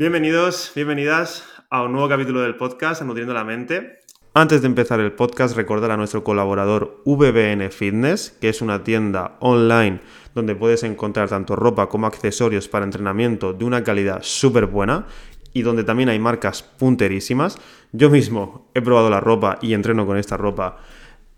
Bienvenidos, 0.00 0.72
bienvenidas 0.74 1.44
a 1.68 1.82
un 1.82 1.92
nuevo 1.92 2.08
capítulo 2.08 2.40
del 2.40 2.56
podcast 2.56 3.02
Nutriendo 3.02 3.34
la 3.34 3.44
Mente. 3.44 4.00
Antes 4.32 4.62
de 4.62 4.66
empezar 4.66 4.98
el 4.98 5.12
podcast, 5.12 5.54
recordar 5.54 5.90
a 5.90 5.98
nuestro 5.98 6.24
colaborador 6.24 7.02
VBN 7.04 7.70
Fitness, 7.70 8.30
que 8.40 8.48
es 8.48 8.62
una 8.62 8.82
tienda 8.82 9.36
online 9.40 10.00
donde 10.34 10.54
puedes 10.54 10.84
encontrar 10.84 11.28
tanto 11.28 11.54
ropa 11.54 11.90
como 11.90 12.06
accesorios 12.06 12.66
para 12.66 12.86
entrenamiento 12.86 13.52
de 13.52 13.66
una 13.66 13.84
calidad 13.84 14.20
súper 14.22 14.64
buena 14.64 15.04
y 15.52 15.60
donde 15.60 15.84
también 15.84 16.08
hay 16.08 16.18
marcas 16.18 16.62
punterísimas. 16.62 17.58
Yo 17.92 18.08
mismo 18.08 18.70
he 18.72 18.80
probado 18.80 19.10
la 19.10 19.20
ropa 19.20 19.58
y 19.60 19.74
entreno 19.74 20.06
con 20.06 20.16
esta 20.16 20.38
ropa 20.38 20.78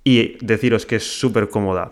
y 0.04 0.36
deciros 0.38 0.86
que 0.86 0.96
es 0.96 1.18
súper 1.18 1.48
cómoda 1.48 1.90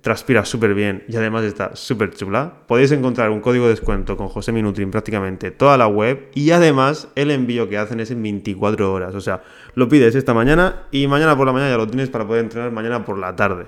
transpira 0.00 0.44
súper 0.44 0.74
bien 0.74 1.04
y 1.08 1.16
además 1.16 1.44
está 1.44 1.76
súper 1.76 2.14
chula. 2.14 2.62
Podéis 2.66 2.92
encontrar 2.92 3.30
un 3.30 3.40
código 3.40 3.64
de 3.64 3.70
descuento 3.70 4.16
con 4.16 4.28
José 4.28 4.52
Minutri 4.52 4.82
en 4.82 4.90
prácticamente 4.90 5.50
toda 5.50 5.76
la 5.76 5.86
web 5.86 6.30
y 6.34 6.50
además 6.50 7.08
el 7.14 7.30
envío 7.30 7.68
que 7.68 7.78
hacen 7.78 8.00
es 8.00 8.10
en 8.10 8.22
24 8.22 8.92
horas. 8.92 9.14
O 9.14 9.20
sea, 9.20 9.42
lo 9.74 9.88
pides 9.88 10.14
esta 10.14 10.34
mañana 10.34 10.86
y 10.90 11.06
mañana 11.06 11.36
por 11.36 11.46
la 11.46 11.52
mañana 11.52 11.70
ya 11.70 11.76
lo 11.76 11.86
tienes 11.86 12.08
para 12.08 12.26
poder 12.26 12.44
entrenar 12.44 12.72
mañana 12.72 13.04
por 13.04 13.18
la 13.18 13.36
tarde. 13.36 13.66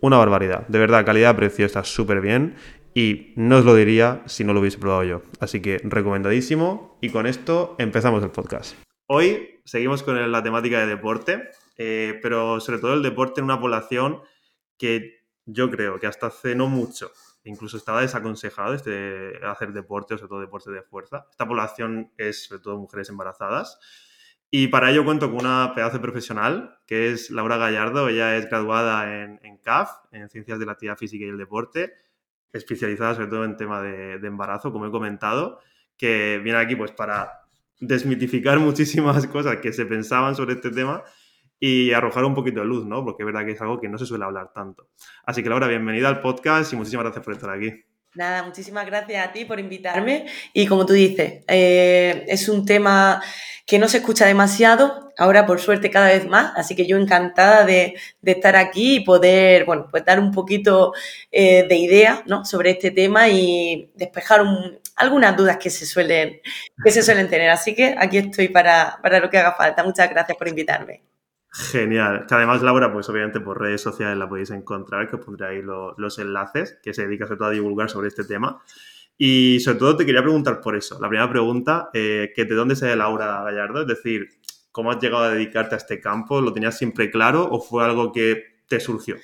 Una 0.00 0.16
barbaridad. 0.16 0.66
De 0.68 0.78
verdad, 0.78 1.04
calidad-precio 1.04 1.66
está 1.66 1.84
súper 1.84 2.20
bien 2.20 2.54
y 2.94 3.32
no 3.36 3.58
os 3.58 3.64
lo 3.64 3.74
diría 3.74 4.22
si 4.26 4.44
no 4.44 4.52
lo 4.52 4.60
hubiese 4.60 4.78
probado 4.78 5.04
yo. 5.04 5.22
Así 5.40 5.60
que 5.60 5.80
recomendadísimo 5.82 6.98
y 7.00 7.10
con 7.10 7.26
esto 7.26 7.76
empezamos 7.78 8.22
el 8.22 8.30
podcast. 8.30 8.76
Hoy 9.06 9.60
seguimos 9.64 10.02
con 10.02 10.32
la 10.32 10.42
temática 10.42 10.80
de 10.80 10.86
deporte, 10.86 11.50
eh, 11.76 12.18
pero 12.22 12.60
sobre 12.60 12.78
todo 12.78 12.94
el 12.94 13.02
deporte 13.02 13.40
en 13.40 13.44
una 13.44 13.60
población 13.60 14.20
que 14.78 15.23
yo 15.46 15.70
creo 15.70 15.98
que 15.98 16.06
hasta 16.06 16.28
hace 16.28 16.54
no 16.54 16.68
mucho, 16.68 17.12
incluso 17.44 17.76
estaba 17.76 18.00
desaconsejado 18.00 18.74
este, 18.74 19.38
hacer 19.44 19.72
deporte, 19.72 20.16
sobre 20.16 20.28
todo 20.28 20.40
deporte 20.40 20.70
de 20.70 20.82
fuerza. 20.82 21.26
Esta 21.30 21.46
población 21.46 22.12
es 22.16 22.46
sobre 22.46 22.62
todo 22.62 22.78
mujeres 22.78 23.08
embarazadas. 23.10 23.78
Y 24.50 24.68
para 24.68 24.90
ello 24.90 25.04
cuento 25.04 25.30
con 25.30 25.40
una 25.40 25.72
pedazo 25.74 26.00
profesional, 26.00 26.78
que 26.86 27.10
es 27.10 27.30
Laura 27.30 27.56
Gallardo. 27.56 28.08
Ella 28.08 28.36
es 28.36 28.48
graduada 28.48 29.22
en, 29.22 29.40
en 29.42 29.58
CAF, 29.58 29.90
en 30.12 30.28
Ciencias 30.28 30.58
de 30.58 30.66
la 30.66 30.72
Actividad 30.72 30.96
Física 30.96 31.24
y 31.24 31.28
el 31.28 31.38
Deporte, 31.38 31.92
especializada 32.52 33.14
sobre 33.14 33.28
todo 33.28 33.44
en 33.44 33.56
tema 33.56 33.82
de, 33.82 34.18
de 34.18 34.28
embarazo, 34.28 34.72
como 34.72 34.86
he 34.86 34.90
comentado, 34.90 35.58
que 35.96 36.40
viene 36.42 36.58
aquí 36.58 36.76
pues 36.76 36.92
para 36.92 37.40
desmitificar 37.80 38.58
muchísimas 38.60 39.26
cosas 39.26 39.56
que 39.56 39.72
se 39.72 39.86
pensaban 39.86 40.36
sobre 40.36 40.54
este 40.54 40.70
tema 40.70 41.02
y 41.66 41.94
arrojar 41.94 42.26
un 42.26 42.34
poquito 42.34 42.60
de 42.60 42.66
luz, 42.66 42.84
¿no? 42.84 43.02
Porque 43.02 43.22
es 43.22 43.26
verdad 43.26 43.46
que 43.46 43.52
es 43.52 43.60
algo 43.62 43.80
que 43.80 43.88
no 43.88 43.96
se 43.96 44.04
suele 44.04 44.26
hablar 44.26 44.52
tanto. 44.52 44.90
Así 45.24 45.42
que 45.42 45.48
Laura, 45.48 45.66
bienvenida 45.66 46.10
al 46.10 46.20
podcast 46.20 46.70
y 46.74 46.76
muchísimas 46.76 47.04
gracias 47.04 47.24
por 47.24 47.32
estar 47.32 47.48
aquí. 47.48 47.72
Nada, 48.14 48.42
muchísimas 48.42 48.84
gracias 48.84 49.26
a 49.26 49.32
ti 49.32 49.46
por 49.46 49.58
invitarme 49.58 50.26
y 50.52 50.66
como 50.66 50.84
tú 50.84 50.92
dices, 50.92 51.42
eh, 51.48 52.26
es 52.28 52.50
un 52.50 52.66
tema 52.66 53.22
que 53.64 53.78
no 53.78 53.88
se 53.88 53.96
escucha 53.96 54.26
demasiado, 54.26 55.10
ahora 55.16 55.46
por 55.46 55.58
suerte 55.58 55.90
cada 55.90 56.08
vez 56.08 56.26
más, 56.26 56.52
así 56.54 56.76
que 56.76 56.86
yo 56.86 56.98
encantada 56.98 57.64
de, 57.64 57.94
estar 58.22 58.56
aquí 58.56 58.96
y 58.96 59.00
poder, 59.00 59.64
bueno, 59.64 59.88
pues 59.90 60.04
dar 60.04 60.20
un 60.20 60.32
poquito 60.32 60.92
eh, 61.32 61.66
de 61.66 61.76
idea, 61.76 62.22
¿no? 62.26 62.44
sobre 62.44 62.72
este 62.72 62.90
tema 62.90 63.30
y 63.30 63.90
despejar 63.94 64.44
algunas 64.96 65.34
dudas 65.34 65.56
que 65.56 65.70
se, 65.70 65.86
suelen, 65.86 66.42
que 66.84 66.90
se 66.90 67.02
suelen 67.02 67.30
tener. 67.30 67.48
Así 67.48 67.74
que 67.74 67.94
aquí 67.98 68.18
estoy 68.18 68.48
para, 68.48 68.98
para 69.02 69.18
lo 69.18 69.30
que 69.30 69.38
haga 69.38 69.54
falta. 69.54 69.82
Muchas 69.82 70.10
gracias 70.10 70.36
por 70.36 70.46
invitarme. 70.46 71.13
Genial. 71.56 72.26
Que 72.26 72.34
además, 72.34 72.62
Laura, 72.62 72.92
pues 72.92 73.08
obviamente 73.08 73.40
por 73.40 73.60
redes 73.60 73.80
sociales 73.80 74.18
la 74.18 74.28
podéis 74.28 74.50
encontrar, 74.50 75.08
que 75.08 75.16
os 75.16 75.24
pondré 75.24 75.46
ahí 75.46 75.62
los 75.62 76.18
enlaces, 76.18 76.78
que 76.82 76.92
se 76.92 77.06
dedica 77.06 77.26
sobre 77.26 77.38
todo 77.38 77.48
a 77.48 77.52
divulgar 77.52 77.88
sobre 77.88 78.08
este 78.08 78.24
tema. 78.24 78.60
Y 79.16 79.60
sobre 79.60 79.78
todo 79.78 79.96
te 79.96 80.04
quería 80.04 80.22
preguntar 80.22 80.60
por 80.60 80.74
eso. 80.74 80.98
La 81.00 81.08
primera 81.08 81.30
pregunta, 81.30 81.90
eh, 81.94 82.32
que 82.34 82.44
¿de 82.44 82.54
dónde 82.56 82.74
sale 82.74 82.96
Laura 82.96 83.44
Gallardo? 83.44 83.82
Es 83.82 83.86
decir, 83.86 84.30
¿cómo 84.72 84.90
has 84.90 85.00
llegado 85.00 85.22
a 85.22 85.30
dedicarte 85.30 85.76
a 85.76 85.78
este 85.78 86.00
campo? 86.00 86.40
¿Lo 86.40 86.52
tenías 86.52 86.76
siempre 86.76 87.08
claro 87.08 87.48
o 87.48 87.60
fue 87.60 87.84
algo 87.84 88.10
que 88.10 88.42
te 88.66 88.80
surgió? 88.80 89.14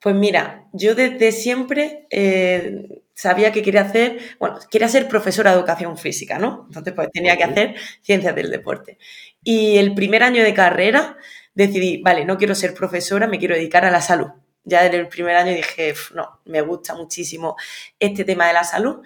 Pues 0.00 0.14
mira, 0.14 0.68
yo 0.72 0.94
desde 0.94 1.32
siempre 1.32 2.06
eh, 2.10 3.02
sabía 3.14 3.50
que 3.50 3.62
quería 3.62 3.82
hacer, 3.82 4.18
bueno, 4.38 4.60
quería 4.70 4.88
ser 4.88 5.08
profesora 5.08 5.50
de 5.50 5.58
educación 5.58 5.98
física, 5.98 6.38
¿no? 6.38 6.66
Entonces, 6.68 6.94
pues 6.94 7.10
tenía 7.12 7.36
que 7.36 7.44
hacer 7.44 7.74
ciencias 8.00 8.34
del 8.36 8.50
deporte. 8.50 8.96
Y 9.42 9.76
el 9.78 9.94
primer 9.94 10.22
año 10.22 10.44
de 10.44 10.54
carrera 10.54 11.18
decidí, 11.54 12.02
vale, 12.02 12.24
no 12.24 12.38
quiero 12.38 12.54
ser 12.54 12.74
profesora, 12.74 13.26
me 13.26 13.38
quiero 13.38 13.54
dedicar 13.54 13.84
a 13.84 13.90
la 13.90 14.00
salud. 14.00 14.28
Ya 14.64 14.84
en 14.86 14.94
el 14.94 15.08
primer 15.08 15.36
año 15.36 15.52
dije, 15.54 15.94
no, 16.14 16.40
me 16.44 16.60
gusta 16.60 16.94
muchísimo 16.94 17.56
este 17.98 18.24
tema 18.24 18.46
de 18.46 18.52
la 18.52 18.64
salud. 18.64 19.00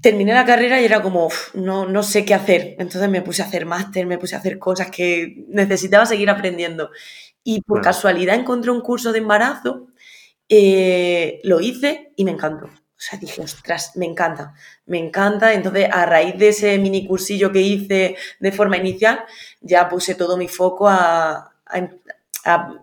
Terminé 0.00 0.34
la 0.34 0.44
carrera 0.44 0.80
y 0.80 0.84
era 0.84 1.00
como, 1.00 1.28
no, 1.54 1.86
no 1.86 2.02
sé 2.02 2.24
qué 2.24 2.34
hacer. 2.34 2.74
Entonces 2.78 3.08
me 3.08 3.22
puse 3.22 3.42
a 3.42 3.46
hacer 3.46 3.66
máster, 3.66 4.04
me 4.06 4.18
puse 4.18 4.34
a 4.34 4.38
hacer 4.38 4.58
cosas 4.58 4.90
que 4.90 5.44
necesitaba 5.48 6.06
seguir 6.06 6.28
aprendiendo. 6.28 6.90
Y 7.44 7.60
por 7.62 7.80
casualidad 7.82 8.34
encontré 8.34 8.72
un 8.72 8.80
curso 8.80 9.12
de 9.12 9.18
embarazo, 9.18 9.88
eh, 10.48 11.40
lo 11.44 11.60
hice 11.60 12.12
y 12.16 12.24
me 12.24 12.32
encantó. 12.32 12.68
O 13.02 13.04
sea, 13.04 13.18
dije, 13.18 13.42
ostras, 13.42 13.96
me 13.96 14.06
encanta, 14.06 14.54
me 14.86 14.96
encanta. 14.96 15.52
Entonces, 15.52 15.88
a 15.90 16.06
raíz 16.06 16.38
de 16.38 16.50
ese 16.50 16.78
mini 16.78 17.04
cursillo 17.04 17.50
que 17.50 17.60
hice 17.60 18.14
de 18.38 18.52
forma 18.52 18.76
inicial, 18.76 19.24
ya 19.60 19.88
puse 19.88 20.14
todo 20.14 20.36
mi 20.36 20.46
foco 20.46 20.88
a, 20.88 21.48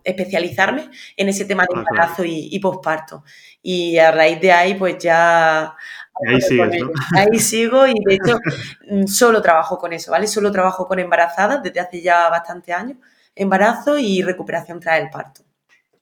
especializarme 0.03 0.89
en 1.15 1.29
ese 1.29 1.45
tema 1.45 1.63
de 1.63 1.69
ah, 1.73 1.79
embarazo 1.79 2.23
y, 2.25 2.59
posparto. 2.59 3.23
Y 3.61 3.97
a 3.97 4.11
raíz 4.11 4.41
de 4.41 4.51
ahí, 4.51 4.73
pues 4.73 4.97
ya... 4.97 5.73
Ahí, 6.27 6.41
sigues, 6.41 6.81
¿no? 6.81 6.91
ahí 7.15 7.39
sigo 7.39 7.87
y 7.87 7.93
de 8.05 8.15
hecho 8.15 8.39
mm, 8.89 9.05
solo 9.05 9.41
trabajo 9.41 9.77
con 9.77 9.93
eso, 9.93 10.11
¿vale? 10.11 10.27
Solo 10.27 10.51
trabajo 10.51 10.85
con 10.85 10.99
embarazadas 10.99 11.63
desde 11.63 11.79
hace 11.79 12.01
ya 12.01 12.29
bastante 12.29 12.73
años. 12.73 12.97
Embarazo 13.35 13.97
y 13.97 14.21
recuperación 14.21 14.81
tras 14.81 14.99
el 14.99 15.09
parto. 15.09 15.43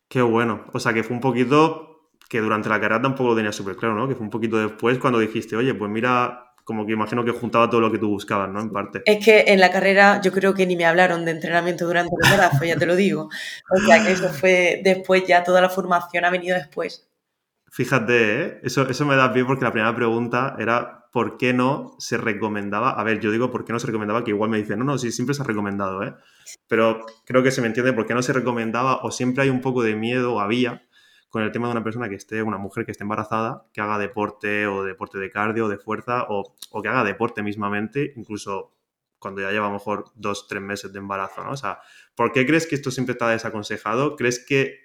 Qué 0.08 0.24
bueno. 0.24 0.66
O 0.74 0.80
sea 0.80 0.92
que 0.94 1.04
fue 1.04 1.16
un 1.16 1.22
poquito 1.22 1.87
que 2.28 2.42
durante 2.42 2.70
la 2.70 2.80
carrera 2.80 3.02
tampoco 3.02 3.30
lo 3.30 3.36
tenía 3.36 3.52
súper 3.52 3.76
claro, 3.76 3.96
¿no? 3.96 4.08
Que 4.08 4.16
fue 4.16 4.24
un 4.24 4.30
poquito 4.30 4.58
después 4.58 4.98
cuando 4.98 5.20
dijiste, 5.20 5.56
oye, 5.56 5.74
pues 5.74 5.90
mira, 5.90 6.54
como 6.64 6.86
que 6.86 6.92
imagino 6.92 7.24
que 7.24 7.32
juntaba 7.32 7.70
todo 7.70 7.80
lo 7.80 7.92
que 7.92 7.98
tú 7.98 8.10
buscabas, 8.10 8.50
¿no? 8.50 8.60
En 8.60 8.70
parte. 8.70 9.02
Es 9.06 9.24
que 9.24 9.46
en 9.48 9.62
la 9.62 9.72
carrera 9.72 10.20
yo 10.22 10.34
creo 10.34 10.54
que 10.54 10.66
ni 10.66 10.76
me 10.76 10.86
hablaron 10.86 11.24
de 11.24 11.32
entrenamiento 11.32 11.86
durante 11.86 12.12
el 12.14 12.34
embarazo, 12.34 12.66
ya 12.66 12.76
te 12.76 12.86
lo 12.86 12.98
digo. 12.98 13.30
O 13.70 13.86
sea 13.86 14.04
que 14.04 14.12
eso 14.12 14.30
fue 14.30 14.82
después, 14.84 15.24
ya 15.26 15.44
toda 15.44 15.62
la 15.62 15.70
formación 15.70 16.26
ha 16.26 16.30
venido 16.30 16.58
después. 16.58 17.08
Fíjate, 17.72 18.42
¿eh? 18.42 18.60
eso, 18.64 18.88
eso 18.90 19.06
me 19.06 19.16
da 19.16 19.32
pie 19.32 19.46
porque 19.46 19.64
la 19.64 19.72
primera 19.72 19.96
pregunta 19.96 20.56
era 20.60 21.06
¿por 21.14 21.38
qué 21.38 21.54
no 21.54 21.96
se 22.00 22.18
recomendaba? 22.18 22.92
A 22.92 23.04
ver, 23.04 23.20
yo 23.20 23.32
digo 23.32 23.50
¿por 23.50 23.64
qué 23.64 23.72
no 23.72 23.80
se 23.80 23.88
recomendaba? 23.88 24.24
Que 24.24 24.32
igual 24.32 24.50
me 24.50 24.58
dicen, 24.58 24.80
no, 24.80 24.86
no, 24.86 24.98
sí, 24.98 25.12
siempre 25.12 25.36
se 25.36 25.42
ha 25.44 25.46
recomendado, 25.46 26.04
¿eh? 26.04 26.16
Pero 26.68 27.06
creo 27.26 27.44
que 27.44 27.52
se 27.52 27.62
me 27.62 27.68
entiende 27.68 27.94
por 27.94 28.06
qué 28.06 28.14
no 28.14 28.22
se 28.22 28.34
recomendaba 28.34 28.98
o 29.04 29.12
siempre 29.12 29.44
hay 29.44 29.50
un 29.50 29.62
poco 29.62 29.84
de 29.84 29.96
miedo, 29.96 30.34
o 30.34 30.40
había, 30.40 30.87
con 31.38 31.44
el 31.44 31.52
tema 31.52 31.68
de 31.68 31.74
una 31.74 31.84
persona 31.84 32.10
que 32.10 32.16
esté, 32.16 32.42
una 32.42 32.58
mujer 32.58 32.84
que 32.84 32.90
esté 32.90 33.04
embarazada, 33.04 33.68
que 33.72 33.80
haga 33.80 34.00
deporte 34.00 34.66
o 34.66 34.84
deporte 34.84 35.20
de 35.20 35.30
cardio, 35.30 35.68
de 35.68 35.78
fuerza, 35.78 36.26
o, 36.30 36.56
que 36.82 36.90
haga 36.90 37.04
deporte 37.04 37.44
mismamente, 37.44 38.12
incluso 38.16 38.74
cuando 39.20 39.42
ya 39.42 39.52
lleva 39.52 39.68
a 39.68 39.70
lo 39.70 39.76
mejor 39.76 40.06
dos, 40.16 40.48
tres 40.48 40.64
meses 40.64 40.92
de 40.92 40.98
embarazo, 40.98 41.44
¿no? 41.44 41.52
O 41.52 41.56
sea, 41.56 41.78
¿por 42.16 42.32
qué 42.32 42.44
crees 42.48 42.66
que 42.66 42.74
esto 42.74 42.90
siempre 42.90 43.12
está 43.12 43.30
desaconsejado? 43.30 44.16
¿Crees 44.16 44.44
que 44.44 44.80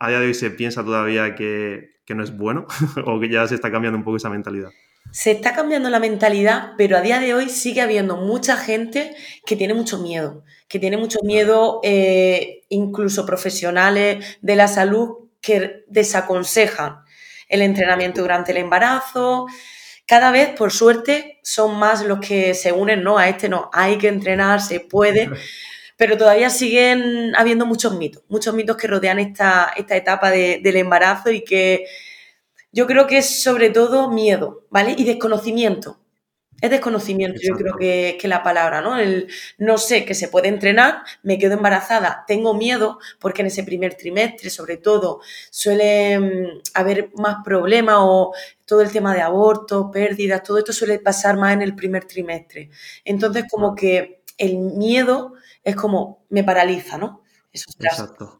a 0.00 0.08
día 0.08 0.18
de 0.18 0.26
hoy 0.26 0.34
se 0.34 0.50
piensa 0.50 0.84
todavía 0.84 1.36
que, 1.36 2.00
que 2.04 2.16
no 2.16 2.24
es 2.24 2.36
bueno 2.36 2.66
o 3.06 3.20
que 3.20 3.28
ya 3.28 3.46
se 3.46 3.54
está 3.54 3.70
cambiando 3.70 3.96
un 3.96 4.02
poco 4.02 4.16
esa 4.16 4.30
mentalidad? 4.30 4.70
Se 5.12 5.30
está 5.30 5.54
cambiando 5.54 5.90
la 5.90 6.00
mentalidad, 6.00 6.72
pero 6.76 6.96
a 6.96 7.02
día 7.02 7.20
de 7.20 7.34
hoy 7.34 7.48
sigue 7.50 7.82
habiendo 7.82 8.16
mucha 8.16 8.56
gente 8.56 9.14
que 9.46 9.54
tiene 9.54 9.74
mucho 9.74 10.00
miedo, 10.00 10.42
que 10.66 10.80
tiene 10.80 10.96
mucho 10.96 11.20
miedo, 11.22 11.78
eh, 11.84 12.64
incluso 12.68 13.24
profesionales 13.24 14.38
de 14.42 14.56
la 14.56 14.66
salud, 14.66 15.23
que 15.44 15.84
desaconsejan 15.88 17.04
el 17.48 17.62
entrenamiento 17.62 18.22
durante 18.22 18.52
el 18.52 18.58
embarazo. 18.58 19.46
Cada 20.06 20.30
vez, 20.30 20.50
por 20.50 20.72
suerte, 20.72 21.40
son 21.42 21.76
más 21.78 22.04
los 22.04 22.20
que 22.20 22.54
se 22.54 22.72
unen, 22.72 23.02
no, 23.02 23.18
a 23.18 23.28
este 23.28 23.48
no, 23.48 23.70
hay 23.72 23.98
que 23.98 24.08
entrenar, 24.08 24.60
se 24.60 24.80
puede, 24.80 25.30
pero 25.96 26.16
todavía 26.16 26.50
siguen 26.50 27.34
habiendo 27.36 27.66
muchos 27.66 27.94
mitos, 27.96 28.22
muchos 28.28 28.54
mitos 28.54 28.76
que 28.76 28.86
rodean 28.86 29.18
esta, 29.18 29.72
esta 29.76 29.96
etapa 29.96 30.30
del 30.30 30.76
embarazo 30.76 31.30
y 31.30 31.44
que 31.44 31.86
yo 32.72 32.86
creo 32.86 33.06
que 33.06 33.18
es 33.18 33.42
sobre 33.42 33.70
todo 33.70 34.10
miedo, 34.10 34.66
¿vale? 34.70 34.94
Y 34.98 35.04
desconocimiento. 35.04 36.03
Es 36.60 36.70
desconocimiento, 36.70 37.40
yo 37.42 37.54
creo 37.56 37.76
que, 37.76 38.16
que, 38.18 38.28
la 38.28 38.42
palabra, 38.42 38.80
¿no? 38.80 38.98
El 38.98 39.28
no 39.58 39.76
sé 39.76 40.04
que 40.04 40.14
se 40.14 40.28
puede 40.28 40.48
entrenar, 40.48 41.02
me 41.22 41.38
quedo 41.38 41.54
embarazada, 41.54 42.24
tengo 42.26 42.54
miedo, 42.54 42.98
porque 43.18 43.42
en 43.42 43.48
ese 43.48 43.64
primer 43.64 43.94
trimestre, 43.94 44.48
sobre 44.50 44.78
todo, 44.78 45.20
suele 45.50 46.18
mm, 46.18 46.60
haber 46.74 47.10
más 47.16 47.36
problemas 47.44 47.96
o 47.98 48.32
todo 48.64 48.80
el 48.80 48.90
tema 48.90 49.14
de 49.14 49.20
aborto, 49.20 49.90
pérdidas, 49.90 50.42
todo 50.42 50.58
esto 50.58 50.72
suele 50.72 50.98
pasar 50.98 51.36
más 51.36 51.52
en 51.52 51.62
el 51.62 51.74
primer 51.74 52.06
trimestre. 52.06 52.70
Entonces, 53.04 53.44
como 53.50 53.74
que 53.74 54.22
el 54.38 54.58
miedo 54.58 55.34
es 55.62 55.76
como 55.76 56.24
me 56.30 56.44
paraliza, 56.44 56.98
¿no? 56.98 57.22
Eso, 57.52 57.70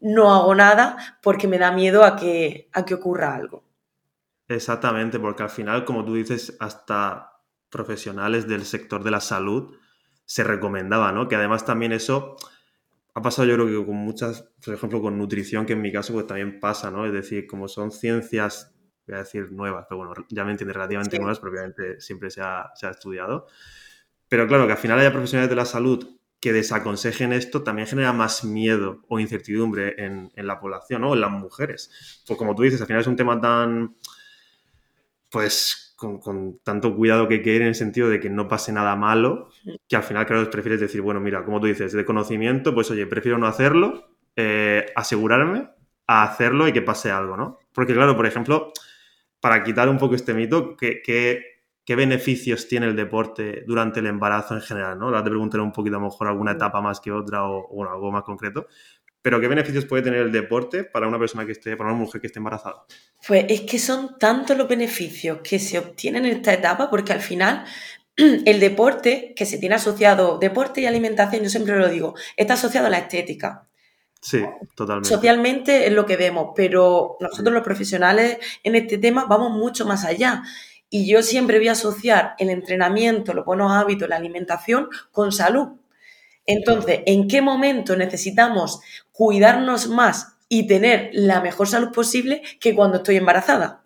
no 0.01 0.33
hago 0.33 0.53
nada 0.55 1.17
porque 1.21 1.47
me 1.47 1.57
da 1.57 1.71
miedo 1.71 2.03
a 2.03 2.17
que, 2.17 2.69
a 2.73 2.83
que 2.83 2.95
ocurra 2.95 3.33
algo. 3.33 3.63
Exactamente, 4.47 5.19
porque 5.19 5.43
al 5.43 5.49
final, 5.49 5.85
como 5.85 6.03
tú 6.03 6.15
dices, 6.15 6.55
hasta 6.59 7.34
profesionales 7.69 8.47
del 8.47 8.65
sector 8.65 9.03
de 9.03 9.11
la 9.11 9.19
salud 9.19 9.75
se 10.25 10.43
recomendaba, 10.43 11.11
¿no? 11.11 11.27
Que 11.27 11.35
además 11.35 11.65
también 11.65 11.91
eso 11.91 12.37
ha 13.13 13.21
pasado 13.21 13.47
yo 13.47 13.55
creo 13.55 13.67
que 13.67 13.85
con 13.85 13.95
muchas, 13.95 14.49
por 14.63 14.73
ejemplo, 14.73 15.01
con 15.01 15.17
nutrición, 15.17 15.65
que 15.65 15.73
en 15.73 15.81
mi 15.81 15.91
caso 15.91 16.13
pues 16.13 16.27
también 16.27 16.59
pasa, 16.59 16.91
¿no? 16.91 17.05
Es 17.05 17.13
decir, 17.13 17.47
como 17.47 17.67
son 17.67 17.91
ciencias, 17.91 18.75
voy 19.07 19.15
a 19.15 19.19
decir 19.19 19.51
nuevas, 19.51 19.85
pero 19.87 19.99
bueno, 19.99 20.13
ya 20.29 20.43
me 20.43 20.51
entiendes, 20.51 20.75
relativamente 20.75 21.17
nuevas, 21.17 21.39
pero 21.39 21.51
obviamente 21.51 22.01
siempre 22.01 22.29
se 22.29 22.41
ha, 22.41 22.71
se 22.75 22.87
ha 22.87 22.89
estudiado. 22.89 23.47
Pero 24.27 24.47
claro, 24.47 24.65
que 24.65 24.73
al 24.73 24.77
final 24.77 24.99
haya 24.99 25.11
profesionales 25.11 25.49
de 25.49 25.55
la 25.55 25.65
salud 25.65 26.17
que 26.41 26.51
desaconsejen 26.51 27.31
esto 27.31 27.63
también 27.63 27.87
genera 27.87 28.11
más 28.11 28.43
miedo 28.43 29.01
o 29.07 29.19
incertidumbre 29.19 29.95
en, 29.97 30.31
en 30.35 30.47
la 30.47 30.59
población, 30.59 31.01
¿no? 31.01 31.13
En 31.13 31.21
las 31.21 31.31
mujeres. 31.31 32.21
Pues 32.27 32.37
como 32.37 32.53
tú 32.53 32.63
dices, 32.63 32.81
al 32.81 32.87
final 32.87 33.01
es 33.01 33.07
un 33.07 33.15
tema 33.15 33.39
tan, 33.39 33.95
pues 35.31 35.84
con, 35.95 36.59
tanto 36.63 36.95
cuidado 36.95 37.27
que 37.27 37.41
quiere 37.41 37.61
en 37.61 37.69
el 37.69 37.75
sentido 37.75 38.09
de 38.09 38.19
que 38.19 38.29
no 38.29 38.47
pase 38.47 38.71
nada 38.71 38.95
malo, 38.95 39.49
que 39.87 39.95
al 39.95 40.03
final, 40.03 40.25
claro, 40.25 40.49
prefieres 40.49 40.81
decir, 40.81 41.01
bueno, 41.01 41.19
mira, 41.19 41.43
como 41.45 41.59
tú 41.59 41.67
dices, 41.67 41.93
de 41.93 42.05
conocimiento, 42.05 42.73
pues 42.73 42.91
oye, 42.91 43.07
prefiero 43.07 43.37
no 43.37 43.47
hacerlo, 43.47 44.09
eh, 44.35 44.85
asegurarme 44.95 45.69
a 46.07 46.23
hacerlo 46.23 46.67
y 46.67 46.73
que 46.73 46.81
pase 46.81 47.11
algo, 47.11 47.37
¿no? 47.37 47.59
Porque 47.73 47.93
claro, 47.93 48.15
por 48.15 48.25
ejemplo, 48.25 48.71
para 49.39 49.63
quitar 49.63 49.89
un 49.89 49.97
poco 49.97 50.15
este 50.15 50.33
mito, 50.33 50.75
¿qué, 50.75 51.01
qué, 51.03 51.95
beneficios 51.95 52.67
tiene 52.67 52.87
el 52.87 52.95
deporte 52.95 53.63
durante 53.65 54.01
el 54.01 54.07
embarazo 54.07 54.55
en 54.55 54.61
general, 54.61 54.99
¿no? 54.99 55.05
Ahora 55.05 55.23
te 55.23 55.29
preguntaré 55.29 55.63
un 55.63 55.71
poquito 55.71 55.95
a 55.95 55.99
lo 55.99 56.07
mejor 56.07 56.27
alguna 56.27 56.51
etapa 56.51 56.81
más 56.81 56.99
que 56.99 57.11
otra 57.11 57.45
o, 57.45 57.65
o 57.67 57.89
algo 57.89 58.11
más 58.11 58.23
concreto, 58.23 58.67
pero 59.25 59.41
¿qué 59.41 59.47
beneficios 59.47 59.85
puede 59.85 60.03
tener 60.03 60.19
el 60.21 60.31
deporte 60.31 60.83
para 60.83 61.07
una 61.07 61.17
persona 61.17 61.47
que 61.47 61.53
esté, 61.53 61.75
para 61.75 61.89
una 61.89 61.97
mujer 61.97 62.21
que 62.21 62.27
esté 62.27 62.37
embarazada? 62.37 62.85
Pues 63.27 63.47
es 63.49 63.61
que 63.61 63.79
son 63.79 64.19
tantos 64.19 64.55
los 64.55 64.67
beneficios 64.67 65.39
que 65.43 65.57
se 65.57 65.79
obtienen 65.79 66.27
en 66.27 66.35
esta 66.35 66.53
etapa, 66.53 66.91
porque 66.91 67.11
al 67.11 67.21
final 67.21 67.65
el 68.15 68.59
deporte 68.59 69.33
que 69.35 69.47
se 69.47 69.57
tiene 69.57 69.73
asociado, 69.73 70.37
deporte 70.37 70.81
y 70.81 70.85
alimentación, 70.85 71.41
yo 71.41 71.49
siempre 71.49 71.75
lo 71.75 71.89
digo, 71.89 72.13
está 72.37 72.53
asociado 72.53 72.85
a 72.85 72.91
la 72.91 72.99
estética. 72.99 73.67
Sí, 74.21 74.45
totalmente. 74.75 75.09
Socialmente 75.09 75.87
es 75.87 75.91
lo 75.91 76.05
que 76.05 76.17
vemos, 76.17 76.51
pero 76.55 77.17
nosotros 77.19 77.51
los 77.51 77.63
profesionales 77.63 78.37
en 78.63 78.75
este 78.75 78.99
tema 78.99 79.25
vamos 79.25 79.49
mucho 79.53 79.87
más 79.87 80.05
allá. 80.05 80.43
Y 80.87 81.07
yo 81.07 81.23
siempre 81.23 81.57
voy 81.57 81.69
a 81.69 81.71
asociar 81.71 82.35
el 82.37 82.51
entrenamiento, 82.51 83.33
los 83.33 83.43
buenos 83.43 83.71
hábitos, 83.71 84.07
la 84.07 84.17
alimentación 84.17 84.87
con 85.11 85.31
salud. 85.31 85.69
Entonces, 86.45 87.01
¿en 87.07 87.27
qué 87.27 87.41
momento 87.41 87.95
necesitamos 87.95 88.81
cuidarnos 89.15 89.87
más 89.87 90.35
y 90.49 90.67
tener 90.67 91.09
la 91.13 91.39
mejor 91.39 91.69
salud 91.69 91.91
posible 91.93 92.41
que 92.59 92.75
cuando 92.75 92.97
estoy 92.97 93.15
embarazada? 93.15 93.83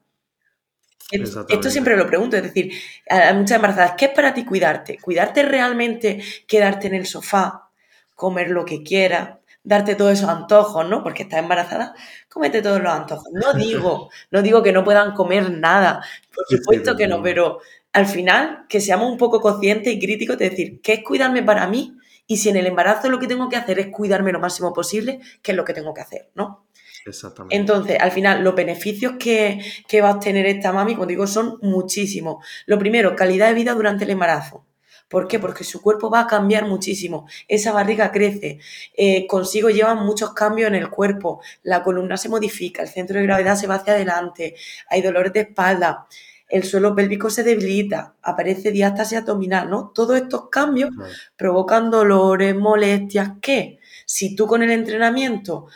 Esto 1.12 1.70
siempre 1.70 1.96
lo 1.96 2.08
pregunto, 2.08 2.36
es 2.36 2.44
decir, 2.44 2.72
a 3.10 3.34
muchas 3.34 3.56
embarazadas, 3.58 3.94
¿qué 3.96 4.06
es 4.06 4.12
para 4.12 4.34
ti 4.34 4.44
cuidarte? 4.44 4.98
¿Cuidarte 4.98 5.44
realmente 5.44 6.22
quedarte 6.48 6.88
en 6.88 6.96
el 6.96 7.06
sofá, 7.06 7.70
comer 8.16 8.50
lo 8.50 8.66
que 8.66 8.82
quieras, 8.82 9.38
darte 9.64 9.94
todos 9.94 10.14
esos 10.14 10.30
antojos, 10.30 10.88
¿no? 10.88 11.04
Porque 11.04 11.24
estás 11.24 11.40
embarazada, 11.40 11.94
cómete 12.28 12.64
todos 12.64 12.82
los 12.82 12.92
antojos. 12.92 13.28
No 13.32 13.54
digo, 13.58 14.10
no 14.32 14.42
digo 14.42 14.64
que 14.64 14.72
no 14.72 14.84
puedan 14.84 15.14
comer 15.14 15.52
nada, 15.52 16.04
por 16.34 16.46
supuesto 16.48 16.96
que 16.98 17.08
no, 17.08 17.22
pero 17.22 17.60
al 17.94 18.08
final 18.08 18.66
que 18.68 18.82
seamos 18.82 19.12
un 19.12 19.18
poco 19.18 19.42
conscientes 19.42 19.94
y 19.94 20.00
críticos 20.00 20.40
de 20.40 20.50
decir, 20.50 20.82
¿qué 20.82 20.94
es 20.94 21.04
cuidarme 21.04 21.44
para 21.44 21.68
mí? 21.68 21.99
Y 22.32 22.38
si 22.38 22.50
en 22.50 22.58
el 22.58 22.68
embarazo 22.68 23.10
lo 23.10 23.18
que 23.18 23.26
tengo 23.26 23.50
que 23.50 23.56
hacer 23.56 23.80
es 23.80 23.88
cuidarme 23.88 24.32
lo 24.32 24.40
máximo 24.40 24.72
posible, 24.72 25.20
¿qué 25.42 25.52
es 25.52 25.58
lo 25.58 25.66
que 25.66 25.74
tengo 25.74 25.96
que 25.96 26.02
hacer? 26.02 26.30
¿no? 26.36 26.68
Exactamente. 27.04 27.56
Entonces, 27.56 27.98
al 28.00 28.12
final, 28.12 28.44
los 28.44 28.54
beneficios 28.54 29.14
que, 29.18 29.60
va 30.00 30.10
a 30.10 30.14
obtener 30.14 30.46
esta 30.46 30.72
mami, 30.72 30.94
como 30.94 31.08
digo, 31.08 31.26
son 31.26 31.58
muchísimos. 31.64 32.46
Lo 32.68 32.78
primero, 32.78 33.16
calidad 33.16 33.48
de 33.48 33.56
vida 33.56 33.74
durante 33.74 34.04
el 34.04 34.12
embarazo. 34.12 34.64
¿Por 35.08 35.28
qué? 35.28 35.40
Porque 35.40 35.64
su 35.64 35.82
cuerpo 35.82 36.12
va 36.12 36.20
a 36.20 36.28
cambiar 36.28 36.68
muchísimo. 36.68 37.28
Esa 37.48 37.72
barriga 37.72 38.12
crece. 38.12 38.60
Eh, 38.96 39.26
consigo 39.26 39.72
llevan 39.72 40.06
muchos 40.06 40.36
cambios 40.36 40.68
en 40.68 40.76
el 40.76 40.92
cuerpo. 40.92 41.42
La 41.64 41.82
columna 41.82 42.16
se 42.16 42.30
modifica, 42.30 42.84
el 42.84 42.90
centro 42.90 43.18
de 43.18 43.26
gravedad 43.26 43.56
se 43.56 43.66
va 43.66 43.76
hacia 43.76 43.94
adelante. 43.94 44.54
Hay 44.88 45.02
dolores 45.02 45.34
de 45.34 45.40
espalda 45.40 46.06
el 46.50 46.64
suelo 46.64 46.96
pélvico 46.96 47.30
se 47.30 47.44
debilita, 47.44 48.16
aparece 48.24 48.72
diástasis 48.72 49.20
abdominal, 49.20 49.70
¿no? 49.70 49.92
Todos 49.94 50.18
estos 50.18 50.50
cambios 50.50 50.90
provocan 51.38 51.92
dolores, 51.92 52.56
molestias, 52.56 53.34
¿qué? 53.42 53.80
Si 54.06 54.36
tú 54.36 54.48
con 54.48 54.64
el 54.64 54.72
entrenamiento 54.72 55.68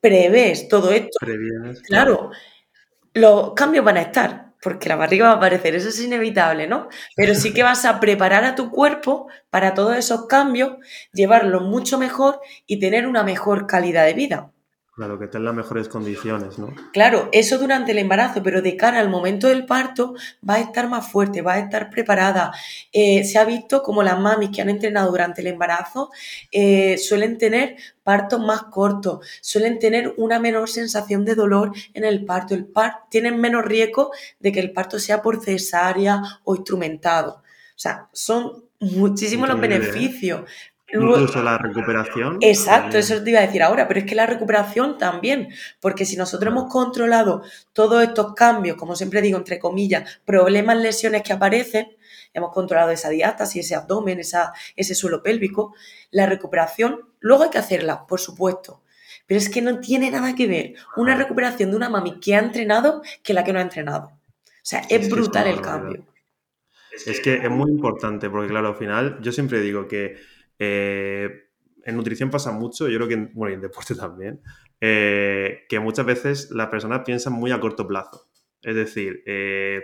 prevés 0.00 0.68
todo 0.68 0.92
esto, 0.92 1.18
claro, 1.86 2.30
los 3.14 3.54
cambios 3.54 3.84
van 3.84 3.96
a 3.96 4.02
estar, 4.02 4.52
porque 4.62 4.88
la 4.88 4.96
barriga 4.96 5.26
va 5.26 5.32
a 5.32 5.36
aparecer, 5.36 5.74
eso 5.74 5.88
es 5.88 6.00
inevitable, 6.00 6.66
¿no? 6.66 6.88
Pero 7.16 7.34
sí 7.34 7.54
que 7.54 7.62
vas 7.62 7.84
a 7.84 7.98
preparar 8.00 8.44
a 8.44 8.54
tu 8.54 8.70
cuerpo 8.70 9.28
para 9.50 9.74
todos 9.74 9.96
esos 9.96 10.26
cambios, 10.26 10.76
llevarlo 11.12 11.60
mucho 11.60 11.98
mejor 11.98 12.40
y 12.66 12.78
tener 12.78 13.06
una 13.06 13.22
mejor 13.24 13.66
calidad 13.66 14.04
de 14.06 14.14
vida. 14.14 14.52
Claro, 14.94 15.18
que 15.18 15.24
esté 15.24 15.38
en 15.38 15.46
las 15.46 15.54
mejores 15.54 15.88
condiciones, 15.88 16.58
¿no? 16.58 16.74
Claro, 16.92 17.30
eso 17.32 17.56
durante 17.56 17.92
el 17.92 17.98
embarazo, 17.98 18.42
pero 18.42 18.60
de 18.60 18.76
cara 18.76 19.00
al 19.00 19.08
momento 19.08 19.48
del 19.48 19.64
parto 19.64 20.14
va 20.46 20.56
a 20.56 20.60
estar 20.60 20.86
más 20.86 21.10
fuerte, 21.10 21.40
va 21.40 21.54
a 21.54 21.60
estar 21.60 21.88
preparada. 21.88 22.52
Eh, 22.92 23.24
se 23.24 23.38
ha 23.38 23.46
visto 23.46 23.82
como 23.82 24.02
las 24.02 24.20
mamis 24.20 24.50
que 24.50 24.60
han 24.60 24.68
entrenado 24.68 25.10
durante 25.10 25.40
el 25.40 25.46
embarazo 25.46 26.10
eh, 26.50 26.98
suelen 26.98 27.38
tener 27.38 27.76
partos 28.04 28.40
más 28.40 28.64
cortos, 28.64 29.26
suelen 29.40 29.78
tener 29.78 30.12
una 30.18 30.38
menor 30.38 30.68
sensación 30.68 31.24
de 31.24 31.36
dolor 31.36 31.72
en 31.94 32.04
el 32.04 32.26
parto, 32.26 32.54
el 32.54 32.66
par 32.66 33.04
tienen 33.08 33.40
menos 33.40 33.64
riesgo 33.64 34.10
de 34.40 34.52
que 34.52 34.60
el 34.60 34.72
parto 34.74 34.98
sea 34.98 35.22
por 35.22 35.42
cesárea 35.42 36.20
o 36.44 36.54
instrumentado. 36.54 37.42
O 37.74 37.78
sea, 37.82 38.08
son 38.12 38.64
muchísimos 38.78 39.48
los 39.48 39.56
¿eh? 39.56 39.60
beneficios. 39.60 40.42
Incluso 40.92 41.42
la 41.42 41.56
recuperación. 41.56 42.38
Exacto, 42.42 42.98
eso 42.98 43.22
te 43.22 43.30
iba 43.30 43.38
a 43.38 43.46
decir 43.46 43.62
ahora, 43.62 43.88
pero 43.88 44.00
es 44.00 44.06
que 44.06 44.14
la 44.14 44.26
recuperación 44.26 44.98
también, 44.98 45.48
porque 45.80 46.04
si 46.04 46.16
nosotros 46.16 46.52
hemos 46.52 46.70
controlado 46.70 47.42
todos 47.72 48.02
estos 48.02 48.34
cambios, 48.34 48.76
como 48.76 48.94
siempre 48.94 49.22
digo, 49.22 49.38
entre 49.38 49.58
comillas, 49.58 50.20
problemas, 50.26 50.76
lesiones 50.76 51.22
que 51.22 51.32
aparecen, 51.32 51.96
hemos 52.34 52.52
controlado 52.52 52.90
esa 52.90 53.08
diástasis, 53.08 53.64
ese 53.64 53.74
abdomen, 53.74 54.20
esa, 54.20 54.52
ese 54.76 54.94
suelo 54.94 55.22
pélvico, 55.22 55.74
la 56.10 56.26
recuperación, 56.26 57.00
luego 57.20 57.44
hay 57.44 57.50
que 57.50 57.58
hacerla, 57.58 58.06
por 58.06 58.20
supuesto, 58.20 58.82
pero 59.26 59.38
es 59.38 59.48
que 59.48 59.62
no 59.62 59.80
tiene 59.80 60.10
nada 60.10 60.34
que 60.34 60.46
ver 60.46 60.74
una 60.96 61.16
recuperación 61.16 61.70
de 61.70 61.76
una 61.76 61.88
mami 61.88 62.20
que 62.20 62.34
ha 62.34 62.38
entrenado 62.38 63.02
que 63.22 63.32
la 63.32 63.44
que 63.44 63.52
no 63.54 63.60
ha 63.60 63.62
entrenado. 63.62 64.08
O 64.08 64.64
sea, 64.64 64.82
es, 64.90 65.08
brutal 65.08 65.46
el 65.46 65.60
cambio. 65.60 66.04
Es 67.06 67.20
que 67.20 67.34
es 67.36 67.50
muy 67.50 67.70
importante, 67.70 68.28
porque 68.28 68.48
claro, 68.48 68.68
al 68.68 68.76
final 68.76 69.18
yo 69.22 69.32
siempre 69.32 69.60
digo 69.60 69.88
que 69.88 70.16
eh, 70.64 71.48
en 71.84 71.96
nutrición 71.96 72.30
pasa 72.30 72.52
mucho, 72.52 72.88
yo 72.88 72.96
creo 72.98 73.08
que 73.08 73.14
en, 73.14 73.32
en 73.52 73.60
deporte 73.60 73.94
también, 73.96 74.40
eh, 74.80 75.64
que 75.68 75.80
muchas 75.80 76.06
veces 76.06 76.50
las 76.52 76.68
personas 76.68 77.02
piensan 77.04 77.32
muy 77.32 77.50
a 77.50 77.58
corto 77.58 77.86
plazo. 77.88 78.30
Es 78.62 78.76
decir, 78.76 79.24
eh, 79.26 79.82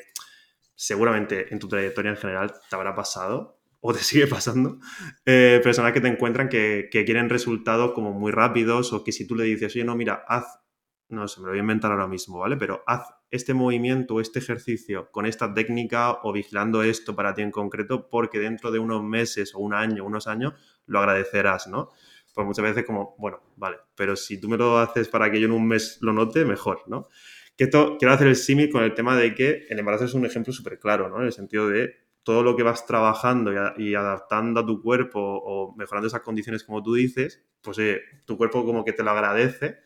seguramente 0.76 1.52
en 1.52 1.58
tu 1.58 1.66
trayectoria 1.66 2.12
en 2.12 2.16
general 2.16 2.54
te 2.70 2.76
habrá 2.76 2.94
pasado 2.94 3.60
o 3.80 3.92
te 3.92 4.00
sigue 4.00 4.26
pasando, 4.26 4.78
personas 5.24 5.92
que 5.92 6.00
te 6.00 6.08
encuentran 6.08 6.48
que, 6.48 6.88
que, 6.90 7.04
quieren 7.04 7.28
resultados 7.28 7.92
como 7.92 8.12
muy 8.12 8.32
rápidos 8.32 8.92
o 8.92 9.04
que 9.04 9.12
si 9.12 9.26
tú 9.26 9.36
le 9.36 9.44
dices, 9.44 9.74
oye, 9.74 9.84
no, 9.84 9.94
mira, 9.94 10.24
haz, 10.26 10.60
no 11.08 11.28
sé, 11.28 11.40
me 11.40 11.46
lo 11.46 11.50
voy 11.52 11.58
a 11.58 11.62
inventar 11.62 11.92
ahora 11.92 12.08
mismo, 12.08 12.40
¿vale? 12.40 12.56
Pero 12.56 12.82
haz 12.88 13.02
este 13.30 13.54
movimiento 13.54 14.14
o 14.14 14.20
este 14.20 14.38
ejercicio 14.38 15.10
con 15.10 15.26
esta 15.26 15.52
técnica 15.52 16.18
o 16.22 16.32
vigilando 16.32 16.82
esto 16.82 17.14
para 17.14 17.34
ti 17.34 17.42
en 17.42 17.50
concreto, 17.50 18.08
porque 18.08 18.38
dentro 18.38 18.70
de 18.70 18.78
unos 18.78 19.02
meses 19.02 19.54
o 19.54 19.58
un 19.58 19.74
año, 19.74 20.04
unos 20.04 20.26
años, 20.26 20.54
lo 20.86 20.98
agradecerás, 20.98 21.66
¿no? 21.66 21.90
Pues 22.34 22.46
muchas 22.46 22.62
veces 22.62 22.84
como, 22.84 23.16
bueno, 23.18 23.40
vale, 23.56 23.78
pero 23.94 24.14
si 24.14 24.40
tú 24.40 24.48
me 24.48 24.56
lo 24.56 24.78
haces 24.78 25.08
para 25.08 25.30
que 25.30 25.40
yo 25.40 25.46
en 25.46 25.52
un 25.52 25.66
mes 25.66 25.98
lo 26.00 26.12
note, 26.12 26.44
mejor, 26.44 26.82
¿no? 26.86 27.08
Que 27.56 27.64
esto, 27.64 27.96
quiero 27.98 28.14
hacer 28.14 28.28
el 28.28 28.36
símil 28.36 28.70
con 28.70 28.84
el 28.84 28.94
tema 28.94 29.16
de 29.16 29.34
que 29.34 29.66
el 29.68 29.78
embarazo 29.78 30.04
es 30.04 30.14
un 30.14 30.24
ejemplo 30.24 30.52
súper 30.52 30.78
claro, 30.78 31.08
¿no? 31.08 31.18
En 31.18 31.26
el 31.26 31.32
sentido 31.32 31.68
de 31.68 31.96
todo 32.22 32.42
lo 32.42 32.54
que 32.54 32.62
vas 32.62 32.86
trabajando 32.86 33.52
y, 33.78 33.94
adaptando 33.94 34.60
a 34.60 34.66
tu 34.66 34.82
cuerpo 34.82 35.18
o 35.18 35.74
mejorando 35.76 36.08
esas 36.08 36.20
condiciones 36.20 36.62
como 36.62 36.82
tú 36.82 36.94
dices, 36.94 37.42
pues 37.62 37.78
tu 38.26 38.36
cuerpo 38.36 38.64
como 38.64 38.84
que 38.84 38.92
te 38.92 39.02
lo 39.02 39.10
agradece 39.10 39.78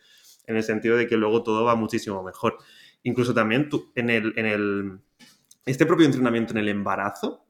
en 0.45 0.57
el 0.57 0.63
sentido 0.63 0.97
de 0.97 1.07
que 1.07 1.17
luego 1.17 1.41
todo 1.41 1.63
va 1.63 1.75
muchísimo 1.75 2.21
mejor. 2.21 2.57
Incluso 3.03 3.33
también 3.33 3.69
tú, 3.69 3.91
en, 3.95 4.09
el, 4.09 4.33
en 4.37 4.45
el, 4.45 4.99
este 5.65 5.85
propio 5.85 6.05
entrenamiento 6.05 6.53
en 6.53 6.59
el 6.59 6.69
embarazo, 6.69 7.45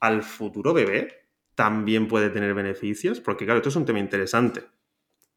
al 0.00 0.22
futuro 0.22 0.72
bebé 0.72 1.22
también 1.54 2.08
puede 2.08 2.30
tener 2.30 2.54
beneficios, 2.54 3.20
porque 3.20 3.44
claro, 3.44 3.58
esto 3.58 3.68
es 3.68 3.76
un 3.76 3.84
tema 3.84 3.98
interesante. 3.98 4.62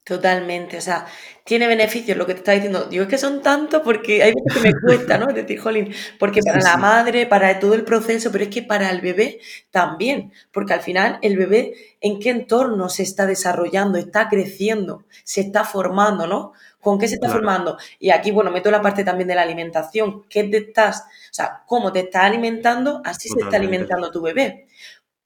Totalmente, 0.06 0.78
o 0.78 0.82
sea, 0.82 1.08
tiene 1.44 1.66
beneficios 1.66 2.16
lo 2.16 2.28
que 2.28 2.34
te 2.34 2.38
está 2.38 2.52
diciendo. 2.52 2.86
Digo, 2.86 3.02
es 3.02 3.10
que 3.10 3.18
son 3.18 3.42
tantos 3.42 3.82
porque 3.82 4.22
hay 4.22 4.34
veces 4.34 4.54
que 4.54 4.70
me 4.70 4.80
cuesta, 4.80 5.18
¿no? 5.18 5.28
Es 5.30 5.36
decir, 5.36 5.60
jolín, 5.60 5.92
porque 6.20 6.42
para 6.46 6.62
la 6.62 6.78
madre, 6.78 7.26
para 7.26 7.60
todo 7.60 7.74
el 7.74 7.84
proceso, 7.84 8.32
pero 8.32 8.44
es 8.44 8.52
que 8.52 8.62
para 8.62 8.92
el 8.92 9.02
bebé 9.02 9.40
también, 9.72 10.32
porque 10.52 10.74
al 10.74 10.82
final 10.82 11.18
el 11.24 11.38
bebé 11.38 11.74
en 12.02 12.20
qué 12.20 12.30
entorno 12.30 12.88
se 12.88 13.02
está 13.02 13.26
desarrollando, 13.26 13.98
está 13.98 14.30
creciendo, 14.30 15.06
se 15.24 15.42
está 15.42 15.64
formando, 15.64 16.28
¿no? 16.28 16.54
¿Con 16.86 17.00
qué 17.00 17.08
se 17.08 17.16
está 17.16 17.30
formando? 17.30 17.80
Y 17.98 18.12
aquí, 18.12 18.30
bueno, 18.30 18.52
meto 18.52 18.70
la 18.70 18.80
parte 18.80 19.04
también 19.04 19.28
de 19.28 19.34
la 19.34 19.42
alimentación. 19.42 20.22
¿Qué 20.30 20.44
te 20.44 20.58
estás, 20.58 21.02
o 21.02 21.34
sea, 21.34 21.64
cómo 21.66 21.92
te 21.92 22.02
estás 22.02 22.26
alimentando, 22.26 23.02
así 23.04 23.28
se 23.28 23.40
está 23.40 23.58
alimentando 23.58 24.12
tu 24.12 24.22
bebé. 24.22 24.68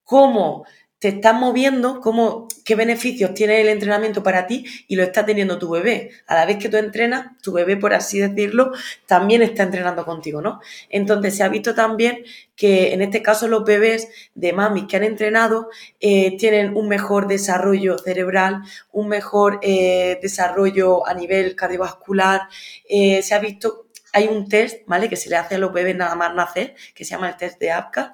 ¿Cómo 0.06 0.66
te 1.00 1.10
estás 1.10 1.34
moviendo, 1.34 2.00
cómo, 2.00 2.48
qué 2.70 2.76
beneficios 2.76 3.34
tiene 3.34 3.62
el 3.62 3.68
entrenamiento 3.68 4.22
para 4.22 4.46
ti 4.46 4.64
y 4.88 4.96
lo 4.96 5.02
está 5.02 5.26
teniendo 5.26 5.58
tu 5.58 5.72
bebé. 5.72 6.12
A 6.28 6.36
la 6.36 6.46
vez 6.46 6.58
que 6.58 6.70
tú 6.70 6.78
entrenas, 6.78 7.36
tu 7.42 7.52
bebé, 7.52 7.78
por 7.78 7.96
así 7.96 8.20
decirlo, 8.20 8.74
también 9.08 9.42
está 9.42 9.64
entrenando 9.64 10.06
contigo, 10.06 10.40
¿no? 10.40 10.60
Entonces 10.88 11.36
se 11.36 11.42
ha 11.42 11.50
visto 11.50 11.74
también 11.74 12.24
que 12.56 12.94
en 12.94 13.02
este 13.02 13.24
caso 13.24 13.48
los 13.48 13.64
bebés 13.64 14.10
de 14.36 14.54
mami 14.54 14.86
que 14.86 14.98
han 14.98 15.04
entrenado 15.04 15.70
eh, 16.00 16.38
tienen 16.38 16.78
un 16.78 16.88
mejor 16.88 17.26
desarrollo 17.26 17.98
cerebral, 17.98 18.62
un 18.92 19.08
mejor 19.08 19.60
eh, 19.64 20.20
desarrollo 20.22 21.08
a 21.08 21.16
nivel 21.16 21.56
cardiovascular. 21.56 22.50
Eh, 22.88 23.24
se 23.24 23.34
ha 23.34 23.40
visto, 23.40 23.88
hay 24.14 24.28
un 24.28 24.48
test, 24.48 24.84
¿vale? 24.86 25.10
Que 25.10 25.16
se 25.16 25.32
le 25.32 25.38
hace 25.38 25.56
a 25.56 25.58
los 25.58 25.74
bebés 25.74 25.96
nada 25.96 26.14
más 26.14 26.36
nacer, 26.36 26.76
que 26.94 27.04
se 27.04 27.16
llama 27.16 27.30
el 27.30 27.38
test 27.38 27.60
de 27.60 27.72
APCA, 27.72 28.14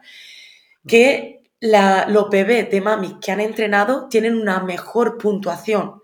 que 0.88 1.42
los 1.60 2.30
bebés 2.30 2.70
de 2.70 2.82
mami 2.82 3.20
que 3.20 3.32
han 3.32 3.42
entrenado 3.42 4.08
tienen 4.10 4.36
una 4.36 4.62
mejor 4.64 5.18
puntuación. 5.18 6.02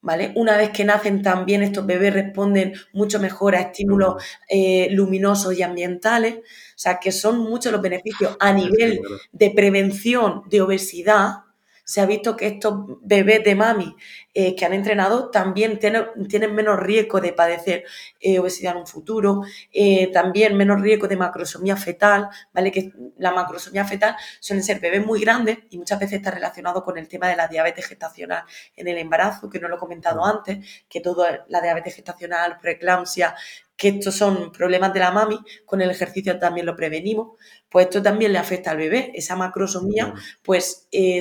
¿Vale? 0.00 0.32
Una 0.36 0.56
vez 0.56 0.70
que 0.70 0.84
nacen 0.84 1.22
también 1.22 1.60
estos 1.60 1.84
bebés 1.84 2.14
responden 2.14 2.72
mucho 2.92 3.18
mejor 3.18 3.56
a 3.56 3.60
estímulos 3.60 4.22
eh, 4.48 4.86
luminosos 4.92 5.58
y 5.58 5.62
ambientales, 5.62 6.36
o 6.36 6.42
sea 6.76 7.00
que 7.00 7.10
son 7.10 7.40
muchos 7.40 7.72
los 7.72 7.82
beneficios 7.82 8.36
a 8.38 8.52
nivel 8.52 9.00
de 9.32 9.50
prevención 9.50 10.44
de 10.48 10.62
obesidad, 10.62 11.47
se 11.88 12.02
ha 12.02 12.06
visto 12.06 12.36
que 12.36 12.46
estos 12.46 12.74
bebés 13.00 13.42
de 13.42 13.54
mami 13.54 13.96
eh, 14.34 14.54
que 14.54 14.66
han 14.66 14.74
entrenado 14.74 15.30
también 15.30 15.78
tienen, 15.78 16.04
tienen 16.28 16.54
menos 16.54 16.78
riesgo 16.78 17.18
de 17.18 17.32
padecer 17.32 17.84
eh, 18.20 18.38
obesidad 18.38 18.74
en 18.74 18.80
un 18.80 18.86
futuro, 18.86 19.40
eh, 19.72 20.12
también 20.12 20.54
menos 20.54 20.82
riesgo 20.82 21.08
de 21.08 21.16
macrosomía 21.16 21.78
fetal, 21.78 22.28
¿vale? 22.52 22.70
Que 22.70 22.92
la 23.16 23.32
macrosomía 23.32 23.86
fetal 23.86 24.16
suelen 24.38 24.62
ser 24.62 24.80
bebés 24.80 25.06
muy 25.06 25.22
grandes 25.22 25.60
y 25.70 25.78
muchas 25.78 25.98
veces 25.98 26.18
está 26.18 26.30
relacionado 26.30 26.84
con 26.84 26.98
el 26.98 27.08
tema 27.08 27.26
de 27.26 27.36
la 27.36 27.48
diabetes 27.48 27.86
gestacional 27.86 28.44
en 28.76 28.86
el 28.86 28.98
embarazo, 28.98 29.48
que 29.48 29.58
no 29.58 29.66
lo 29.68 29.76
he 29.76 29.78
comentado 29.78 30.22
antes, 30.26 30.58
que 30.90 31.00
toda 31.00 31.46
la 31.48 31.62
diabetes 31.62 31.94
gestacional, 31.94 32.58
preeclampsia, 32.60 33.34
que 33.78 33.88
estos 33.88 34.16
son 34.16 34.52
problemas 34.52 34.92
de 34.92 35.00
la 35.00 35.12
mami, 35.12 35.38
con 35.64 35.80
el 35.80 35.90
ejercicio 35.90 36.38
también 36.38 36.66
lo 36.66 36.76
prevenimos, 36.76 37.38
pues 37.70 37.86
esto 37.86 38.02
también 38.02 38.32
le 38.32 38.38
afecta 38.38 38.72
al 38.72 38.76
bebé. 38.76 39.12
Esa 39.14 39.36
macrosomía, 39.36 40.12
pues 40.42 40.88
eh, 40.92 41.20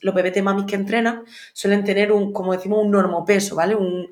los 0.00 0.14
bebés 0.14 0.34
de 0.34 0.42
mami 0.42 0.64
que 0.64 0.76
entrenan 0.76 1.24
suelen 1.52 1.84
tener 1.84 2.12
un, 2.12 2.32
como 2.32 2.52
decimos, 2.52 2.84
un 2.84 2.92
normopeso, 2.92 3.56
¿vale? 3.56 3.74
Un, 3.74 4.08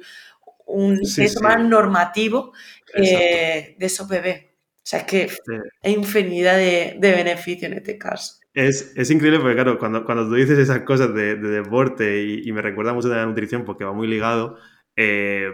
peso 1.17 1.41
más 1.41 1.61
normativo 1.61 2.53
de 2.95 3.77
esos 3.79 4.07
bebés. 4.09 4.51
O 4.83 4.87
sea, 4.91 5.01
es 5.01 5.07
que 5.07 5.29
hay 5.83 5.93
infinidad 5.93 6.57
de, 6.57 6.97
beneficios 6.99 7.71
en 7.71 7.79
este 7.79 7.97
caso. 7.97 8.41
Es, 8.55 9.11
increíble 9.11 9.39
porque, 9.39 9.55
claro, 9.55 9.79
cuando, 9.79 10.05
cuando 10.05 10.27
tú 10.27 10.35
dices 10.35 10.59
esas 10.59 10.81
cosas 10.81 11.15
de, 11.15 11.37
deporte 11.37 12.25
y, 12.25 12.51
me 12.51 12.63
recuerda 12.63 12.93
mucho 12.93 13.09
de 13.09 13.17
la 13.17 13.27
nutrición 13.27 13.65
porque 13.65 13.85
va 13.85 13.93
muy 13.93 14.09
ligado, 14.09 14.59
eh, 14.97 15.51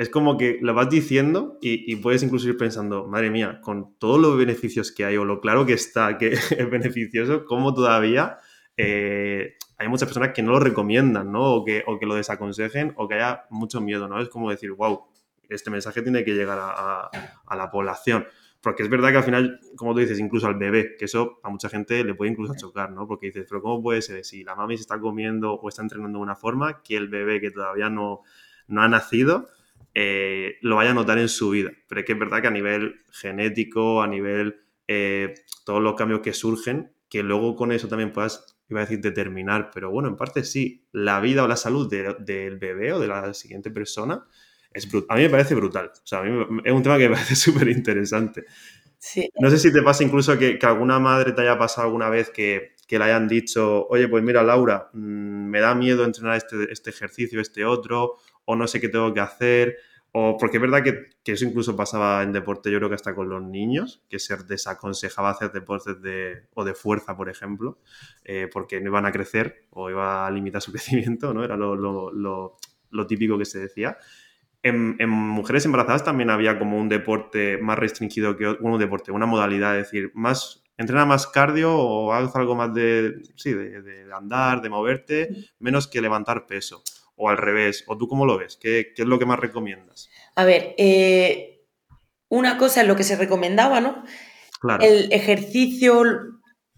es 0.00 0.08
como 0.08 0.38
que 0.38 0.56
lo 0.62 0.72
vas 0.72 0.88
diciendo 0.88 1.58
y, 1.60 1.94
puedes 1.96 2.22
incluso 2.22 2.48
ir 2.48 2.56
pensando, 2.56 3.06
madre 3.06 3.28
mía, 3.28 3.60
con 3.60 3.98
todos 3.98 4.18
los 4.18 4.38
beneficios 4.38 4.92
que 4.92 5.04
hay 5.04 5.18
o 5.18 5.26
lo 5.26 5.42
claro 5.42 5.66
que 5.66 5.74
está 5.74 6.16
que 6.16 6.32
es 6.56 6.70
beneficioso, 6.70 7.44
¿cómo 7.44 7.74
todavía 7.74 8.38
eh, 8.78 9.56
hay 9.76 9.88
muchas 9.88 10.08
personas 10.08 10.30
que 10.32 10.42
no 10.42 10.52
lo 10.52 10.60
recomiendan, 10.60 11.30
¿no? 11.30 11.52
O 11.52 11.66
que, 11.66 11.84
o 11.86 11.98
que 11.98 12.06
lo 12.06 12.14
desaconsejen 12.14 12.94
o 12.96 13.08
que 13.08 13.16
haya 13.16 13.42
mucho 13.50 13.82
miedo, 13.82 14.08
¿no? 14.08 14.18
Es 14.22 14.30
como 14.30 14.48
decir, 14.48 14.72
wow, 14.72 15.02
este 15.50 15.68
mensaje 15.68 16.00
tiene 16.00 16.24
que 16.24 16.32
llegar 16.32 16.58
a, 16.58 17.10
la 17.54 17.70
población. 17.70 18.24
Porque 18.62 18.82
es 18.82 18.88
verdad 18.88 19.10
que 19.10 19.18
al 19.18 19.24
final, 19.24 19.60
como 19.76 19.92
tú 19.92 20.00
dices, 20.00 20.18
incluso 20.18 20.46
al 20.46 20.54
bebé, 20.54 20.96
que 20.98 21.04
eso 21.04 21.40
a 21.42 21.50
mucha 21.50 21.68
gente 21.68 22.02
le 22.04 22.14
puede 22.14 22.30
incluso 22.30 22.54
chocar, 22.56 22.90
¿no? 22.90 23.06
Porque 23.06 23.26
dices, 23.26 23.44
pero 23.46 23.60
¿cómo 23.60 23.82
puede 23.82 24.00
ser 24.00 24.24
si 24.24 24.44
la 24.44 24.54
mami 24.54 24.78
se 24.78 24.82
está 24.82 24.98
comiendo 24.98 25.52
o 25.52 25.68
está 25.68 25.82
entrenando 25.82 26.20
de 26.20 26.22
una 26.22 26.36
forma 26.36 26.80
que 26.82 26.96
el 26.96 27.08
bebé 27.08 27.38
que 27.42 27.50
todavía 27.50 27.90
no, 27.90 28.22
no 28.66 28.80
ha 28.80 28.88
nacido 28.88 29.46
eh, 29.94 30.56
lo 30.62 30.76
vaya 30.76 30.90
a 30.90 30.94
notar 30.94 31.18
en 31.18 31.28
su 31.28 31.50
vida. 31.50 31.70
Pero 31.88 32.00
es 32.00 32.06
que 32.06 32.12
es 32.12 32.18
verdad 32.18 32.40
que 32.40 32.48
a 32.48 32.52
nivel 32.52 33.02
genético, 33.10 34.02
a 34.02 34.06
nivel 34.06 34.60
eh, 34.88 35.34
todos 35.64 35.82
los 35.82 35.94
cambios 35.94 36.20
que 36.20 36.32
surgen, 36.32 36.92
que 37.08 37.22
luego 37.22 37.56
con 37.56 37.72
eso 37.72 37.88
también 37.88 38.12
puedas, 38.12 38.56
iba 38.68 38.80
a 38.80 38.84
decir, 38.84 39.00
determinar, 39.00 39.70
pero 39.72 39.90
bueno, 39.90 40.08
en 40.08 40.16
parte 40.16 40.44
sí, 40.44 40.84
la 40.92 41.20
vida 41.20 41.44
o 41.44 41.48
la 41.48 41.56
salud 41.56 41.88
del 41.90 42.56
bebé 42.58 42.92
o 42.92 43.00
de 43.00 43.08
la 43.08 43.34
siguiente 43.34 43.70
persona 43.70 44.26
es 44.72 44.88
A 45.08 45.16
mí 45.16 45.22
me 45.22 45.30
parece 45.30 45.54
brutal. 45.54 45.90
O 45.92 46.06
sea, 46.06 46.20
a 46.20 46.22
mí 46.22 46.60
es 46.64 46.72
un 46.72 46.82
tema 46.82 46.98
que 46.98 47.08
me 47.08 47.14
parece 47.16 47.34
súper 47.34 47.68
interesante. 47.68 48.44
No 49.38 49.50
sé 49.50 49.58
si 49.58 49.72
te 49.72 49.82
pasa 49.82 50.04
incluso 50.04 50.38
que, 50.38 50.58
alguna 50.62 50.98
madre 50.98 51.32
te 51.32 51.42
haya 51.42 51.58
pasado 51.58 51.86
alguna 51.86 52.10
vez 52.10 52.30
que, 52.30 52.76
le 52.88 53.04
hayan 53.04 53.28
dicho, 53.28 53.86
oye, 53.86 54.08
pues 54.08 54.22
mira, 54.22 54.42
Laura, 54.42 54.90
mm, 54.92 55.48
me 55.48 55.60
da 55.60 55.74
miedo 55.74 56.04
entrenar 56.04 56.36
este, 56.36 56.72
este 56.72 56.90
ejercicio, 56.90 57.40
este 57.40 57.64
otro, 57.64 58.16
o 58.44 58.56
no 58.56 58.66
sé 58.66 58.80
qué 58.80 58.88
tengo 58.88 59.12
que 59.14 59.20
hacer, 59.20 59.76
o 60.12 60.36
porque 60.38 60.56
es 60.56 60.60
verdad 60.60 60.82
que, 60.82 61.10
eso 61.24 61.44
incluso 61.44 61.76
pasaba 61.76 62.22
en 62.24 62.32
deporte, 62.32 62.70
yo 62.70 62.78
creo 62.78 62.88
que 62.88 62.96
hasta 62.96 63.14
con 63.14 63.28
los 63.28 63.42
niños, 63.42 64.02
que 64.08 64.18
se 64.18 64.36
desaconsejaba 64.36 65.30
hacer 65.30 65.52
deportes 65.52 66.02
de, 66.02 66.48
o 66.54 66.64
de 66.64 66.74
fuerza, 66.74 67.16
por 67.16 67.28
ejemplo, 67.28 67.78
eh, 68.24 68.48
porque 68.52 68.80
no 68.80 68.88
iban 68.88 69.06
a 69.06 69.12
crecer 69.12 69.66
o 69.70 69.88
iba 69.88 70.26
a 70.26 70.30
limitar 70.30 70.60
su 70.60 70.72
crecimiento, 70.72 71.32
¿no? 71.32 71.44
Era 71.44 71.56
lo, 71.56 72.56
típico 73.06 73.38
que 73.38 73.44
se 73.44 73.60
decía. 73.60 73.96
En, 74.62 74.96
mujeres 75.08 75.64
embarazadas 75.64 76.04
también 76.04 76.30
había 76.30 76.58
como 76.58 76.76
un 76.78 76.88
deporte 76.88 77.58
más 77.58 77.78
restringido 77.78 78.36
que 78.36 78.48
un 78.48 78.78
deporte, 78.78 79.12
una 79.12 79.26
modalidad, 79.26 79.78
es 79.78 79.86
decir, 79.86 80.10
más 80.14 80.64
entrena 80.76 81.04
más 81.04 81.26
cardio 81.26 81.74
o 81.74 82.12
haz 82.12 82.34
algo 82.34 82.56
más 82.56 82.74
de, 82.74 83.20
sí, 83.36 83.52
de 83.52 84.06
andar, 84.12 84.60
de 84.60 84.70
moverte, 84.70 85.28
menos 85.58 85.86
que 85.86 86.00
levantar 86.00 86.46
peso 86.46 86.82
o 87.20 87.28
al 87.28 87.36
revés? 87.36 87.84
¿O 87.86 87.96
tú 87.96 88.08
cómo 88.08 88.24
lo 88.24 88.38
ves? 88.38 88.56
¿Qué, 88.60 88.92
es 88.96 89.06
lo 89.06 89.18
que 89.18 89.26
más 89.26 89.38
recomiendas? 89.38 90.08
A 90.34 90.44
ver, 90.44 90.74
eh, 90.78 91.66
una 92.28 92.56
cosa 92.56 92.80
es 92.80 92.88
lo 92.88 92.96
que 92.96 93.04
se 93.04 93.16
recomendaba, 93.16 93.80
¿no? 93.80 94.02
Claro. 94.58 94.82
El 94.82 95.12
ejercicio 95.12 96.02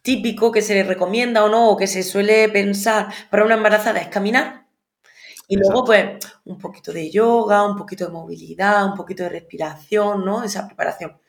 típico 0.03 0.51
que 0.51 0.61
se 0.61 0.75
le 0.75 0.83
recomienda 0.83 1.45
o 1.45 1.49
no, 1.49 1.71
o 1.71 1.77
que 1.77 1.87
se 1.87 2.03
suele 2.03 2.49
pensar 2.49 3.07
para 3.31 3.45
una 3.45 3.55
embarazada 3.55 4.01
es 4.01 4.09
caminar. 4.09 4.67
Y 5.47 5.57
luego, 5.57 5.85
pues, 5.85 6.19
un 6.45 6.59
poquito 6.59 6.93
de 6.93 7.11
yoga, 7.11 7.65
un 7.65 7.77
poquito 7.77 8.07
de 8.07 8.13
movilidad, 8.13 8.85
un 8.87 8.95
poquito 8.95 9.23
de 9.23 9.29
respiración, 9.29 10.25
¿no? 10.25 10.43
Esa 10.43 10.67
preparación 10.67 11.21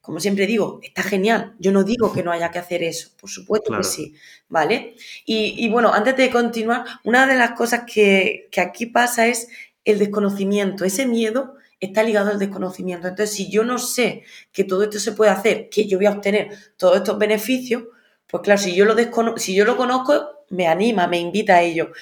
como 0.00 0.20
siempre 0.20 0.46
digo, 0.46 0.80
está 0.82 1.02
genial. 1.02 1.54
Yo 1.58 1.72
no 1.72 1.84
digo 1.84 2.12
que 2.12 2.22
no 2.22 2.32
haya 2.32 2.50
que 2.50 2.58
hacer 2.58 2.82
eso, 2.82 3.10
por 3.20 3.28
supuesto 3.28 3.76
que 3.76 3.84
sí, 3.84 4.14
¿vale? 4.48 4.94
Y, 5.26 5.68
bueno, 5.70 5.92
antes 5.92 6.16
de 6.16 6.30
continuar, 6.30 6.84
una 7.04 7.26
de 7.26 7.36
las 7.36 7.52
cosas 7.52 7.82
que, 7.86 8.48
aquí 8.56 8.86
pasa 8.86 9.26
es 9.26 9.48
el 9.84 9.98
desconocimiento. 9.98 10.84
Ese 10.84 11.06
miedo 11.06 11.54
está 11.80 12.02
ligado 12.02 12.30
al 12.30 12.38
desconocimiento. 12.38 13.08
Entonces, 13.08 13.34
si 13.36 13.50
yo 13.50 13.64
no 13.64 13.78
sé 13.78 14.24
que 14.52 14.64
todo 14.64 14.82
esto 14.82 14.98
se 14.98 15.12
puede 15.12 15.30
hacer, 15.30 15.68
que 15.68 15.86
yo 15.86 15.98
voy 15.98 16.06
a 16.06 16.12
obtener 16.12 16.56
todos 16.76 16.96
estos 16.96 17.18
beneficios, 17.18 17.84
pues 18.26 18.42
claro, 18.42 18.60
si 18.60 18.74
yo 18.74 18.84
lo, 18.84 18.94
si 19.36 19.54
yo 19.54 19.64
lo 19.64 19.76
conozco, 19.76 20.44
me 20.50 20.66
anima, 20.66 21.06
me 21.06 21.18
invita 21.18 21.56
a 21.56 21.62
ello. 21.62 21.92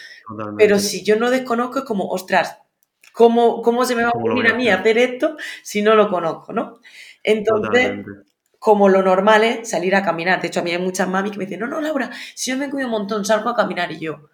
Pero 0.56 0.78
si 0.78 1.02
yo 1.02 1.16
no 1.16 1.30
desconozco, 1.30 1.80
es 1.80 1.84
como, 1.84 2.08
ostras, 2.08 2.58
¿cómo, 3.12 3.62
cómo 3.62 3.84
se 3.84 3.94
me 3.94 4.02
va 4.02 4.10
a 4.10 4.18
ocurrir 4.18 4.50
a 4.50 4.54
mí 4.54 4.68
hacer 4.68 4.98
esto 4.98 5.36
si 5.62 5.82
no 5.82 5.94
lo 5.94 6.08
conozco, 6.08 6.52
¿no? 6.52 6.80
Entonces, 7.26 8.06
como 8.58 8.88
lo 8.88 9.02
normal 9.02 9.44
es 9.44 9.68
salir 9.68 9.94
a 9.96 10.02
caminar. 10.02 10.40
De 10.40 10.48
hecho, 10.48 10.60
a 10.60 10.62
mí 10.62 10.70
hay 10.70 10.78
muchas 10.78 11.08
mamis 11.08 11.32
que 11.32 11.38
me 11.38 11.44
dicen, 11.44 11.60
no, 11.60 11.66
no, 11.66 11.80
Laura, 11.80 12.10
si 12.34 12.52
yo 12.52 12.56
me 12.56 12.70
cuido 12.70 12.86
un 12.86 12.92
montón, 12.92 13.24
salgo 13.24 13.50
a 13.50 13.56
caminar 13.56 13.90
y 13.92 13.98
yo, 13.98 14.30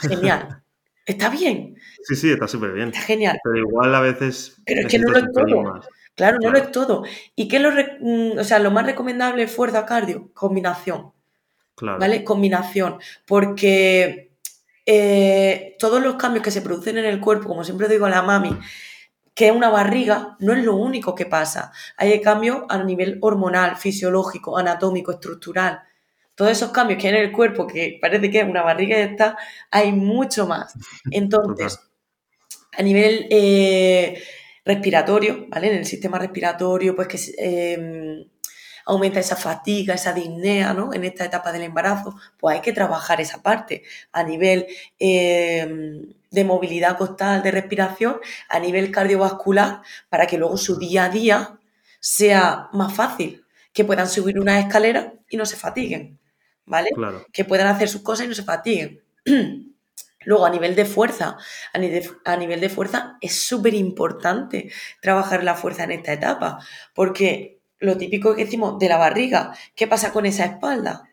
genial. 0.00 0.62
Está 1.06 1.30
bien. 1.30 1.74
Sí, 2.02 2.14
sí, 2.16 2.30
está 2.30 2.46
súper 2.46 2.74
bien. 2.74 2.88
Está 2.88 3.00
genial. 3.00 3.38
Pero 3.42 3.56
igual 3.56 3.94
a 3.94 4.00
veces... 4.02 4.60
Pero 4.66 4.82
es 4.82 4.88
que 4.88 4.98
no 4.98 5.10
lo 5.10 5.16
es 5.16 5.24
todo. 5.32 5.80
Claro, 6.14 6.36
no 6.42 6.50
lo 6.50 6.58
es 6.58 6.70
todo. 6.70 7.02
¿Y 7.34 7.48
qué 7.48 7.56
es 7.56 7.62
lo, 7.62 7.70
mm, 7.70 8.38
o 8.38 8.44
sea, 8.44 8.58
lo 8.58 8.70
más 8.70 8.84
recomendable 8.84 9.44
es 9.44 9.50
fuerza 9.50 9.86
cardio? 9.86 10.30
Combinación. 10.34 11.12
Claro. 11.76 11.98
¿Vale? 11.98 12.24
Combinación. 12.24 12.98
Porque 13.26 14.32
eh, 14.84 15.76
todos 15.78 16.02
los 16.02 16.16
cambios 16.16 16.44
que 16.44 16.50
se 16.50 16.60
producen 16.60 16.98
en 16.98 17.06
el 17.06 17.20
cuerpo, 17.20 17.48
como 17.48 17.64
siempre 17.64 17.88
digo 17.88 18.04
a 18.04 18.10
la 18.10 18.20
mami, 18.20 18.58
que 19.38 19.52
una 19.52 19.70
barriga 19.70 20.36
no 20.40 20.52
es 20.52 20.64
lo 20.64 20.74
único 20.74 21.14
que 21.14 21.24
pasa. 21.24 21.70
Hay 21.96 22.20
cambios 22.20 22.64
a 22.68 22.82
nivel 22.82 23.18
hormonal, 23.20 23.76
fisiológico, 23.76 24.58
anatómico, 24.58 25.12
estructural. 25.12 25.80
todos 26.34 26.50
esos 26.50 26.72
cambios 26.72 27.00
que 27.00 27.06
hay 27.06 27.14
en 27.14 27.20
el 27.22 27.32
cuerpo, 27.32 27.64
que 27.64 27.98
parece 28.02 28.32
que 28.32 28.40
es 28.40 28.48
una 28.48 28.62
barriga 28.62 28.98
y 28.98 29.02
está, 29.02 29.38
hay 29.70 29.92
mucho 29.92 30.48
más. 30.48 30.74
Entonces, 31.12 31.78
a 32.76 32.82
nivel 32.82 33.28
eh, 33.30 34.20
respiratorio, 34.64 35.46
¿vale? 35.50 35.68
En 35.70 35.78
el 35.78 35.86
sistema 35.86 36.18
respiratorio, 36.18 36.96
pues 36.96 37.06
que 37.06 37.18
em, 37.38 38.24
aumenta 38.88 39.20
esa 39.20 39.36
fatiga, 39.36 39.94
esa 39.94 40.14
disnea, 40.14 40.72
¿no? 40.72 40.94
En 40.94 41.04
esta 41.04 41.24
etapa 41.26 41.52
del 41.52 41.62
embarazo, 41.62 42.16
pues 42.38 42.56
hay 42.56 42.62
que 42.62 42.72
trabajar 42.72 43.20
esa 43.20 43.42
parte 43.42 43.82
a 44.12 44.22
nivel 44.22 44.66
em, 44.98 46.14
de 46.30 46.44
movilidad 46.44 46.96
costal, 46.96 47.42
de 47.42 47.50
respiración, 47.50 48.16
a 48.48 48.58
nivel 48.58 48.90
cardiovascular, 48.90 49.82
para 50.08 50.26
que 50.26 50.38
luego 50.38 50.56
su 50.56 50.78
día 50.78 51.04
a 51.04 51.10
día 51.10 51.58
sea 52.00 52.68
más 52.72 52.94
fácil, 52.94 53.44
que 53.74 53.84
puedan 53.84 54.08
subir 54.08 54.40
una 54.40 54.58
escalera 54.58 55.12
y 55.28 55.36
no 55.36 55.44
se 55.44 55.56
fatiguen, 55.56 56.18
¿vale? 56.64 56.88
Que 57.30 57.44
puedan 57.44 57.66
hacer 57.66 57.90
sus 57.90 58.00
cosas 58.00 58.24
y 58.24 58.28
no 58.28 58.34
se 58.34 58.42
fatiguen. 58.42 59.02
Luego, 60.24 60.46
a 60.46 60.50
nivel 60.50 60.74
de 60.74 60.86
fuerza, 60.86 61.36
a 61.72 61.78
nivel, 61.78 62.10
a 62.24 62.36
nivel 62.36 62.60
de 62.60 62.68
fuerza 62.70 63.18
es 63.20 63.34
súper 63.34 63.74
importante 63.74 64.72
trabajar 65.00 65.44
la 65.44 65.54
fuerza 65.54 65.84
en 65.84 65.92
esta 65.92 66.12
etapa, 66.12 66.58
porque 66.94 67.57
lo 67.80 67.96
típico 67.96 68.34
que 68.34 68.44
decimos 68.44 68.78
de 68.78 68.88
la 68.88 68.98
barriga, 68.98 69.52
¿qué 69.74 69.86
pasa 69.86 70.12
con 70.12 70.26
esa 70.26 70.44
espalda? 70.44 71.08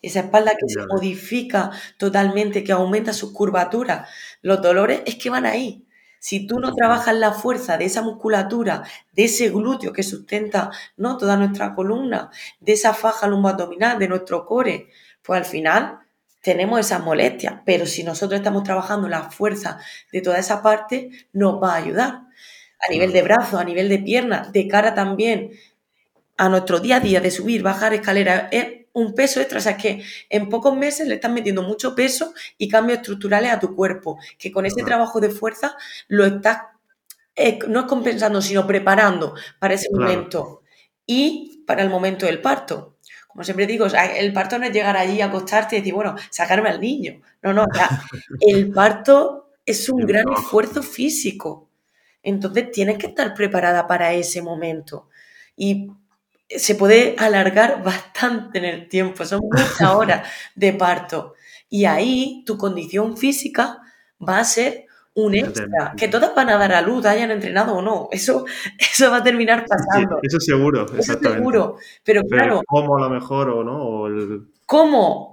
Esa 0.00 0.20
espalda 0.20 0.52
que 0.52 0.68
se 0.68 0.84
modifica 0.86 1.70
totalmente, 1.96 2.64
que 2.64 2.72
aumenta 2.72 3.12
su 3.12 3.32
curvatura. 3.32 4.08
Los 4.42 4.60
dolores 4.60 5.02
es 5.06 5.14
que 5.14 5.30
van 5.30 5.46
ahí. 5.46 5.86
Si 6.18 6.46
tú 6.46 6.60
no 6.60 6.74
trabajas 6.74 7.14
la 7.16 7.32
fuerza 7.32 7.78
de 7.78 7.84
esa 7.84 8.02
musculatura, 8.02 8.84
de 9.12 9.24
ese 9.24 9.50
glúteo 9.50 9.92
que 9.92 10.02
sustenta 10.02 10.70
¿no? 10.96 11.16
toda 11.16 11.36
nuestra 11.36 11.74
columna, 11.74 12.30
de 12.60 12.72
esa 12.72 12.94
faja 12.94 13.26
lumboabdominal, 13.26 13.98
de 13.98 14.08
nuestro 14.08 14.44
core, 14.44 14.88
pues 15.22 15.38
al 15.38 15.44
final 15.44 16.00
tenemos 16.40 16.80
esas 16.80 17.02
molestias. 17.02 17.60
Pero 17.64 17.86
si 17.86 18.04
nosotros 18.04 18.38
estamos 18.38 18.64
trabajando 18.64 19.08
la 19.08 19.30
fuerza 19.30 19.78
de 20.12 20.20
toda 20.20 20.38
esa 20.38 20.62
parte, 20.62 21.10
nos 21.32 21.62
va 21.62 21.74
a 21.74 21.78
ayudar. 21.78 22.22
A 22.88 22.90
nivel 22.90 23.12
de 23.12 23.22
brazo, 23.22 23.58
a 23.58 23.64
nivel 23.64 23.88
de 23.88 23.98
pierna, 23.98 24.48
de 24.52 24.66
cara 24.66 24.94
también, 24.94 25.50
a 26.42 26.48
nuestro 26.48 26.80
día 26.80 26.96
a 26.96 27.00
día 27.00 27.20
de 27.20 27.30
subir, 27.30 27.62
bajar 27.62 27.94
escaleras, 27.94 28.48
es 28.50 28.66
un 28.94 29.14
peso 29.14 29.40
extra. 29.40 29.58
O 29.58 29.62
sea, 29.62 29.76
que 29.76 30.02
en 30.28 30.48
pocos 30.48 30.76
meses 30.76 31.06
le 31.06 31.14
estás 31.14 31.30
metiendo 31.30 31.62
mucho 31.62 31.94
peso 31.94 32.34
y 32.58 32.68
cambios 32.68 32.98
estructurales 32.98 33.52
a 33.52 33.60
tu 33.60 33.76
cuerpo, 33.76 34.18
que 34.38 34.50
con 34.50 34.66
ese 34.66 34.82
trabajo 34.82 35.20
de 35.20 35.30
fuerza 35.30 35.76
lo 36.08 36.26
estás, 36.26 36.62
eh, 37.36 37.60
no 37.68 37.80
es 37.80 37.86
compensando, 37.86 38.42
sino 38.42 38.66
preparando 38.66 39.36
para 39.60 39.74
ese 39.74 39.86
momento 39.92 40.62
y 41.06 41.62
para 41.64 41.82
el 41.82 41.90
momento 41.90 42.26
del 42.26 42.40
parto. 42.40 42.96
Como 43.28 43.44
siempre 43.44 43.68
digo, 43.68 43.86
el 43.86 44.32
parto 44.32 44.58
no 44.58 44.66
es 44.66 44.72
llegar 44.72 44.96
allí, 44.96 45.20
acostarte 45.20 45.76
y 45.76 45.78
decir, 45.78 45.94
bueno, 45.94 46.16
sacarme 46.28 46.70
al 46.70 46.80
niño. 46.80 47.20
No, 47.40 47.52
no, 47.52 47.66
el 48.40 48.72
parto 48.72 49.52
es 49.64 49.88
un 49.88 50.04
gran 50.04 50.24
esfuerzo 50.36 50.82
físico. 50.82 51.68
Entonces 52.20 52.72
tienes 52.72 52.98
que 52.98 53.06
estar 53.06 53.32
preparada 53.32 53.86
para 53.86 54.12
ese 54.12 54.42
momento. 54.42 55.08
Y 55.56 55.88
se 56.56 56.74
puede 56.74 57.14
alargar 57.18 57.82
bastante 57.82 58.58
en 58.58 58.64
el 58.64 58.88
tiempo, 58.88 59.24
son 59.24 59.40
muchas 59.42 59.80
horas 59.94 60.28
de 60.54 60.72
parto. 60.72 61.34
Y 61.68 61.84
ahí 61.86 62.42
tu 62.46 62.58
condición 62.58 63.16
física 63.16 63.80
va 64.20 64.38
a 64.38 64.44
ser 64.44 64.86
un 65.14 65.34
extra, 65.34 65.94
que 65.96 66.08
todas 66.08 66.34
van 66.34 66.48
a 66.48 66.56
dar 66.56 66.72
a 66.72 66.80
luz, 66.80 67.04
hayan 67.04 67.30
entrenado 67.30 67.74
o 67.74 67.82
no, 67.82 68.08
eso, 68.10 68.46
eso 68.78 69.10
va 69.10 69.18
a 69.18 69.22
terminar 69.22 69.66
pasando. 69.66 70.18
eso 70.22 70.40
seguro, 70.40 70.86
eso 70.96 71.18
seguro, 71.18 71.76
pero, 72.02 72.22
claro... 72.22 72.62
¿Cómo 72.66 72.96
a 72.96 73.00
lo 73.00 73.10
mejor 73.10 73.50
o 73.50 73.64
no? 73.64 74.46
¿Cómo? 74.66 75.32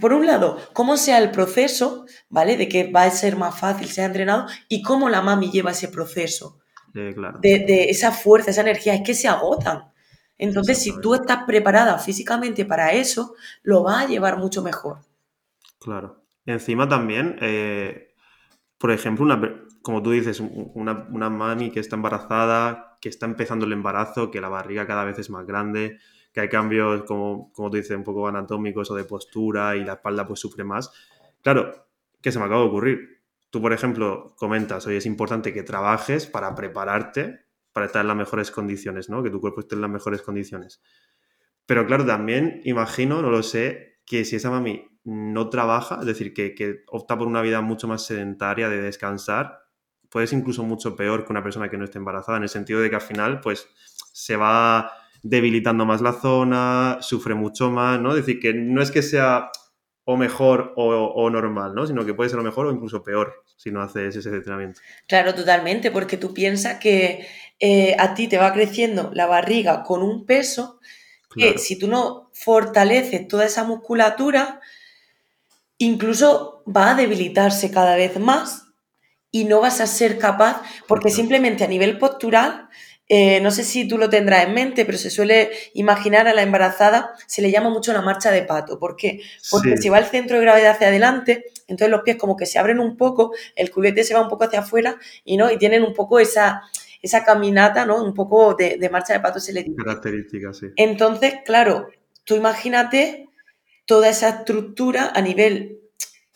por 0.00 0.14
un 0.14 0.26
lado, 0.26 0.56
cómo 0.72 0.96
sea 0.96 1.18
el 1.18 1.30
proceso, 1.30 2.06
¿vale? 2.30 2.56
De 2.56 2.66
que 2.66 2.90
va 2.90 3.04
a 3.04 3.10
ser 3.10 3.36
más 3.36 3.58
fácil, 3.58 3.88
sea 3.88 4.06
entrenado, 4.06 4.46
y 4.68 4.80
cómo 4.80 5.10
la 5.10 5.20
mami 5.20 5.50
lleva 5.50 5.72
ese 5.72 5.88
proceso. 5.88 6.60
claro. 6.92 7.38
de, 7.42 7.58
de, 7.58 7.90
esa 7.90 8.10
fuerza, 8.10 8.50
esa 8.50 8.62
energía, 8.62 8.94
es 8.94 9.02
que 9.02 9.12
se 9.12 9.28
agotan. 9.28 9.89
Entonces, 10.42 10.82
si 10.82 10.98
tú 11.02 11.14
estás 11.14 11.44
preparada 11.44 11.98
físicamente 11.98 12.64
para 12.64 12.92
eso, 12.92 13.34
lo 13.62 13.84
va 13.84 14.00
a 14.00 14.06
llevar 14.06 14.38
mucho 14.38 14.62
mejor. 14.62 15.00
Claro. 15.78 16.22
Encima 16.46 16.88
también, 16.88 17.36
eh, 17.42 18.14
por 18.78 18.90
ejemplo, 18.90 19.26
una, 19.26 19.66
como 19.82 20.02
tú 20.02 20.12
dices, 20.12 20.40
una, 20.40 20.94
mami 21.28 21.70
que 21.70 21.80
está 21.80 21.96
embarazada, 21.96 22.96
que 23.02 23.10
está 23.10 23.26
empezando 23.26 23.66
el 23.66 23.74
embarazo, 23.74 24.30
que 24.30 24.40
la 24.40 24.48
barriga 24.48 24.86
cada 24.86 25.04
vez 25.04 25.18
es 25.18 25.28
más 25.28 25.46
grande, 25.46 25.98
que 26.32 26.40
hay 26.40 26.48
cambios, 26.48 27.02
como, 27.02 27.52
como 27.52 27.70
tú 27.70 27.76
dices, 27.76 27.94
un 27.94 28.04
poco 28.04 28.26
anatómicos 28.26 28.90
o 28.90 28.94
de 28.94 29.04
postura 29.04 29.76
y 29.76 29.84
la 29.84 29.92
espalda 29.92 30.26
pues 30.26 30.40
sufre 30.40 30.64
más. 30.64 30.90
Claro, 31.42 31.86
¿qué 32.22 32.32
se 32.32 32.38
me 32.38 32.46
acaba 32.46 32.62
de 32.62 32.66
ocurrir? 32.68 33.20
Tú, 33.50 33.60
por 33.60 33.74
ejemplo, 33.74 34.34
comentas, 34.36 34.86
hoy 34.86 34.96
es 34.96 35.04
importante 35.04 35.52
que 35.52 35.64
trabajes 35.64 36.24
para 36.24 36.54
prepararte 36.54 37.49
para 37.72 37.86
estar 37.86 38.00
en 38.02 38.08
las 38.08 38.16
mejores 38.16 38.50
condiciones, 38.50 39.08
¿no? 39.08 39.22
Que 39.22 39.30
tu 39.30 39.40
cuerpo 39.40 39.60
esté 39.60 39.74
en 39.74 39.82
las 39.82 39.90
mejores 39.90 40.22
condiciones. 40.22 40.82
Pero 41.66 41.86
claro, 41.86 42.04
también 42.04 42.60
imagino, 42.64 43.22
no 43.22 43.30
lo 43.30 43.42
sé, 43.42 44.00
que 44.04 44.24
si 44.24 44.36
esa 44.36 44.50
mami 44.50 44.88
no 45.04 45.48
trabaja, 45.50 45.98
es 46.00 46.06
decir, 46.06 46.34
que, 46.34 46.82
opta 46.88 47.16
por 47.16 47.26
una 47.26 47.42
vida 47.42 47.60
mucho 47.60 47.88
más 47.88 48.04
sedentaria 48.04 48.68
de 48.68 48.80
descansar, 48.80 49.60
puede 50.08 50.26
ser 50.26 50.40
incluso 50.40 50.64
mucho 50.64 50.96
peor 50.96 51.24
que 51.24 51.32
una 51.32 51.42
persona 51.42 51.68
que 51.68 51.78
no 51.78 51.84
esté 51.84 51.98
embarazada, 51.98 52.38
en 52.38 52.42
el 52.42 52.48
sentido 52.48 52.80
de 52.80 52.90
que 52.90 52.96
al 52.96 53.02
final, 53.02 53.40
pues, 53.40 53.68
se 54.12 54.36
va 54.36 54.90
debilitando 55.22 55.86
más 55.86 56.00
la 56.00 56.12
zona, 56.12 56.98
sufre 57.00 57.34
mucho 57.34 57.70
más, 57.70 58.00
¿no? 58.00 58.10
Es 58.10 58.26
decir, 58.26 58.40
que 58.40 58.52
no 58.52 58.82
es 58.82 58.90
que 58.90 59.02
sea 59.02 59.50
o 60.04 60.16
mejor 60.16 60.72
o, 60.76 61.30
normal, 61.30 61.74
¿no? 61.74 61.86
Sino 61.86 62.04
que 62.04 62.14
puede 62.14 62.30
ser 62.30 62.38
lo 62.38 62.44
mejor 62.44 62.66
o 62.66 62.72
incluso 62.72 63.02
peor 63.02 63.44
si 63.60 63.70
no 63.70 63.82
haces 63.82 64.16
ese 64.16 64.30
entrenamiento. 64.30 64.80
Claro, 65.06 65.34
totalmente, 65.34 65.90
porque 65.90 66.16
tú 66.16 66.32
piensas 66.32 66.78
que 66.78 67.28
eh, 67.58 67.94
a 67.98 68.14
ti 68.14 68.26
te 68.26 68.38
va 68.38 68.54
creciendo 68.54 69.10
la 69.12 69.26
barriga 69.26 69.82
con 69.82 70.02
un 70.02 70.24
peso 70.24 70.80
que 71.36 71.58
si 71.58 71.78
tú 71.78 71.86
no 71.86 72.30
fortaleces 72.32 73.28
toda 73.28 73.44
esa 73.44 73.64
musculatura, 73.64 74.62
incluso 75.76 76.64
va 76.66 76.92
a 76.92 76.94
debilitarse 76.94 77.70
cada 77.70 77.96
vez 77.96 78.18
más 78.18 78.64
y 79.30 79.44
no 79.44 79.60
vas 79.60 79.82
a 79.82 79.86
ser 79.86 80.18
capaz, 80.18 80.62
porque 80.88 81.10
simplemente 81.10 81.62
a 81.62 81.68
nivel 81.68 81.98
postural, 81.98 82.70
eh, 83.12 83.40
no 83.40 83.50
sé 83.50 83.64
si 83.64 83.88
tú 83.88 83.98
lo 83.98 84.08
tendrás 84.08 84.44
en 84.44 84.54
mente, 84.54 84.84
pero 84.84 84.96
se 84.96 85.10
suele 85.10 85.50
imaginar 85.74 86.28
a 86.28 86.32
la 86.32 86.42
embarazada, 86.42 87.12
se 87.26 87.42
le 87.42 87.50
llama 87.50 87.68
mucho 87.68 87.92
la 87.92 88.02
marcha 88.02 88.30
de 88.30 88.42
pato. 88.42 88.78
¿Por 88.78 88.94
qué? 88.94 89.20
Porque 89.50 89.76
si 89.78 89.88
va 89.88 89.98
el 89.98 90.04
centro 90.04 90.36
de 90.36 90.42
gravedad 90.42 90.74
hacia 90.74 90.86
adelante, 90.86 91.46
entonces 91.66 91.90
los 91.90 92.02
pies 92.02 92.16
como 92.16 92.36
que 92.36 92.46
se 92.46 92.60
abren 92.60 92.78
un 92.78 92.96
poco, 92.96 93.34
el 93.56 93.72
culete 93.72 94.04
se 94.04 94.14
va 94.14 94.20
un 94.20 94.28
poco 94.28 94.44
hacia 94.44 94.60
afuera 94.60 94.96
y, 95.24 95.36
¿no? 95.36 95.50
y 95.50 95.58
tienen 95.58 95.82
un 95.82 95.92
poco 95.92 96.20
esa, 96.20 96.62
esa 97.02 97.24
caminata, 97.24 97.84
¿no? 97.84 98.00
Un 98.00 98.14
poco 98.14 98.54
de, 98.54 98.88
marcha 98.92 99.12
de 99.12 99.18
pato 99.18 99.40
se 99.40 99.54
le 99.54 99.64
dice. 99.64 99.74
Característica, 99.74 100.54
sí. 100.54 100.66
Entonces, 100.76 101.34
claro, 101.44 101.88
tú 102.22 102.36
imagínate 102.36 103.28
toda 103.86 104.08
esa 104.08 104.28
estructura 104.28 105.10
a 105.12 105.20
nivel 105.20 105.80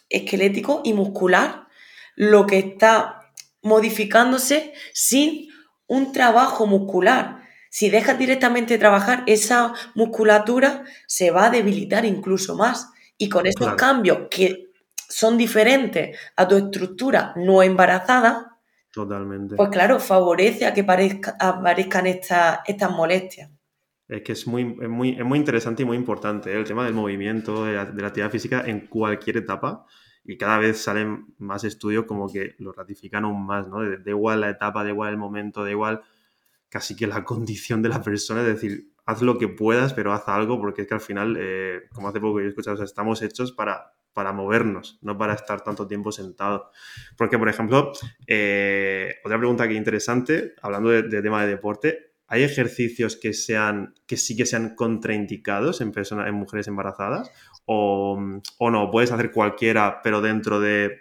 esquelético 0.08 0.82
y 0.84 0.92
muscular, 0.92 1.68
lo 2.16 2.48
que 2.48 2.58
está 2.58 3.30
modificándose 3.62 4.72
sin 4.92 5.53
un 5.86 6.12
trabajo 6.12 6.66
muscular. 6.66 7.42
Si 7.70 7.90
dejas 7.90 8.18
directamente 8.18 8.78
trabajar, 8.78 9.24
esa 9.26 9.74
musculatura 9.94 10.84
se 11.06 11.30
va 11.30 11.46
a 11.46 11.50
debilitar 11.50 12.04
incluso 12.04 12.56
más. 12.56 12.90
Y 13.18 13.28
con 13.28 13.46
esos 13.46 13.74
cambios 13.74 14.28
que 14.30 14.70
son 15.08 15.36
diferentes 15.36 16.18
a 16.36 16.48
tu 16.48 16.56
estructura 16.56 17.32
no 17.36 17.62
embarazada, 17.62 18.54
Totalmente. 18.94 19.56
Pues 19.56 19.70
claro, 19.70 19.98
favorece 19.98 20.66
a 20.66 20.72
que 20.72 20.82
aparezcan 20.82 22.06
estas 22.06 22.90
molestias. 22.92 23.50
Es 24.06 24.22
que 24.22 24.32
es 24.32 24.46
muy, 24.46 24.64
muy, 24.64 25.16
muy 25.24 25.38
interesante 25.38 25.82
y 25.82 25.86
muy 25.86 25.96
importante 25.96 26.52
¿eh? 26.52 26.56
el 26.56 26.64
tema 26.64 26.84
del 26.84 26.94
movimiento, 26.94 27.64
de 27.64 27.72
la, 27.72 27.82
actividad 27.82 28.30
física 28.30 28.62
en 28.64 28.86
cualquier 28.86 29.38
etapa. 29.38 29.84
Y 30.24 30.36
cada 30.38 30.58
vez 30.58 30.82
salen 30.82 31.34
más 31.38 31.64
estudios 31.64 32.06
como 32.06 32.32
que 32.32 32.54
lo 32.58 32.72
ratifican 32.72 33.24
aún 33.24 33.44
más, 33.44 33.68
¿no? 33.68 33.82
Da 33.82 34.10
igual 34.10 34.40
la 34.40 34.50
etapa, 34.50 34.82
da 34.82 34.90
igual 34.90 35.10
el 35.10 35.18
momento, 35.18 35.64
da 35.64 35.70
igual 35.70 36.02
casi 36.68 36.96
que 36.96 37.06
la 37.06 37.24
condición 37.24 37.82
de 37.82 37.90
la 37.90 38.02
persona. 38.02 38.40
Es 38.40 38.46
decir, 38.46 38.90
haz 39.06 39.22
lo 39.22 39.38
que 39.38 39.48
puedas, 39.48 39.92
pero 39.92 40.12
haz 40.12 40.28
algo, 40.28 40.58
porque 40.58 40.82
es 40.82 40.88
que 40.88 40.94
al 40.94 41.00
final, 41.00 41.36
eh, 41.38 41.82
como 41.92 42.08
hace 42.08 42.20
poco 42.20 42.40
yo 42.40 42.46
he 42.46 42.48
escuchado, 42.48 42.82
estamos 42.82 43.22
hechos 43.22 43.52
para, 43.52 43.94
para 44.14 44.32
movernos, 44.32 44.98
no 45.02 45.18
para 45.18 45.34
estar 45.34 45.62
tanto 45.62 45.86
tiempo 45.86 46.12
sentado. 46.12 46.70
Porque, 47.18 47.38
por 47.38 47.48
ejemplo, 47.48 47.92
eh, 48.26 49.16
otra 49.24 49.38
pregunta 49.38 49.68
que 49.68 49.74
interesante, 49.74 50.54
hablando 50.62 50.90
de, 50.90 51.02
tema 51.22 51.42
de 51.42 51.48
deporte, 51.48 52.12
¿hay 52.26 52.42
ejercicios 52.42 53.16
que 53.16 53.34
sean, 53.34 53.94
que 54.06 54.16
sí 54.16 54.36
que 54.36 54.46
sean 54.46 54.74
contraindicados 54.74 55.80
en 55.80 55.92
personas, 55.92 56.28
en 56.28 56.34
mujeres 56.34 56.68
embarazadas? 56.68 57.30
O, 57.66 58.18
o 58.58 58.70
no, 58.70 58.90
puedes 58.90 59.10
hacer 59.10 59.30
cualquiera, 59.32 60.00
pero 60.02 60.20
dentro 60.20 60.60
de 60.60 60.98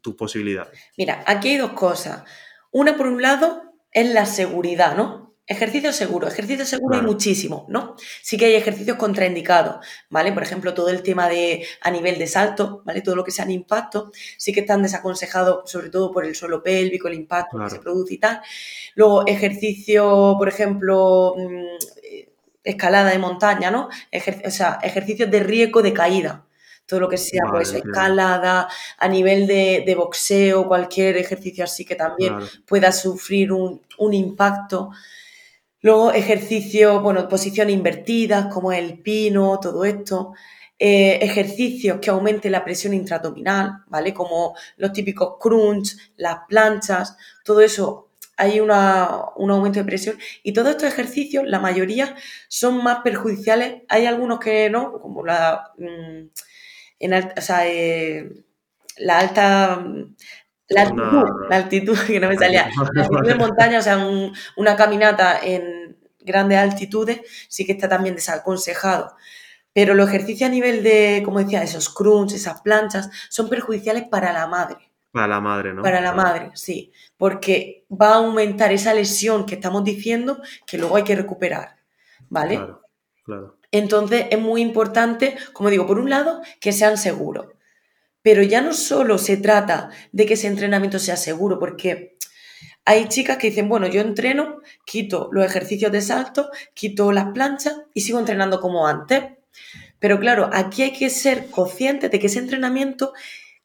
tus 0.00 0.14
posibilidades. 0.16 0.78
Mira, 0.98 1.24
aquí 1.26 1.50
hay 1.50 1.56
dos 1.56 1.72
cosas. 1.72 2.24
Una, 2.70 2.96
por 2.96 3.06
un 3.06 3.22
lado, 3.22 3.62
es 3.92 4.12
la 4.12 4.26
seguridad, 4.26 4.96
¿no? 4.96 5.22
Ejercicio 5.44 5.92
seguro, 5.92 6.28
ejercicio 6.28 6.64
seguro 6.64 6.96
hay 6.96 7.02
muchísimo, 7.02 7.66
¿no? 7.68 7.96
Sí 8.22 8.38
que 8.38 8.46
hay 8.46 8.54
ejercicios 8.54 8.96
contraindicados, 8.96 9.84
¿vale? 10.08 10.32
Por 10.32 10.42
ejemplo, 10.42 10.72
todo 10.72 10.88
el 10.88 11.02
tema 11.02 11.28
de 11.28 11.66
a 11.80 11.90
nivel 11.90 12.16
de 12.18 12.28
salto, 12.28 12.82
¿vale? 12.86 13.02
Todo 13.02 13.16
lo 13.16 13.24
que 13.24 13.32
sea 13.32 13.50
impacto, 13.50 14.12
sí 14.38 14.52
que 14.52 14.60
están 14.60 14.82
desaconsejados, 14.82 15.68
sobre 15.70 15.90
todo 15.90 16.12
por 16.12 16.24
el 16.24 16.36
suelo 16.36 16.62
pélvico, 16.62 17.08
el 17.08 17.14
impacto 17.14 17.58
que 17.58 17.70
se 17.70 17.80
produce 17.80 18.14
y 18.14 18.18
tal. 18.18 18.40
Luego, 18.94 19.26
ejercicio, 19.26 20.36
por 20.38 20.48
ejemplo, 20.48 21.34
mm, 21.36 22.31
escalada 22.64 23.10
de 23.10 23.18
montaña, 23.18 23.70
¿no? 23.70 23.88
o 23.88 24.50
sea, 24.50 24.78
ejercicios 24.82 25.30
de 25.30 25.40
riesgo 25.40 25.82
de 25.82 25.92
caída 25.92 26.44
todo 26.86 27.00
lo 27.00 27.08
que 27.08 27.16
sea, 27.16 27.44
pues 27.50 27.72
escalada, 27.72 28.68
a 28.98 29.08
nivel 29.08 29.46
de, 29.46 29.94
boxeo, 29.96 30.68
cualquier 30.68 31.16
ejercicio 31.16 31.64
así 31.64 31.84
que 31.84 31.94
también 31.94 32.34
pueda 32.66 32.92
sufrir 32.92 33.50
un, 33.52 33.80
impacto. 34.12 34.90
Luego 35.80 36.12
ejercicios, 36.12 37.02
bueno, 37.02 37.28
posiciones 37.28 37.74
invertidas 37.74 38.52
como 38.52 38.72
el 38.72 38.98
pino, 38.98 39.58
todo 39.58 39.86
esto. 39.86 40.34
Eh, 40.78 41.18
ejercicios 41.22 41.98
que 42.00 42.10
aumenten 42.10 42.52
la 42.52 42.64
presión 42.64 42.92
intraabdominal, 42.92 43.84
¿vale? 43.86 44.12
Como 44.12 44.54
los 44.76 44.92
típicos 44.92 45.36
crunch, 45.40 45.96
las 46.16 46.40
planchas, 46.48 47.16
todo 47.44 47.60
eso 47.60 48.08
hay 48.36 48.60
un 48.60 48.70
aumento 48.70 49.78
de 49.78 49.84
presión 49.84 50.18
y 50.42 50.52
todos 50.52 50.70
estos 50.70 50.88
ejercicios, 50.88 51.44
la 51.46 51.60
mayoría, 51.60 52.16
son 52.48 52.82
más 52.82 53.00
perjudiciales. 53.02 53.82
Hay 53.88 54.06
algunos 54.06 54.40
que 54.40 54.70
no, 54.70 55.00
como 55.00 55.24
la... 55.24 55.72
Mm, 55.78 56.28
en 56.98 57.14
o 57.14 57.40
sea, 57.40 57.66
eh, 57.66 58.30
la 58.98 59.18
alta, 59.18 59.84
la 60.68 60.82
altitud, 60.82 61.24
la 61.50 61.56
altitud, 61.56 61.98
que 62.06 62.20
no 62.20 62.28
me 62.28 62.36
salía, 62.36 62.70
la 62.94 63.02
altitud 63.02 63.26
de 63.26 63.34
montaña, 63.34 63.78
o 63.80 63.82
sea, 63.82 63.98
una 64.56 64.76
caminata 64.76 65.40
en 65.42 65.96
grandes 66.20 66.58
altitudes 66.58 67.20
sí 67.48 67.66
que 67.66 67.72
está 67.72 67.88
también 67.88 68.14
desaconsejado. 68.14 69.16
Pero 69.74 69.94
los 69.94 70.08
ejercicios 70.08 70.48
a 70.48 70.52
nivel 70.52 70.82
de, 70.82 71.22
como 71.24 71.38
decía, 71.38 71.62
esos 71.62 71.88
crunch, 71.88 72.34
esas 72.34 72.60
planchas, 72.60 73.10
son 73.30 73.48
perjudiciales 73.48 74.04
para 74.04 74.32
la 74.32 74.46
madre. 74.46 74.92
Para 75.10 75.26
la 75.28 75.40
madre, 75.40 75.74
¿no? 75.74 75.82
Para 75.82 76.00
la 76.00 76.12
madre, 76.12 76.50
sí. 76.54 76.92
Porque 77.22 77.86
va 77.88 78.14
a 78.14 78.16
aumentar 78.16 78.72
esa 78.72 78.92
lesión 78.92 79.46
que 79.46 79.54
estamos 79.54 79.84
diciendo 79.84 80.42
que 80.66 80.76
luego 80.76 80.96
hay 80.96 81.04
que 81.04 81.14
recuperar. 81.14 81.76
¿Vale? 82.28 82.56
Claro, 82.56 82.82
claro. 83.22 83.58
Entonces 83.70 84.26
es 84.28 84.40
muy 84.40 84.60
importante, 84.60 85.36
como 85.52 85.70
digo, 85.70 85.86
por 85.86 86.00
un 86.00 86.10
lado, 86.10 86.42
que 86.58 86.72
sean 86.72 86.98
seguros. 86.98 87.46
Pero 88.22 88.42
ya 88.42 88.60
no 88.60 88.72
solo 88.72 89.18
se 89.18 89.36
trata 89.36 89.90
de 90.10 90.26
que 90.26 90.34
ese 90.34 90.48
entrenamiento 90.48 90.98
sea 90.98 91.16
seguro, 91.16 91.60
porque 91.60 92.16
hay 92.84 93.06
chicas 93.06 93.36
que 93.36 93.50
dicen, 93.50 93.68
bueno, 93.68 93.86
yo 93.86 94.00
entreno, 94.00 94.58
quito 94.84 95.28
los 95.30 95.46
ejercicios 95.46 95.92
de 95.92 96.00
salto, 96.00 96.50
quito 96.74 97.12
las 97.12 97.26
planchas 97.26 97.82
y 97.94 98.00
sigo 98.00 98.18
entrenando 98.18 98.60
como 98.60 98.88
antes. 98.88 99.22
Pero 100.00 100.18
claro, 100.18 100.50
aquí 100.52 100.82
hay 100.82 100.92
que 100.92 101.08
ser 101.08 101.50
consciente 101.50 102.08
de 102.08 102.18
que 102.18 102.26
ese 102.26 102.40
entrenamiento 102.40 103.12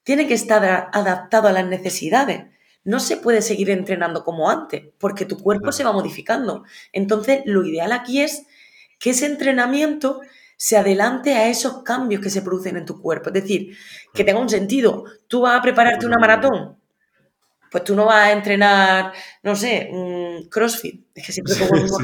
tiene 0.03 0.27
que 0.27 0.35
estar 0.35 0.91
adaptado 0.93 1.47
a 1.47 1.53
las 1.53 1.65
necesidades. 1.65 2.55
No 2.83 2.99
se 2.99 3.17
puede 3.17 3.41
seguir 3.41 3.69
entrenando 3.69 4.23
como 4.23 4.49
antes, 4.49 4.83
porque 4.97 5.25
tu 5.25 5.37
cuerpo 5.37 5.71
se 5.71 5.83
va 5.83 5.91
modificando. 5.91 6.63
Entonces, 6.93 7.41
lo 7.45 7.65
ideal 7.65 7.91
aquí 7.91 8.21
es 8.21 8.45
que 8.99 9.11
ese 9.11 9.25
entrenamiento 9.25 10.21
se 10.55 10.77
adelante 10.77 11.33
a 11.33 11.47
esos 11.49 11.83
cambios 11.83 12.21
que 12.21 12.29
se 12.29 12.41
producen 12.41 12.77
en 12.77 12.85
tu 12.85 12.99
cuerpo. 13.01 13.29
Es 13.29 13.33
decir, 13.33 13.77
que 14.13 14.23
tenga 14.23 14.39
un 14.39 14.49
sentido. 14.49 15.05
Tú 15.27 15.41
vas 15.41 15.59
a 15.59 15.61
prepararte 15.61 16.05
una 16.05 16.17
maratón, 16.19 16.77
pues 17.69 17.83
tú 17.83 17.95
no 17.95 18.05
vas 18.05 18.27
a 18.27 18.31
entrenar, 18.31 19.13
no 19.43 19.55
sé, 19.55 19.91
CrossFit. 20.49 21.05
Es 21.13 21.25
que 21.25 21.31
siempre 21.33 21.55
pongo 21.55 21.99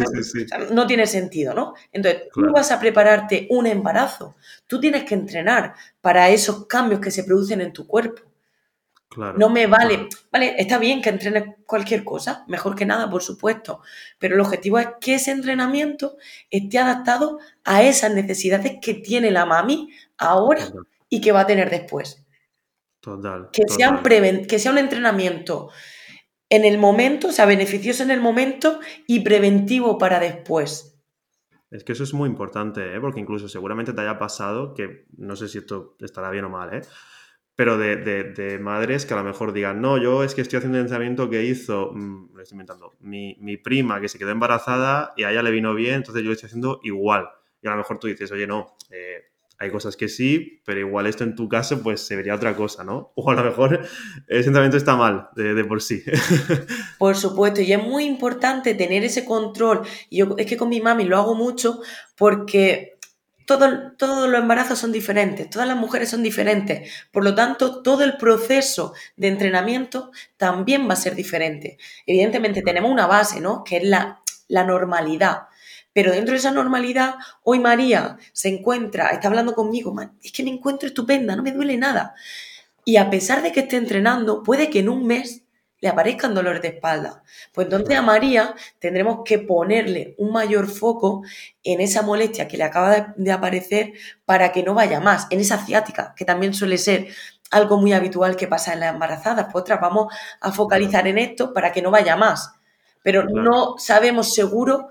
no 0.71 0.85
tiene 0.85 1.07
sentido, 1.07 1.53
¿no? 1.53 1.73
Entonces, 1.91 2.23
tú 2.33 2.51
vas 2.53 2.71
a 2.71 2.79
prepararte 2.79 3.47
un 3.49 3.67
embarazo. 3.67 4.35
Tú 4.67 4.79
tienes 4.79 5.03
que 5.03 5.15
entrenar 5.15 5.73
para 6.01 6.29
esos 6.29 6.67
cambios 6.67 6.99
que 6.99 7.11
se 7.11 7.23
producen 7.23 7.61
en 7.61 7.73
tu 7.73 7.87
cuerpo 7.87 8.21
no 9.17 9.49
me 9.49 9.67
vale, 9.67 10.07
vale, 10.31 10.55
está 10.57 10.77
bien 10.77 11.01
que 11.01 11.09
entrenes 11.09 11.43
cualquier 11.65 12.03
cosa, 12.03 12.45
mejor 12.47 12.75
que 12.75 12.85
nada, 12.85 13.09
por 13.09 13.21
supuesto, 13.21 13.81
pero 14.19 14.35
el 14.35 14.41
objetivo 14.41 14.79
es 14.79 14.87
que 14.99 15.15
ese 15.15 15.31
entrenamiento 15.31 16.17
esté 16.49 16.79
adaptado 16.79 17.39
a 17.63 17.83
esas 17.83 18.13
necesidades 18.13 18.77
que 18.81 18.93
tiene 18.93 19.31
la 19.31 19.45
mami 19.45 19.89
ahora 20.17 20.71
y 21.09 21.21
que 21.21 21.31
va 21.31 21.41
a 21.41 21.47
tener 21.47 21.69
después. 21.69 22.25
Total. 22.99 23.49
Que, 23.51 23.63
Sea 23.67 23.89
un 23.89 24.01
que 24.45 24.59
sea 24.59 24.71
un 24.71 24.77
entrenamiento 24.77 25.69
en 26.49 26.65
el 26.65 26.77
momento, 26.77 27.29
o 27.29 27.31
sea, 27.31 27.45
beneficioso 27.45 28.03
en 28.03 28.11
el 28.11 28.21
momento 28.21 28.79
y 29.07 29.21
preventivo 29.21 29.97
para 29.97 30.19
después. 30.19 30.93
Es 31.71 31.83
que 31.83 31.93
eso 31.93 32.03
es 32.03 32.13
muy 32.13 32.29
importante, 32.29 32.95
¿eh? 32.95 32.99
porque 33.01 33.19
incluso 33.19 33.49
seguramente 33.49 33.93
te 33.93 34.01
haya 34.01 34.19
pasado, 34.19 34.75
que 34.75 35.05
no 35.17 35.35
sé 35.35 35.47
si 35.47 35.57
esto 35.57 35.95
estará 35.99 36.29
bien 36.29 36.45
o 36.45 36.49
mal, 36.49 36.71
¿eh? 36.71 36.81
Pero 37.55 37.77
de, 37.77 37.95
de, 37.95 38.59
madres 38.59 39.05
que 39.05 39.13
a 39.13 39.17
lo 39.17 39.23
mejor 39.23 39.53
digan, 39.53 39.79
no, 39.81 39.97
yo 39.97 40.23
es 40.23 40.33
que 40.33 40.41
estoy 40.41 40.57
haciendo 40.57 40.77
un 40.77 40.81
entrenamiento 40.81 41.29
que 41.29 41.43
hizo, 41.43 41.91
mm, 41.93 42.39
estoy 42.39 42.55
inventando, 42.55 42.95
mi, 42.99 43.37
mi, 43.39 43.57
prima 43.57 44.01
que 44.01 44.09
se 44.09 44.17
quedó 44.17 44.31
embarazada 44.31 45.13
y 45.15 45.23
a 45.23 45.31
ella 45.31 45.43
le 45.43 45.51
vino 45.51 45.75
bien, 45.75 45.95
entonces 45.95 46.23
yo 46.23 46.29
lo 46.29 46.33
estoy 46.33 46.47
haciendo 46.47 46.79
igual. 46.83 47.29
Y 47.61 47.67
a 47.67 47.71
lo 47.71 47.77
mejor 47.77 47.99
tú 47.99 48.07
dices, 48.07 48.31
oye, 48.31 48.47
no, 48.47 48.75
eh, 48.89 49.33
hay 49.59 49.71
cosas 49.71 49.95
que 49.95 50.09
sí, 50.09 50.61
pero 50.65 50.79
igual 50.79 51.07
esto 51.07 51.23
en 51.23 51.35
tu 51.35 51.47
caso 51.47 51.81
pues 51.81 52.01
se 52.01 52.15
vería 52.15 52.35
otra 52.35 52.55
cosa, 52.55 52.83
¿no? 52.83 53.13
O 53.15 53.29
a 53.29 53.35
lo 53.35 53.43
mejor 53.43 53.81
ese 54.27 54.47
entrenamiento 54.47 54.77
está 54.77 54.95
mal 54.95 55.29
de, 55.35 55.53
de 55.53 55.63
por 55.63 55.81
sí. 55.81 56.03
Por 56.97 57.15
supuesto, 57.15 57.61
y 57.61 57.71
es 57.71 57.81
muy 57.81 58.05
importante 58.05 58.73
tener 58.75 59.03
ese 59.03 59.25
control. 59.25 59.81
Yo 60.09 60.35
es 60.37 60.47
que 60.47 60.57
con 60.57 60.69
mi 60.69 60.81
mami 60.81 61.05
lo 61.05 61.17
hago 61.17 61.35
mucho 61.35 61.81
porque 62.15 62.92
todos 63.45 64.29
los 64.29 64.39
embarazos 64.39 64.79
son 64.79 64.91
diferentes, 64.91 65.49
todas 65.49 65.67
las 65.67 65.77
mujeres 65.77 66.09
son 66.09 66.23
diferentes, 66.23 66.91
por 67.11 67.23
lo 67.23 67.35
tanto, 67.35 67.81
todo 67.81 68.03
el 68.03 68.17
proceso 68.17 68.93
de 69.15 69.27
entrenamiento 69.27 70.11
también 70.37 70.87
va 70.87 70.93
a 70.93 70.97
ser 70.97 71.15
diferente. 71.15 71.77
Evidentemente 72.05 72.61
tenemos 72.61 72.91
una 72.91 73.07
base, 73.07 73.41
¿no? 73.41 73.63
Que 73.63 73.77
es 73.77 73.83
la, 73.83 74.21
la 74.47 74.63
normalidad. 74.63 75.43
Pero 75.93 76.11
dentro 76.11 76.33
de 76.33 76.39
esa 76.39 76.51
normalidad, 76.51 77.15
hoy 77.43 77.59
María 77.59 78.17
se 78.31 78.49
encuentra, 78.49 79.09
está 79.09 79.27
hablando 79.27 79.53
conmigo, 79.53 79.95
es 80.23 80.31
que 80.31 80.43
me 80.43 80.49
encuentro 80.49 80.87
estupenda, 80.87 81.35
no 81.35 81.43
me 81.43 81.51
duele 81.51 81.77
nada. 81.77 82.15
Y 82.83 82.97
a 82.97 83.09
pesar 83.09 83.43
de 83.43 83.51
que 83.51 83.61
esté 83.61 83.77
entrenando, 83.77 84.43
puede 84.43 84.69
que 84.69 84.79
en 84.79 84.89
un 84.89 85.05
mes 85.05 85.42
le 85.83 85.89
aparezcan 85.89 86.33
dolores 86.33 86.61
de 86.61 86.69
espalda. 86.69 87.23
Pues 87.51 87.65
entonces 87.65 87.97
a 87.97 88.01
María 88.01 88.55
tendremos 88.79 89.19
que 89.25 89.37
ponerle 89.37 90.15
un 90.17 90.31
mayor 90.31 90.69
foco 90.69 91.23
en 91.61 91.81
esa 91.81 92.03
molestia 92.03 92.47
que 92.47 92.55
le 92.55 92.63
acaba 92.63 93.13
de, 93.17 93.31
aparecer 93.33 93.91
para 94.23 94.53
que 94.53 94.63
no 94.63 94.73
vaya 94.73 95.01
más, 95.01 95.27
en 95.29 95.41
esa 95.41 95.57
ciática, 95.57 96.15
que 96.15 96.23
también 96.23 96.53
suele 96.53 96.77
ser 96.77 97.09
algo 97.51 97.75
muy 97.75 97.91
habitual 97.91 98.37
que 98.37 98.47
pasa 98.47 98.71
en 98.71 98.79
las 98.79 98.93
embarazadas. 98.93 99.47
Pues 99.51 99.61
otra, 99.63 99.75
vamos 99.75 100.07
a 100.39 100.53
focalizar 100.53 101.05
en 101.05 101.17
esto 101.17 101.53
para 101.53 101.73
que 101.73 101.81
no 101.81 101.91
vaya 101.91 102.15
más. 102.15 102.53
Pero 103.01 103.25
no 103.25 103.77
sabemos 103.77 104.33
seguro 104.33 104.87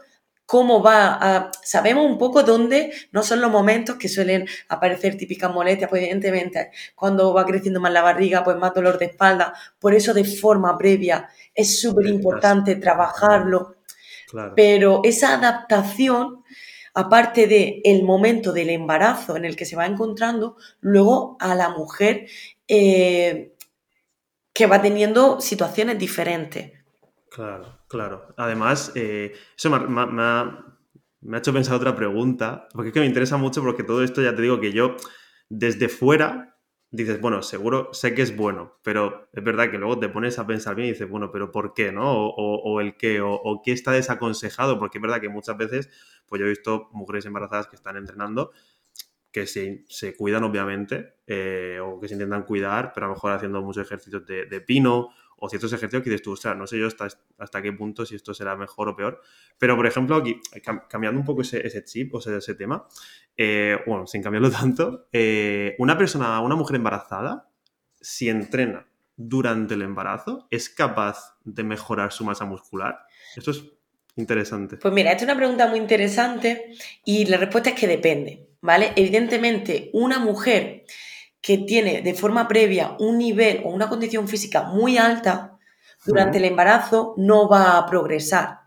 cómo 0.52 0.82
va 0.82 1.14
a... 1.14 1.50
Sabemos 1.64 2.04
un 2.04 2.18
poco 2.18 2.42
dónde 2.42 2.92
no 3.10 3.22
son 3.22 3.40
los 3.40 3.50
momentos 3.50 3.96
que 3.96 4.06
suelen 4.06 4.46
aparecer 4.68 5.16
típicas 5.16 5.50
molestias, 5.50 5.88
pues 5.88 6.02
evidentemente 6.02 6.70
cuando 6.94 7.32
va 7.32 7.46
creciendo 7.46 7.80
más 7.80 7.90
la 7.90 8.02
barriga, 8.02 8.44
pues 8.44 8.58
más 8.58 8.74
dolor 8.74 8.98
de 8.98 9.06
espalda, 9.06 9.54
por 9.78 9.94
eso 9.94 10.12
de 10.12 10.24
forma 10.24 10.76
previa 10.76 11.26
es 11.54 11.80
súper 11.80 12.04
importante 12.04 12.76
trabajarlo, 12.76 13.76
pero 14.54 15.00
esa 15.04 15.38
adaptación, 15.38 16.44
aparte 16.92 17.46
de 17.46 17.80
el 17.82 18.02
momento 18.02 18.52
del 18.52 18.68
embarazo 18.68 19.38
en 19.38 19.46
el 19.46 19.56
que 19.56 19.64
se 19.64 19.76
va 19.76 19.86
encontrando, 19.86 20.58
luego 20.80 21.38
a 21.40 21.54
la 21.54 21.70
mujer 21.70 22.26
eh, 22.68 23.54
que 24.52 24.66
va 24.66 24.82
teniendo 24.82 25.40
situaciones 25.40 25.98
diferentes. 25.98 26.72
Claro. 27.30 27.81
Claro. 27.92 28.34
Además, 28.38 28.90
eh, 28.94 29.34
eso 29.54 29.68
me, 29.68 30.22
ha, 30.22 30.64
hecho 31.36 31.52
pensar 31.52 31.74
otra 31.74 31.94
pregunta, 31.94 32.66
porque 32.72 32.88
es 32.88 32.94
que 32.94 33.00
me 33.00 33.06
interesa 33.06 33.36
mucho 33.36 33.60
porque 33.60 33.84
todo 33.84 34.02
esto 34.02 34.22
ya 34.22 34.34
te 34.34 34.40
digo 34.40 34.60
que 34.60 34.72
yo 34.72 34.96
desde 35.50 35.90
fuera 35.90 36.58
dices, 36.90 37.20
bueno, 37.20 37.42
seguro 37.42 37.90
sé 37.92 38.14
que 38.14 38.22
es 38.22 38.34
bueno, 38.34 38.78
pero 38.82 39.28
es 39.34 39.44
verdad 39.44 39.70
que 39.70 39.76
luego 39.76 39.98
te 39.98 40.08
pones 40.08 40.38
a 40.38 40.46
pensar 40.46 40.74
bien 40.74 40.88
y 40.88 40.92
dices, 40.92 41.06
bueno, 41.06 41.30
pero 41.30 41.52
¿por 41.52 41.74
qué? 41.74 41.92
¿no? 41.92 42.10
O, 42.10 42.80
el 42.80 42.96
qué, 42.96 43.20
o, 43.20 43.60
qué 43.62 43.72
está 43.72 43.92
desaconsejado, 43.92 44.78
porque 44.78 44.96
es 44.96 45.02
verdad 45.02 45.20
que 45.20 45.28
muchas 45.28 45.58
veces, 45.58 45.90
pues 46.26 46.40
yo 46.40 46.46
he 46.46 46.48
visto 46.48 46.88
mujeres 46.92 47.26
embarazadas 47.26 47.66
que 47.66 47.76
están 47.76 47.98
entrenando 47.98 48.52
que 49.30 49.46
se, 49.46 50.16
cuidan 50.16 50.44
obviamente, 50.44 51.16
eh, 51.26 51.78
o 51.82 52.00
que 52.00 52.08
se 52.08 52.14
intentan 52.14 52.44
cuidar, 52.44 52.92
pero 52.94 53.06
a 53.06 53.08
lo 53.08 53.14
mejor 53.16 53.32
haciendo 53.32 53.62
muchos 53.62 53.86
ejercicios 53.86 54.26
de, 54.26 54.44
de 54.44 54.60
pino 54.62 55.08
o 55.44 55.48
ciertos 55.48 55.72
ejercicios 55.72 56.04
que 56.04 56.10
dices 56.10 56.22
tú, 56.22 56.32
o 56.32 56.36
sea, 56.36 56.54
no 56.54 56.68
sé 56.68 56.78
yo 56.78 56.86
hasta, 56.86 57.08
hasta 57.36 57.60
qué 57.60 57.72
punto 57.72 58.06
si 58.06 58.14
esto 58.14 58.32
será 58.32 58.54
mejor 58.54 58.88
o 58.88 58.94
peor. 58.94 59.20
Pero, 59.58 59.74
por 59.74 59.88
ejemplo, 59.88 60.14
aquí, 60.14 60.40
cambiando 60.88 61.18
un 61.18 61.26
poco 61.26 61.42
ese, 61.42 61.84
chip, 61.84 62.14
o 62.14 62.20
ese 62.20 62.54
tema, 62.54 62.86
eh, 63.36 63.76
bueno, 63.84 64.06
sin 64.06 64.22
cambiarlo 64.22 64.50
tanto, 64.52 65.08
eh, 65.12 65.74
una 65.78 65.98
persona, 65.98 66.40
una 66.40 66.54
mujer 66.54 66.76
embarazada, 66.76 67.50
si 68.00 68.28
entrena 68.28 68.86
durante 69.16 69.74
el 69.74 69.82
embarazo, 69.82 70.46
¿es 70.48 70.68
capaz 70.70 71.36
de 71.42 71.64
mejorar 71.64 72.12
su 72.12 72.24
masa 72.24 72.44
muscular? 72.44 73.00
Esto 73.36 73.50
es 73.50 73.64
Interesante. 74.14 74.76
Pues 74.76 74.92
mira, 74.92 75.10
esta 75.10 75.24
es 75.24 75.30
una 75.30 75.38
pregunta 75.38 75.68
muy 75.68 75.78
interesante 75.78 76.74
y 77.02 77.24
la 77.24 77.38
respuesta 77.38 77.70
es 77.70 77.80
que 77.80 77.86
depende, 77.86 78.46
¿vale? 78.60 78.92
Evidentemente, 78.94 79.88
una 79.94 80.18
mujer 80.18 80.84
que 81.42 81.58
tiene 81.58 82.00
de 82.00 82.14
forma 82.14 82.48
previa 82.48 82.96
un 83.00 83.18
nivel 83.18 83.62
o 83.64 83.70
una 83.70 83.88
condición 83.88 84.28
física 84.28 84.62
muy 84.62 84.96
alta, 84.96 85.58
durante 86.04 86.38
el 86.38 86.44
embarazo 86.44 87.14
no 87.16 87.48
va 87.48 87.76
a 87.76 87.86
progresar, 87.86 88.60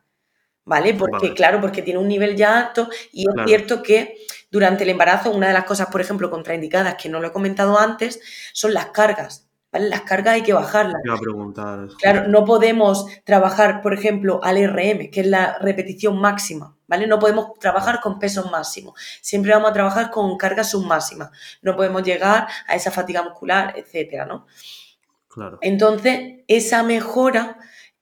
¿vale? 0.64 0.94
Porque, 0.94 1.34
claro, 1.34 1.60
porque 1.60 1.82
tiene 1.82 2.00
un 2.00 2.08
nivel 2.08 2.36
ya 2.36 2.58
alto 2.58 2.90
y 3.12 3.26
es 3.28 3.46
cierto 3.46 3.82
que 3.82 4.18
durante 4.52 4.84
el 4.84 4.90
embarazo 4.90 5.32
una 5.32 5.48
de 5.48 5.54
las 5.54 5.66
cosas, 5.66 5.88
por 5.88 6.02
ejemplo, 6.02 6.30
contraindicadas, 6.30 6.96
que 6.96 7.10
no 7.10 7.20
lo 7.20 7.28
he 7.28 7.32
comentado 7.32 7.78
antes, 7.80 8.22
son 8.54 8.74
las 8.74 8.88
cargas. 8.88 9.45
Las 9.80 10.02
cargas 10.02 10.36
hay 10.36 10.44
que 10.44 10.54
bajarlas. 10.54 11.02
a 11.10 11.18
preguntar. 11.18 11.88
Claro, 12.00 12.28
no 12.28 12.46
podemos 12.46 13.08
trabajar, 13.24 13.82
por 13.82 13.94
ejemplo, 13.94 14.40
al 14.44 14.58
RM, 14.58 15.10
que 15.12 15.22
es 15.22 15.28
la 15.28 15.58
repetición 15.60 16.20
máxima, 16.20 16.76
¿vale? 16.88 17.08
No 17.08 17.20
podemos 17.20 17.54
trabajar 17.60 18.00
con 18.02 18.20
pesos 18.20 18.50
máximos. 18.52 19.00
Siempre 19.22 19.52
vamos 19.54 19.72
a 19.72 19.74
trabajar 19.74 20.12
con 20.12 20.38
cargas 20.38 20.72
submáximas. 20.72 21.30
No 21.62 21.76
podemos 21.76 22.04
llegar 22.04 22.48
a 22.68 22.76
esa 22.76 22.92
fatiga 22.92 23.24
muscular, 23.24 23.74
etcétera, 23.76 24.26
¿no? 24.26 24.46
Claro. 25.28 25.58
Entonces, 25.62 26.40
esa 26.48 26.84
mejora 26.84 27.58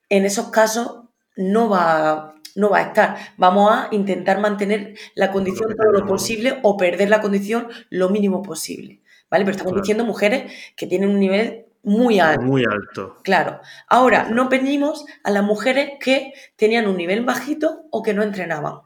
en 0.09 0.25
esos 0.25 0.49
casos 0.49 1.03
no 1.35 1.69
va, 1.69 2.35
no 2.55 2.69
va 2.69 2.77
a 2.79 2.81
estar. 2.83 3.17
Vamos 3.37 3.71
a 3.71 3.87
intentar 3.91 4.39
mantener 4.39 4.95
la 5.15 5.31
condición 5.31 5.75
todo 5.75 5.91
lo 5.91 6.05
posible 6.05 6.59
o 6.61 6.77
perder 6.77 7.09
la 7.09 7.21
condición 7.21 7.67
lo 7.89 8.09
mínimo 8.09 8.41
posible. 8.41 9.01
¿Vale? 9.33 9.45
Pero 9.45 9.57
estamos 9.57 9.81
diciendo 9.81 10.05
mujeres 10.05 10.53
que 10.75 10.85
tienen 10.85 11.09
un 11.09 11.19
nivel 11.19 11.65
muy 11.81 12.19
alto. 12.19 12.43
Muy 12.43 12.63
alto. 12.65 13.17
Claro. 13.23 13.61
Ahora, 13.87 14.27
no 14.29 14.47
pedimos 14.47 15.05
a 15.23 15.31
las 15.31 15.43
mujeres 15.43 15.93
que 15.99 16.33
tenían 16.55 16.85
un 16.85 16.97
nivel 16.97 17.25
bajito 17.25 17.87
o 17.89 18.03
que 18.03 18.13
no 18.13 18.21
entrenaban, 18.21 18.81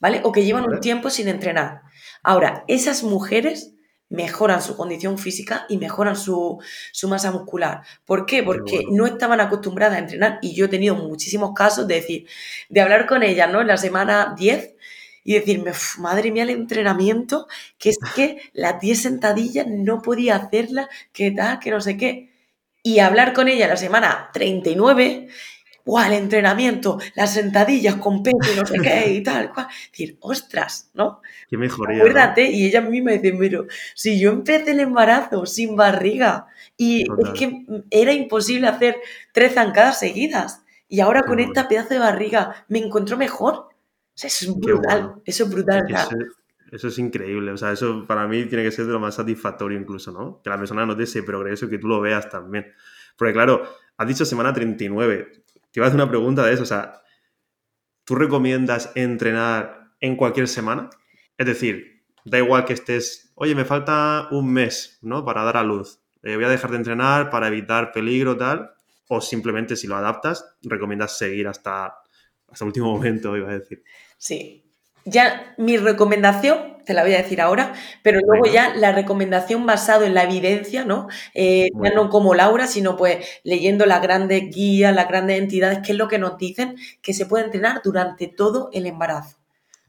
¿vale? 0.00 0.20
O 0.24 0.32
que 0.32 0.44
llevan 0.44 0.64
un 0.64 0.80
tiempo 0.80 1.08
sin 1.08 1.28
entrenar. 1.28 1.82
Ahora, 2.24 2.64
esas 2.66 3.04
mujeres 3.04 3.74
mejoran 4.08 4.60
su 4.60 4.76
condición 4.76 5.18
física 5.18 5.66
y 5.68 5.78
mejoran 5.78 6.16
su, 6.16 6.58
masa 7.08 7.30
muscular. 7.30 7.82
¿Por 8.04 8.26
qué? 8.26 8.42
Porque 8.42 8.82
no 8.90 9.06
estaban 9.06 9.40
acostumbradas 9.40 9.98
a 9.98 10.00
entrenar 10.00 10.40
y 10.42 10.52
yo 10.52 10.64
he 10.64 10.68
tenido 10.68 10.96
muchísimos 10.96 11.52
casos 11.54 11.86
de 11.86 11.94
decir, 11.94 12.26
de 12.68 12.80
hablar 12.80 13.06
con 13.06 13.22
ellas, 13.22 13.52
¿no? 13.52 13.60
En 13.60 13.68
la 13.68 13.76
semana 13.76 14.34
10 14.36 14.74
y 15.24 15.34
decirme, 15.34 15.72
madre 15.98 16.30
mía, 16.30 16.42
el 16.42 16.50
entrenamiento, 16.50 17.46
que 17.78 17.90
es 17.90 17.98
que 18.14 18.38
las 18.52 18.80
10 18.80 19.02
sentadillas 19.02 19.66
no 19.68 20.02
podía 20.02 20.36
hacerla, 20.36 20.88
que 21.12 21.30
tal, 21.30 21.58
que 21.58 21.70
no 21.70 21.80
sé 21.80 21.96
qué. 21.96 22.32
Y 22.82 22.98
hablar 22.98 23.32
con 23.32 23.48
ella 23.48 23.68
la 23.68 23.76
semana 23.76 24.30
39, 24.32 25.28
¡guau! 25.84 26.06
El 26.06 26.14
entrenamiento, 26.14 26.98
las 27.14 27.34
sentadillas 27.34 27.96
con 27.96 28.22
peso 28.22 28.36
y 28.52 28.56
no 28.58 28.66
sé 28.66 28.78
qué 28.80 29.12
y 29.12 29.22
tal, 29.22 29.52
cual. 29.52 29.68
decir, 29.90 30.16
ostras, 30.20 30.90
¿no? 30.94 31.20
Qué 31.48 31.56
mejoría. 31.56 31.98
Acuérdate, 31.98 32.50
y 32.50 32.66
ella 32.66 32.80
a 32.80 32.82
mí 32.82 33.00
me 33.00 33.18
dice, 33.18 33.36
pero 33.38 33.66
si 33.94 34.18
yo 34.18 34.30
empecé 34.30 34.72
el 34.72 34.80
embarazo 34.80 35.46
sin 35.46 35.76
barriga 35.76 36.46
y 36.76 37.02
es 37.02 37.30
que 37.38 37.64
era 37.90 38.12
imposible 38.12 38.66
hacer 38.66 38.96
tres 39.32 39.54
zancadas 39.54 40.00
seguidas. 40.00 40.64
Y 40.88 41.00
ahora 41.00 41.22
con 41.22 41.40
esta 41.40 41.68
pedazo 41.68 41.94
de 41.94 42.00
barriga 42.00 42.66
me 42.68 42.78
encuentro 42.78 43.16
mejor 43.16 43.71
eso 44.14 44.50
es 44.50 44.56
brutal, 44.56 45.14
eso 45.24 45.44
es 45.44 45.50
brutal. 45.50 45.86
Eso, 46.70 46.88
es 46.88 46.98
increíble, 46.98 47.52
o 47.52 47.56
sea, 47.56 47.72
eso 47.72 48.06
para 48.06 48.26
mí 48.26 48.46
tiene 48.46 48.64
que 48.64 48.70
ser 48.70 48.86
de 48.86 48.92
lo 48.92 49.00
más 49.00 49.14
satisfactorio 49.14 49.78
incluso, 49.78 50.10
¿no? 50.10 50.40
Que 50.42 50.48
la 50.48 50.56
persona 50.56 50.86
note 50.86 51.02
ese 51.02 51.22
progreso 51.22 51.66
y 51.66 51.68
que 51.68 51.78
tú 51.78 51.86
lo 51.86 52.00
veas 52.00 52.30
también. 52.30 52.72
Porque 53.16 53.34
claro, 53.34 53.62
has 53.98 54.08
dicho 54.08 54.24
semana 54.24 54.54
39, 54.54 55.32
te 55.70 55.80
iba 55.80 55.86
a 55.86 55.88
hacer 55.88 56.00
una 56.00 56.08
pregunta 56.08 56.44
de 56.46 56.54
eso, 56.54 56.62
o 56.62 56.66
sea, 56.66 57.02
¿tú 58.04 58.14
recomiendas 58.14 58.90
entrenar 58.94 59.92
en 60.00 60.16
cualquier 60.16 60.48
semana? 60.48 60.88
Es 61.36 61.46
decir, 61.46 62.04
da 62.24 62.38
igual 62.38 62.64
que 62.64 62.72
estés, 62.72 63.32
oye, 63.34 63.54
me 63.54 63.64
falta 63.64 64.28
un 64.30 64.52
mes, 64.52 64.98
¿no? 65.02 65.24
Para 65.24 65.44
dar 65.44 65.56
a 65.56 65.62
luz. 65.62 66.00
Eh, 66.22 66.36
voy 66.36 66.44
a 66.44 66.48
dejar 66.48 66.70
de 66.70 66.76
entrenar 66.76 67.30
para 67.30 67.48
evitar 67.48 67.92
peligro, 67.92 68.36
tal. 68.36 68.72
O 69.08 69.20
simplemente 69.20 69.76
si 69.76 69.86
lo 69.86 69.96
adaptas, 69.96 70.56
recomiendas 70.62 71.18
seguir 71.18 71.48
hasta 71.48 72.01
hasta 72.52 72.64
el 72.64 72.68
último 72.68 72.92
momento, 72.92 73.36
iba 73.36 73.50
a 73.50 73.58
decir. 73.58 73.82
Sí. 74.18 74.64
Ya 75.04 75.54
mi 75.58 75.76
recomendación, 75.78 76.76
te 76.84 76.94
la 76.94 77.02
voy 77.02 77.14
a 77.14 77.18
decir 77.18 77.40
ahora, 77.40 77.72
pero 78.02 78.20
luego 78.20 78.46
ya 78.46 78.74
la 78.76 78.92
recomendación 78.92 79.66
basado 79.66 80.04
en 80.04 80.14
la 80.14 80.22
evidencia, 80.22 80.84
¿no? 80.84 81.08
Eh, 81.34 81.68
ya 81.82 81.90
no 81.90 82.08
como 82.08 82.34
Laura, 82.34 82.68
sino 82.68 82.96
pues 82.96 83.26
leyendo 83.42 83.84
las 83.84 84.00
grandes 84.00 84.54
guías, 84.54 84.94
las 84.94 85.08
grandes 85.08 85.40
entidades, 85.40 85.80
qué 85.84 85.92
es 85.92 85.98
lo 85.98 86.06
que 86.06 86.18
nos 86.18 86.38
dicen 86.38 86.76
que 87.00 87.14
se 87.14 87.26
puede 87.26 87.46
entrenar 87.46 87.80
durante 87.82 88.28
todo 88.28 88.70
el 88.72 88.86
embarazo. 88.86 89.38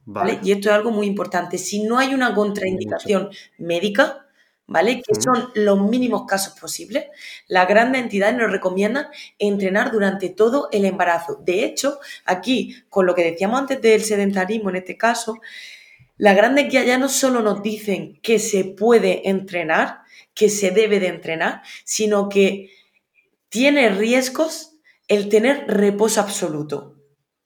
¿vale? 0.06 0.40
Y 0.44 0.52
esto 0.52 0.70
es 0.70 0.76
algo 0.76 0.92
muy 0.92 1.08
importante. 1.08 1.58
Si 1.58 1.84
no 1.84 1.98
hay 1.98 2.14
una 2.14 2.34
contraindicación 2.34 3.30
médica, 3.58 4.23
¿vale? 4.68 5.02
Que 5.02 5.20
son 5.20 5.52
los 5.56 5.82
mínimos 5.82 6.26
casos 6.26 6.60
posibles. 6.60 7.06
Las 7.48 7.68
grandes 7.68 8.02
entidades 8.02 8.38
nos 8.38 8.52
recomiendan 8.52 9.08
entrenar 9.40 9.92
durante 9.92 10.30
todo 10.30 10.70
el 10.72 10.86
embarazo. 10.86 11.40
De 11.44 11.66
hecho, 11.66 12.00
aquí, 12.26 12.84
con 12.90 13.06
lo 13.06 13.16
que 13.16 13.24
decíamos 13.24 13.60
antes 13.60 13.82
del 13.82 14.04
sedentarismo 14.04 14.70
en 14.70 14.78
este 14.78 14.98
caso, 14.98 15.40
las 16.18 16.36
grandes 16.36 16.70
guías 16.70 16.86
ya 16.86 16.98
no 16.98 17.10
solo 17.10 17.42
nos 17.42 17.62
dicen 17.64 18.20
que 18.22 18.40
se 18.40 18.64
puede 18.64 19.30
entrenar, 19.30 20.02
que 20.34 20.50
se 20.50 20.72
debe 20.72 21.00
de 21.00 21.08
entrenar, 21.08 21.62
sino 21.84 22.30
que 22.30 22.72
tiene 23.50 23.90
riesgos 23.90 24.78
el 25.08 25.30
tener 25.30 25.66
reposo 25.68 26.22
absoluto. 26.22 26.96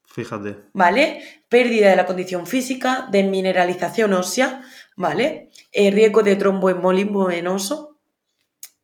Fíjate. 0.05 0.57
¿Vale? 0.73 1.21
Pérdida 1.47 1.89
de 1.89 1.95
la 1.95 2.05
condición 2.05 2.47
física, 2.47 3.07
desmineralización 3.11 4.13
ósea, 4.13 4.63
¿vale? 4.97 5.49
El 5.71 5.93
riesgo 5.93 6.23
de 6.23 6.35
tromboembolismo 6.35 7.27
venoso. 7.27 7.95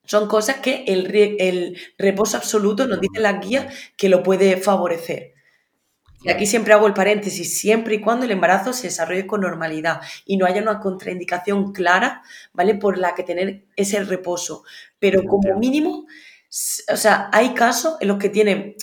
Son 0.06 0.28
cosas 0.28 0.58
que 0.58 0.86
el, 0.88 1.14
el 1.40 1.78
reposo 1.98 2.38
absoluto 2.38 2.88
nos 2.88 3.02
dice 3.02 3.20
la 3.20 3.34
guía 3.34 3.70
que 3.98 4.10
lo 4.10 4.24
puede 4.24 4.58
favorecer. 4.58 5.34
Y 6.24 6.30
aquí 6.30 6.46
siempre 6.46 6.74
hago 6.74 6.88
el 6.88 6.94
paréntesis, 6.94 7.58
siempre 7.60 7.96
y 7.96 8.02
cuando 8.02 8.24
el 8.24 8.32
embarazo 8.32 8.72
se 8.72 8.88
desarrolle 8.88 9.28
con 9.28 9.42
normalidad 9.42 10.00
y 10.26 10.38
no 10.38 10.46
haya 10.46 10.62
una 10.62 10.80
contraindicación 10.80 11.74
clara, 11.74 12.22
¿vale? 12.54 12.76
Por 12.76 12.98
la 12.98 13.14
que 13.14 13.24
tener 13.24 13.66
ese 13.76 14.02
reposo. 14.06 14.64
Pero 15.00 15.24
como 15.26 15.58
mínimo, 15.60 16.06
o 16.92 16.98
sea, 16.98 17.30
hay 17.34 17.54
casos 17.54 17.98
en 18.00 18.08
los 18.08 18.20
que 18.20 18.30
tienen 18.30 18.76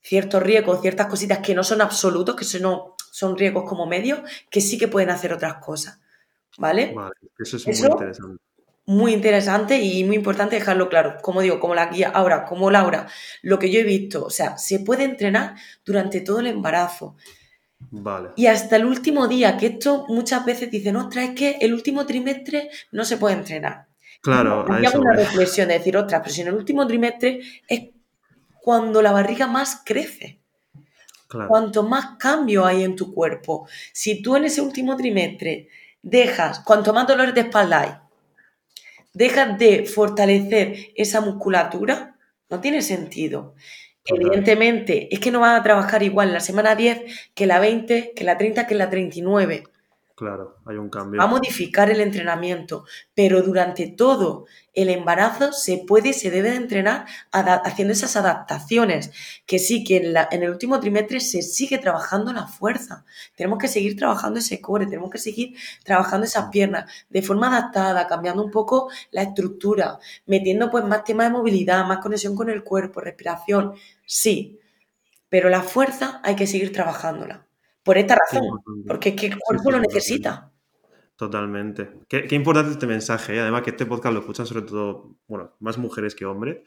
ciertos 0.00 0.42
riesgos, 0.42 0.80
ciertas 0.80 1.08
cositas 1.08 1.40
que 1.40 1.54
no 1.54 1.64
son 1.64 1.82
absolutos, 1.82 2.34
que 2.34 2.44
son, 2.44 2.80
son 3.10 3.36
riesgos 3.36 3.64
como 3.68 3.86
medios, 3.86 4.20
que 4.50 4.62
sí 4.62 4.78
que 4.78 4.88
pueden 4.88 5.10
hacer 5.10 5.34
otras 5.34 5.56
cosas. 5.56 5.98
¿Vale? 6.58 6.94
eso 7.38 7.56
es 7.56 7.66
muy 7.66 7.90
interesante. 7.90 8.42
Muy 8.86 9.12
interesante 9.12 9.80
y 9.80 10.02
muy 10.04 10.16
importante 10.16 10.56
dejarlo 10.56 10.88
claro. 10.88 11.16
Como 11.22 11.42
digo, 11.42 11.60
como 11.60 11.74
la 11.74 11.86
guía, 11.86 12.08
ahora, 12.08 12.44
como 12.44 12.70
Laura, 12.70 13.06
lo 13.42 13.58
que 13.58 13.70
yo 13.70 13.80
he 13.80 13.84
visto, 13.84 14.24
o 14.24 14.30
sea, 14.30 14.58
se 14.58 14.80
puede 14.80 15.04
entrenar 15.04 15.54
durante 15.84 16.20
todo 16.20 16.40
el 16.40 16.48
embarazo. 16.48 17.16
Vale. 17.90 18.30
Y 18.36 18.46
hasta 18.46 18.76
el 18.76 18.84
último 18.84 19.28
día, 19.28 19.56
que 19.56 19.66
esto 19.66 20.06
muchas 20.08 20.44
veces 20.44 20.70
dicen, 20.70 20.96
ostras, 20.96 21.30
es 21.30 21.34
que 21.34 21.58
el 21.60 21.72
último 21.72 22.04
trimestre 22.04 22.70
no 22.90 23.04
se 23.04 23.16
puede 23.16 23.36
entrenar. 23.36 23.86
Claro, 24.20 24.66
y 24.80 24.84
hago 24.84 25.00
una 25.00 25.14
reflexión 25.14 25.68
de 25.68 25.74
decir, 25.74 25.96
ostras, 25.96 26.20
pero 26.22 26.34
si 26.34 26.42
en 26.42 26.48
el 26.48 26.54
último 26.54 26.86
trimestre 26.86 27.40
es 27.68 27.90
cuando 28.60 29.00
la 29.02 29.12
barriga 29.12 29.46
más 29.46 29.82
crece. 29.84 30.40
Cuanto 31.48 31.84
más 31.84 32.16
cambio 32.18 32.66
hay 32.66 32.82
en 32.82 32.96
tu 32.96 33.14
cuerpo. 33.14 33.68
Si 33.92 34.20
tú 34.20 34.34
en 34.34 34.44
ese 34.44 34.60
último 34.60 34.96
trimestre 34.96 35.68
dejas, 36.02 36.60
cuanto 36.60 36.92
más 36.92 37.06
dolores 37.06 37.34
de 37.34 37.42
espalda 37.42 37.80
hay, 37.80 37.90
dejas 39.12 39.58
de 39.58 39.86
fortalecer 39.86 40.92
esa 40.94 41.20
musculatura, 41.20 42.16
no 42.48 42.60
tiene 42.60 42.82
sentido. 42.82 43.54
Evidentemente, 44.04 45.08
es 45.14 45.20
que 45.20 45.30
no 45.30 45.40
van 45.40 45.56
a 45.56 45.62
trabajar 45.62 46.02
igual 46.02 46.32
la 46.32 46.40
semana 46.40 46.74
10 46.74 47.30
que 47.34 47.46
la 47.46 47.60
20, 47.60 48.12
que 48.14 48.24
la 48.24 48.38
30, 48.38 48.66
que 48.66 48.74
la 48.74 48.90
39. 48.90 49.64
Claro, 50.20 50.58
hay 50.66 50.76
un 50.76 50.90
cambio. 50.90 51.18
Va 51.18 51.24
a 51.24 51.28
modificar 51.28 51.90
el 51.90 52.02
entrenamiento, 52.02 52.84
pero 53.14 53.40
durante 53.40 53.86
todo 53.86 54.44
el 54.74 54.90
embarazo 54.90 55.50
se 55.50 55.78
puede 55.78 56.10
y 56.10 56.12
se 56.12 56.30
debe 56.30 56.50
de 56.50 56.56
entrenar 56.56 57.06
haciendo 57.32 57.94
esas 57.94 58.16
adaptaciones. 58.16 59.12
Que 59.46 59.58
sí, 59.58 59.82
que 59.82 59.96
en, 59.96 60.14
en, 60.30 60.42
el 60.42 60.50
último 60.50 60.78
trimestre 60.78 61.20
se 61.20 61.40
sigue 61.40 61.78
trabajando 61.78 62.34
la 62.34 62.46
fuerza. 62.46 63.06
Tenemos 63.34 63.58
que 63.58 63.68
seguir 63.68 63.96
trabajando 63.96 64.40
ese 64.40 64.60
core, 64.60 64.84
tenemos 64.84 65.08
que 65.08 65.16
seguir 65.16 65.56
trabajando 65.86 66.26
esas 66.26 66.50
piernas 66.50 66.84
de 67.08 67.22
forma 67.22 67.48
adaptada, 67.48 68.06
cambiando 68.06 68.44
un 68.44 68.50
poco 68.50 68.90
la 69.12 69.22
estructura, 69.22 70.00
metiendo 70.26 70.70
pues 70.70 70.84
más 70.84 71.02
tema 71.02 71.24
de 71.24 71.30
movilidad, 71.30 71.86
más 71.86 72.00
conexión 72.00 72.36
con 72.36 72.50
el 72.50 72.62
cuerpo, 72.62 73.00
respiración. 73.00 73.72
Sí, 74.04 74.60
pero 75.30 75.48
la 75.48 75.62
fuerza 75.62 76.20
hay 76.22 76.36
que 76.36 76.46
seguir 76.46 76.72
trabajándola. 76.72 77.46
Por 77.82 77.98
esta 77.98 78.16
razón, 78.16 78.60
porque 78.86 79.10
es 79.10 79.16
que 79.16 79.26
el 79.26 79.38
cuerpo 79.38 79.70
lo 79.70 79.80
necesita. 79.80 80.50
Totalmente. 81.20 81.90
Qué, 82.08 82.26
importante 82.34 82.72
este 82.72 82.86
mensaje. 82.86 83.34
y 83.34 83.36
¿eh? 83.36 83.40
Además 83.40 83.60
que 83.60 83.70
este 83.70 83.84
podcast 83.84 84.14
lo 84.14 84.20
escuchan 84.20 84.46
sobre 84.46 84.62
todo, 84.62 85.16
bueno, 85.28 85.54
más 85.60 85.76
mujeres 85.76 86.14
que 86.14 86.24
hombres. 86.24 86.60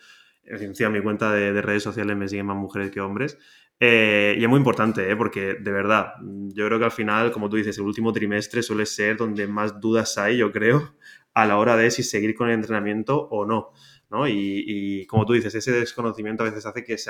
encima 0.44 0.92
mi 0.92 1.02
cuenta 1.02 1.32
de, 1.32 1.60
redes 1.60 1.82
sociales 1.82 2.16
me 2.16 2.28
siguen 2.28 2.46
más 2.46 2.58
mujeres 2.58 2.92
que 2.92 3.02
hombres. 3.02 3.38
Eh, 3.80 4.36
y 4.38 4.44
es 4.44 4.48
muy 4.48 4.60
importante, 4.60 5.10
¿eh? 5.10 5.16
porque 5.16 5.56
de 5.56 5.72
verdad, 5.72 6.14
yo 6.22 6.68
creo 6.68 6.78
que 6.78 6.86
al 6.86 6.92
final, 6.92 7.32
como 7.32 7.50
tú 7.50 7.56
dices, 7.58 7.78
el 7.80 7.84
último 7.84 8.14
trimestre 8.14 8.62
suele 8.62 8.86
ser 8.86 9.18
donde 9.18 9.48
más 9.48 9.82
dudas 9.82 10.20
hay, 10.20 10.38
yo 10.38 10.52
creo, 10.52 10.94
a 11.34 11.46
la 11.48 11.58
hora 11.58 11.76
de 11.76 11.90
si 11.90 12.04
seguir 12.04 12.36
con 12.36 12.50
el 12.50 12.54
entrenamiento 12.54 13.28
o 13.32 13.46
no. 13.46 13.72
¿no? 14.12 14.28
Y, 14.28 15.08
como 15.08 15.26
tú 15.26 15.34
dices, 15.34 15.56
ese 15.56 15.72
desconocimiento 15.72 16.44
a 16.44 16.50
veces 16.50 16.66
hace 16.68 16.84
que 16.84 17.00
se 17.00 17.10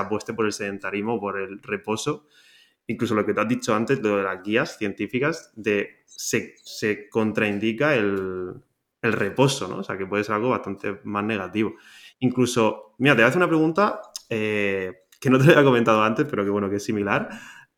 apueste 0.00 0.32
por 0.32 0.46
el 0.46 0.52
sedentarismo, 0.52 1.20
por 1.20 1.38
el 1.38 1.60
reposo. 1.60 2.26
Incluso 2.88 3.14
lo 3.14 3.24
que 3.24 3.34
te 3.34 3.40
has 3.40 3.48
dicho 3.48 3.74
antes, 3.74 4.02
de 4.02 4.22
las 4.22 4.42
guías 4.42 4.76
científicas, 4.76 5.52
de 5.54 6.02
se, 6.04 6.54
se 6.64 7.08
contraindica 7.08 7.94
el, 7.94 8.54
el 9.02 9.12
reposo, 9.12 9.68
¿no? 9.68 9.78
O 9.78 9.82
sea, 9.84 9.96
que 9.96 10.06
puede 10.06 10.24
ser 10.24 10.34
algo 10.34 10.50
bastante 10.50 10.98
más 11.04 11.22
negativo. 11.22 11.74
Incluso, 12.18 12.94
mira, 12.98 13.14
te 13.14 13.22
voy 13.22 13.26
a 13.26 13.28
hacer 13.28 13.38
una 13.38 13.48
pregunta 13.48 14.00
eh, 14.28 15.04
que 15.20 15.30
no 15.30 15.38
te 15.38 15.50
había 15.50 15.64
comentado 15.64 16.02
antes, 16.02 16.26
pero 16.28 16.44
que 16.44 16.50
bueno, 16.50 16.68
que 16.68 16.76
es 16.76 16.84
similar. 16.84 17.28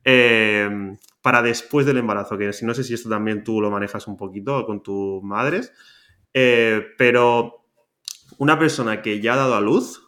Eh, 0.05 0.97
para 1.23 1.43
después 1.43 1.85
del 1.85 1.99
embarazo, 1.99 2.39
que 2.39 2.51
no 2.63 2.75
sé 2.75 2.85
si 2.85 2.95
esto 2.95 3.09
también 3.09 3.45
tú 3.45 3.61
lo 3.61 3.71
manejas 3.71 4.07
un 4.07 4.17
poquito 4.17 4.65
con 4.65 4.83
tus 4.83 5.23
madres, 5.23 5.73
eh, 6.33 6.87
pero 6.97 7.67
una 8.39 8.59
persona 8.59 9.03
que 9.03 9.21
ya 9.21 9.35
ha 9.35 9.37
dado 9.37 9.55
a 9.55 9.61
luz, 9.61 10.03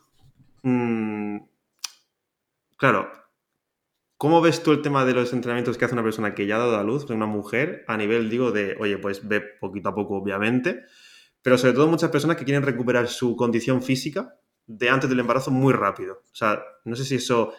mm, 0.63 1.39
claro, 2.79 3.11
¿cómo 4.23 4.41
ves 4.41 4.63
tú 4.63 4.71
el 4.71 4.83
tema 4.83 5.05
de 5.05 5.15
los 5.15 5.33
entrenamientos 5.33 5.77
que 5.77 5.85
hace 5.85 5.95
una 5.95 6.05
persona 6.05 6.33
que 6.33 6.47
ya 6.47 6.55
ha 6.55 6.59
dado 6.61 6.77
a 6.77 6.85
luz, 6.85 7.11
una 7.11 7.27
mujer, 7.27 7.85
a 7.89 7.97
nivel, 7.97 8.31
digo, 8.31 8.53
de, 8.53 8.77
oye, 8.79 8.97
pues 8.97 9.27
ve 9.27 9.41
poquito 9.41 9.89
a 9.89 9.97
poco, 9.97 10.15
obviamente, 10.15 10.85
pero 11.43 11.59
sobre 11.59 11.73
todo 11.73 11.89
muchas 11.89 12.11
personas 12.11 12.37
que 12.37 12.45
quieren 12.45 12.63
recuperar 12.63 13.09
su 13.09 13.35
condición 13.35 13.83
física 13.83 14.37
de 14.69 14.91
antes 14.91 15.11
del 15.11 15.19
embarazo 15.19 15.51
muy 15.51 15.73
rápido. 15.73 16.23
O 16.31 16.35
sea, 16.37 16.63
no 16.85 16.95
sé 16.95 17.05
si 17.05 17.17
eso 17.17 17.53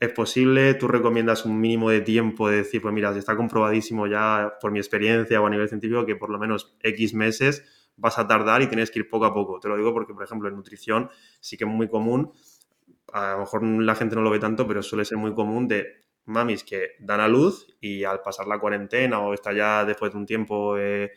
es 0.00 0.10
posible, 0.10 0.74
tú 0.74 0.88
recomiendas 0.88 1.44
un 1.44 1.60
mínimo 1.60 1.88
de 1.88 2.00
tiempo 2.00 2.48
de 2.48 2.56
decir, 2.56 2.82
pues 2.82 2.92
mira, 2.92 3.16
está 3.16 3.36
comprobadísimo 3.36 4.08
ya 4.08 4.54
por 4.60 4.72
mi 4.72 4.80
experiencia 4.80 5.40
o 5.40 5.46
a 5.46 5.50
nivel 5.50 5.68
científico 5.68 6.04
que 6.04 6.16
por 6.16 6.30
lo 6.30 6.40
menos 6.40 6.76
X 6.82 7.14
meses 7.14 7.92
vas 7.96 8.18
a 8.18 8.26
tardar 8.26 8.60
y 8.60 8.66
tienes 8.66 8.90
que 8.90 8.98
ir 8.98 9.08
poco 9.08 9.24
a 9.26 9.32
poco. 9.32 9.60
Te 9.60 9.68
lo 9.68 9.76
digo 9.76 9.92
porque, 9.92 10.14
por 10.14 10.24
ejemplo, 10.24 10.48
en 10.48 10.56
nutrición 10.56 11.10
sí 11.38 11.56
que 11.56 11.62
es 11.62 11.70
muy 11.70 11.88
común, 11.88 12.32
a 13.12 13.34
lo 13.34 13.38
mejor 13.38 13.62
la 13.62 13.94
gente 13.94 14.16
no 14.16 14.22
lo 14.22 14.30
ve 14.30 14.40
tanto, 14.40 14.66
pero 14.66 14.82
suele 14.82 15.04
ser 15.04 15.16
muy 15.16 15.32
común 15.32 15.68
de 15.68 16.07
mamis 16.28 16.64
que 16.64 16.90
dan 17.00 17.20
a 17.20 17.28
luz 17.28 17.66
y 17.80 18.04
al 18.04 18.20
pasar 18.22 18.46
la 18.46 18.58
cuarentena 18.58 19.20
o 19.20 19.34
está 19.34 19.52
ya 19.52 19.84
después 19.84 20.12
de 20.12 20.18
un 20.18 20.26
tiempo 20.26 20.76
eh, 20.78 21.12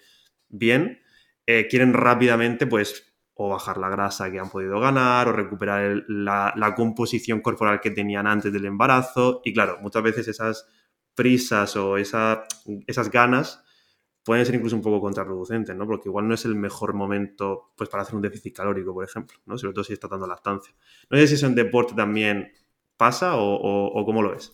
bien, 0.50 1.02
eh, 1.45 1.67
quieren 1.69 1.93
rápidamente, 1.93 2.67
pues, 2.67 3.13
o 3.34 3.50
bajar 3.50 3.78
la 3.78 3.89
grasa 3.89 4.32
que 4.32 4.39
han 4.39 4.50
podido 4.50 4.80
ganar, 4.80 5.28
o 5.28 5.34
recuperar 5.34 6.04
la, 6.08 6.74
composición 6.76 7.41
corporal 7.41 7.82
que 7.82 7.91
tenían 7.91 8.28
antes 8.28 8.54
del 8.54 8.65
embarazo. 8.65 9.41
Y 9.43 9.54
claro, 9.54 9.80
muchas 9.82 10.04
veces 10.04 10.28
esas 10.28 10.67
prisas 11.15 11.76
o 11.76 11.97
esas 11.97 13.12
ganas 13.12 13.63
pueden 14.24 14.45
ser 14.45 14.56
incluso 14.56 14.76
un 14.76 14.82
poco 14.84 15.02
contraproducentes, 15.02 15.76
¿no? 15.76 15.88
Porque 15.88 16.10
igual 16.10 16.28
no 16.28 16.36
es 16.36 16.45
el 16.45 16.56
mejor 16.56 16.93
momento, 16.93 17.74
pues, 17.76 17.89
para 17.89 18.04
hacer 18.04 18.15
un 18.15 18.21
déficit 18.21 18.56
calórico, 18.56 18.93
por 18.93 19.04
ejemplo, 19.04 19.38
¿no? 19.45 19.58
Sobre 19.58 19.74
todo 19.74 19.84
si 19.84 19.93
está 19.93 20.08
dando 20.08 20.28
lactancia. 20.28 20.74
No 21.10 21.17
sé 21.17 21.28
si 21.28 21.36
eso 21.36 21.47
en 21.47 21.56
deporte 21.56 21.95
también 21.95 22.52
pasa 22.97 23.34
o 23.36 24.04
cómo 24.06 24.21
lo 24.21 24.34
es. 24.36 24.54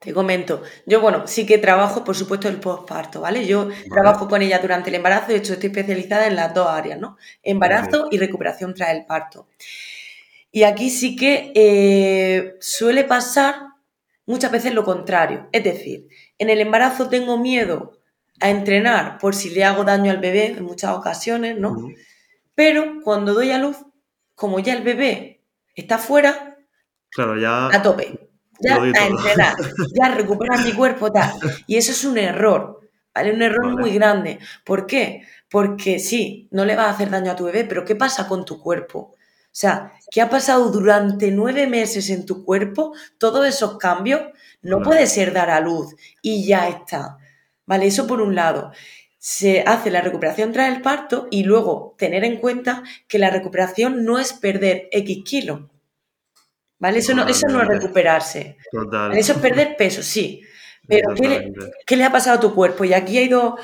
Te 0.00 0.14
comento, 0.14 0.62
yo 0.86 1.02
bueno, 1.02 1.26
sí 1.26 1.44
que 1.44 1.58
trabajo, 1.58 2.04
por 2.04 2.16
supuesto, 2.16 2.48
el 2.48 2.58
postparto, 2.58 3.20
¿vale? 3.20 3.46
Yo 3.46 3.68
trabajo 3.92 4.28
con 4.28 4.40
ella 4.40 4.58
durante 4.58 4.88
el 4.88 4.94
embarazo, 4.94 5.28
de 5.28 5.36
hecho 5.36 5.52
estoy 5.52 5.68
especializada 5.68 6.26
en 6.26 6.36
las 6.36 6.54
dos 6.54 6.68
áreas, 6.68 6.98
¿no? 6.98 7.18
Embarazo 7.42 8.08
y 8.10 8.16
recuperación 8.16 8.72
tras 8.72 8.92
el 8.92 9.04
parto. 9.04 9.46
Y 10.50 10.62
aquí 10.62 10.88
sí 10.88 11.16
que 11.16 11.52
eh, 11.54 12.56
suele 12.60 13.04
pasar 13.04 13.56
muchas 14.24 14.50
veces 14.50 14.72
lo 14.72 14.84
contrario, 14.84 15.50
es 15.52 15.64
decir, 15.64 16.08
en 16.38 16.48
el 16.48 16.62
embarazo 16.62 17.10
tengo 17.10 17.36
miedo 17.36 17.92
a 18.40 18.48
entrenar 18.48 19.18
por 19.18 19.34
si 19.34 19.50
le 19.50 19.64
hago 19.64 19.84
daño 19.84 20.10
al 20.10 20.18
bebé 20.18 20.46
en 20.46 20.64
muchas 20.64 20.92
ocasiones, 20.92 21.58
¿no? 21.58 21.76
Pero 22.54 23.02
cuando 23.04 23.34
doy 23.34 23.50
a 23.50 23.58
luz, 23.58 23.76
como 24.34 24.60
ya 24.60 24.72
el 24.72 24.82
bebé 24.82 25.42
está 25.74 25.98
fuera, 25.98 26.56
claro, 27.10 27.38
ya... 27.38 27.66
a 27.66 27.82
tope 27.82 28.29
ya 28.60 28.76
a 28.76 29.06
entrenar, 29.06 29.56
ya 29.94 30.06
a 30.06 30.14
recuperar 30.14 30.64
mi 30.64 30.72
cuerpo, 30.72 31.10
tal. 31.10 31.32
Y 31.66 31.76
eso 31.76 31.92
es 31.92 32.04
un 32.04 32.18
error, 32.18 32.80
¿vale? 33.14 33.32
Un 33.32 33.42
error 33.42 33.78
muy 33.78 33.90
grande. 33.92 34.38
¿Por 34.64 34.86
qué? 34.86 35.22
Porque 35.48 35.98
sí, 35.98 36.48
no 36.50 36.64
le 36.64 36.76
va 36.76 36.84
a 36.86 36.90
hacer 36.90 37.10
daño 37.10 37.32
a 37.32 37.36
tu 37.36 37.44
bebé, 37.44 37.64
pero 37.64 37.84
¿qué 37.84 37.96
pasa 37.96 38.28
con 38.28 38.44
tu 38.44 38.60
cuerpo? 38.60 39.14
O 39.52 39.52
sea, 39.52 39.92
¿qué 40.12 40.20
ha 40.20 40.30
pasado 40.30 40.70
durante 40.70 41.30
nueve 41.32 41.66
meses 41.66 42.08
en 42.10 42.24
tu 42.24 42.44
cuerpo? 42.44 42.92
Todos 43.18 43.46
esos 43.46 43.78
cambios 43.78 44.22
no 44.62 44.80
puede 44.80 45.06
ser 45.06 45.32
dar 45.32 45.50
a 45.50 45.60
luz 45.60 45.94
y 46.22 46.46
ya 46.46 46.68
está. 46.68 47.18
¿Vale? 47.66 47.86
Eso 47.86 48.06
por 48.06 48.20
un 48.20 48.34
lado. 48.36 48.72
Se 49.18 49.62
hace 49.66 49.90
la 49.90 50.02
recuperación 50.02 50.52
tras 50.52 50.74
el 50.74 50.82
parto 50.82 51.26
y 51.30 51.42
luego 51.44 51.94
tener 51.98 52.24
en 52.24 52.38
cuenta 52.38 52.84
que 53.08 53.18
la 53.18 53.30
recuperación 53.30 54.04
no 54.04 54.18
es 54.18 54.32
perder 54.32 54.88
X 54.92 55.22
kilos. 55.24 55.62
¿Vale? 56.80 56.98
Eso 56.98 57.14
no, 57.14 57.28
eso 57.28 57.46
no 57.46 57.62
es 57.62 57.68
recuperarse. 57.68 58.56
Eso 59.12 59.32
es 59.32 59.38
perder 59.38 59.76
peso, 59.76 60.02
sí. 60.02 60.42
Pero 60.88 61.14
¿qué 61.86 61.96
le, 61.96 62.04
ha 62.04 62.10
pasado 62.10 62.38
a 62.38 62.40
tu 62.40 62.54
cuerpo? 62.54 62.84
Y 62.84 62.94
aquí 62.94 63.18
hay 63.18 63.28
dos, 63.28 63.54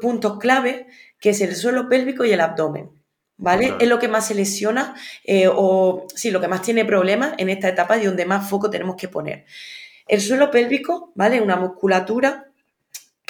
puntos 0.00 0.38
clave, 0.38 0.86
que 1.18 1.30
es 1.30 1.40
el 1.40 1.56
suelo 1.56 1.88
pélvico 1.88 2.24
y 2.24 2.32
el 2.32 2.40
abdomen. 2.40 2.90
¿Vale? 3.38 3.74
Es 3.80 3.88
lo 3.88 3.98
que 3.98 4.08
más 4.08 4.26
se 4.26 4.34
lesiona 4.34 4.94
eh, 5.24 5.48
o 5.50 6.06
sí, 6.14 6.30
lo 6.30 6.42
que 6.42 6.48
más 6.48 6.60
tiene 6.60 6.84
problemas 6.84 7.32
en 7.38 7.48
esta 7.48 7.70
etapa 7.70 7.96
y 7.96 8.04
donde 8.04 8.26
más 8.26 8.48
foco 8.48 8.68
tenemos 8.68 8.96
que 8.96 9.08
poner. 9.08 9.46
El 10.06 10.20
suelo 10.20 10.50
pélvico, 10.50 11.10
¿vale? 11.14 11.40
Una 11.40 11.56
musculatura 11.56 12.49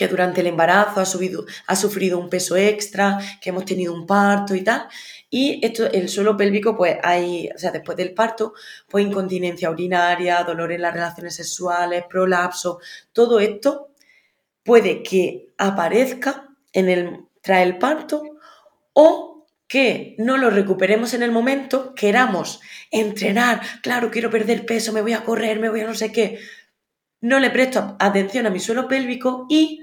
que 0.00 0.08
durante 0.08 0.40
el 0.40 0.46
embarazo 0.46 0.98
ha, 0.98 1.04
subido, 1.04 1.44
ha 1.66 1.76
sufrido 1.76 2.18
un 2.18 2.30
peso 2.30 2.56
extra, 2.56 3.18
que 3.38 3.50
hemos 3.50 3.66
tenido 3.66 3.92
un 3.92 4.06
parto 4.06 4.54
y 4.54 4.64
tal. 4.64 4.88
Y 5.28 5.60
esto, 5.62 5.90
el 5.92 6.08
suelo 6.08 6.38
pélvico, 6.38 6.74
pues 6.74 6.96
hay, 7.02 7.50
o 7.54 7.58
sea, 7.58 7.70
después 7.70 7.98
del 7.98 8.14
parto, 8.14 8.54
pues 8.88 9.04
incontinencia 9.04 9.70
urinaria, 9.70 10.42
dolor 10.42 10.72
en 10.72 10.80
las 10.80 10.94
relaciones 10.94 11.34
sexuales, 11.34 12.04
prolapso, 12.08 12.80
todo 13.12 13.40
esto 13.40 13.90
puede 14.62 15.02
que 15.02 15.50
aparezca 15.58 16.48
en 16.72 16.88
el, 16.88 17.26
tras 17.42 17.60
el 17.60 17.76
parto 17.76 18.22
o 18.94 19.44
que 19.68 20.14
no 20.16 20.38
lo 20.38 20.48
recuperemos 20.48 21.12
en 21.12 21.22
el 21.22 21.30
momento, 21.30 21.94
queramos 21.94 22.62
entrenar, 22.90 23.60
claro, 23.82 24.10
quiero 24.10 24.30
perder 24.30 24.64
peso, 24.64 24.94
me 24.94 25.02
voy 25.02 25.12
a 25.12 25.24
correr, 25.24 25.60
me 25.60 25.68
voy 25.68 25.82
a 25.82 25.86
no 25.86 25.94
sé 25.94 26.10
qué, 26.10 26.38
no 27.20 27.38
le 27.38 27.50
presto 27.50 27.96
atención 27.98 28.46
a 28.46 28.50
mi 28.50 28.60
suelo 28.60 28.88
pélvico 28.88 29.46
y 29.50 29.79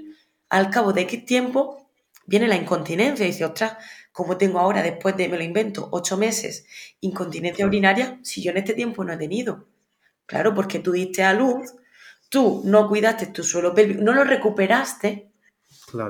al 0.48 0.70
cabo 0.70 0.92
de 0.92 1.02
X 1.02 1.24
tiempo 1.24 1.90
viene 2.26 2.46
la 2.46 2.56
incontinencia 2.56 3.24
y 3.24 3.30
dice, 3.30 3.44
ostras, 3.44 3.76
¿cómo 4.12 4.36
tengo 4.36 4.58
ahora, 4.58 4.82
después 4.82 5.16
de, 5.16 5.28
me 5.28 5.38
lo 5.38 5.44
invento, 5.44 5.88
ocho 5.92 6.16
meses, 6.16 6.66
incontinencia 7.00 7.66
urinaria 7.66 8.18
si 8.22 8.42
yo 8.42 8.50
en 8.50 8.58
este 8.58 8.74
tiempo 8.74 9.04
no 9.04 9.12
he 9.12 9.16
tenido? 9.16 9.66
Claro, 10.26 10.54
porque 10.54 10.78
tú 10.78 10.92
diste 10.92 11.22
a 11.22 11.32
luz, 11.32 11.74
tú 12.28 12.62
no 12.64 12.88
cuidaste 12.88 13.28
tu 13.28 13.42
suelo 13.42 13.74
pélvico, 13.74 14.02
no 14.02 14.12
lo 14.12 14.24
recuperaste, 14.24 15.30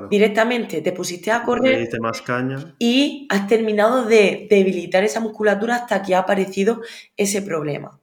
directamente 0.09 0.81
te 0.81 0.91
pusiste 0.91 1.31
a 1.31 1.43
correr 1.43 1.87
más 2.01 2.21
caña. 2.21 2.75
y 2.79 3.27
has 3.29 3.47
terminado 3.47 4.05
de 4.05 4.47
debilitar 4.49 5.03
esa 5.03 5.19
musculatura 5.21 5.75
hasta 5.75 6.01
que 6.01 6.15
ha 6.15 6.19
aparecido 6.19 6.81
ese 7.15 7.41
problema. 7.41 7.99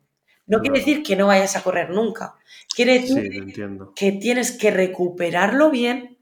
No 0.47 0.61
quiere 0.61 0.79
decir 0.79 1.03
que 1.03 1.17
no 1.17 1.27
vayas 1.27 1.57
a 1.57 1.63
correr 1.63 1.91
nunca. 1.91 2.37
Quiere 2.75 3.01
decir 3.01 3.53
que 3.97 4.13
tienes 4.13 4.53
que 4.53 4.71
recuperarlo 4.71 5.71
bien 5.71 6.16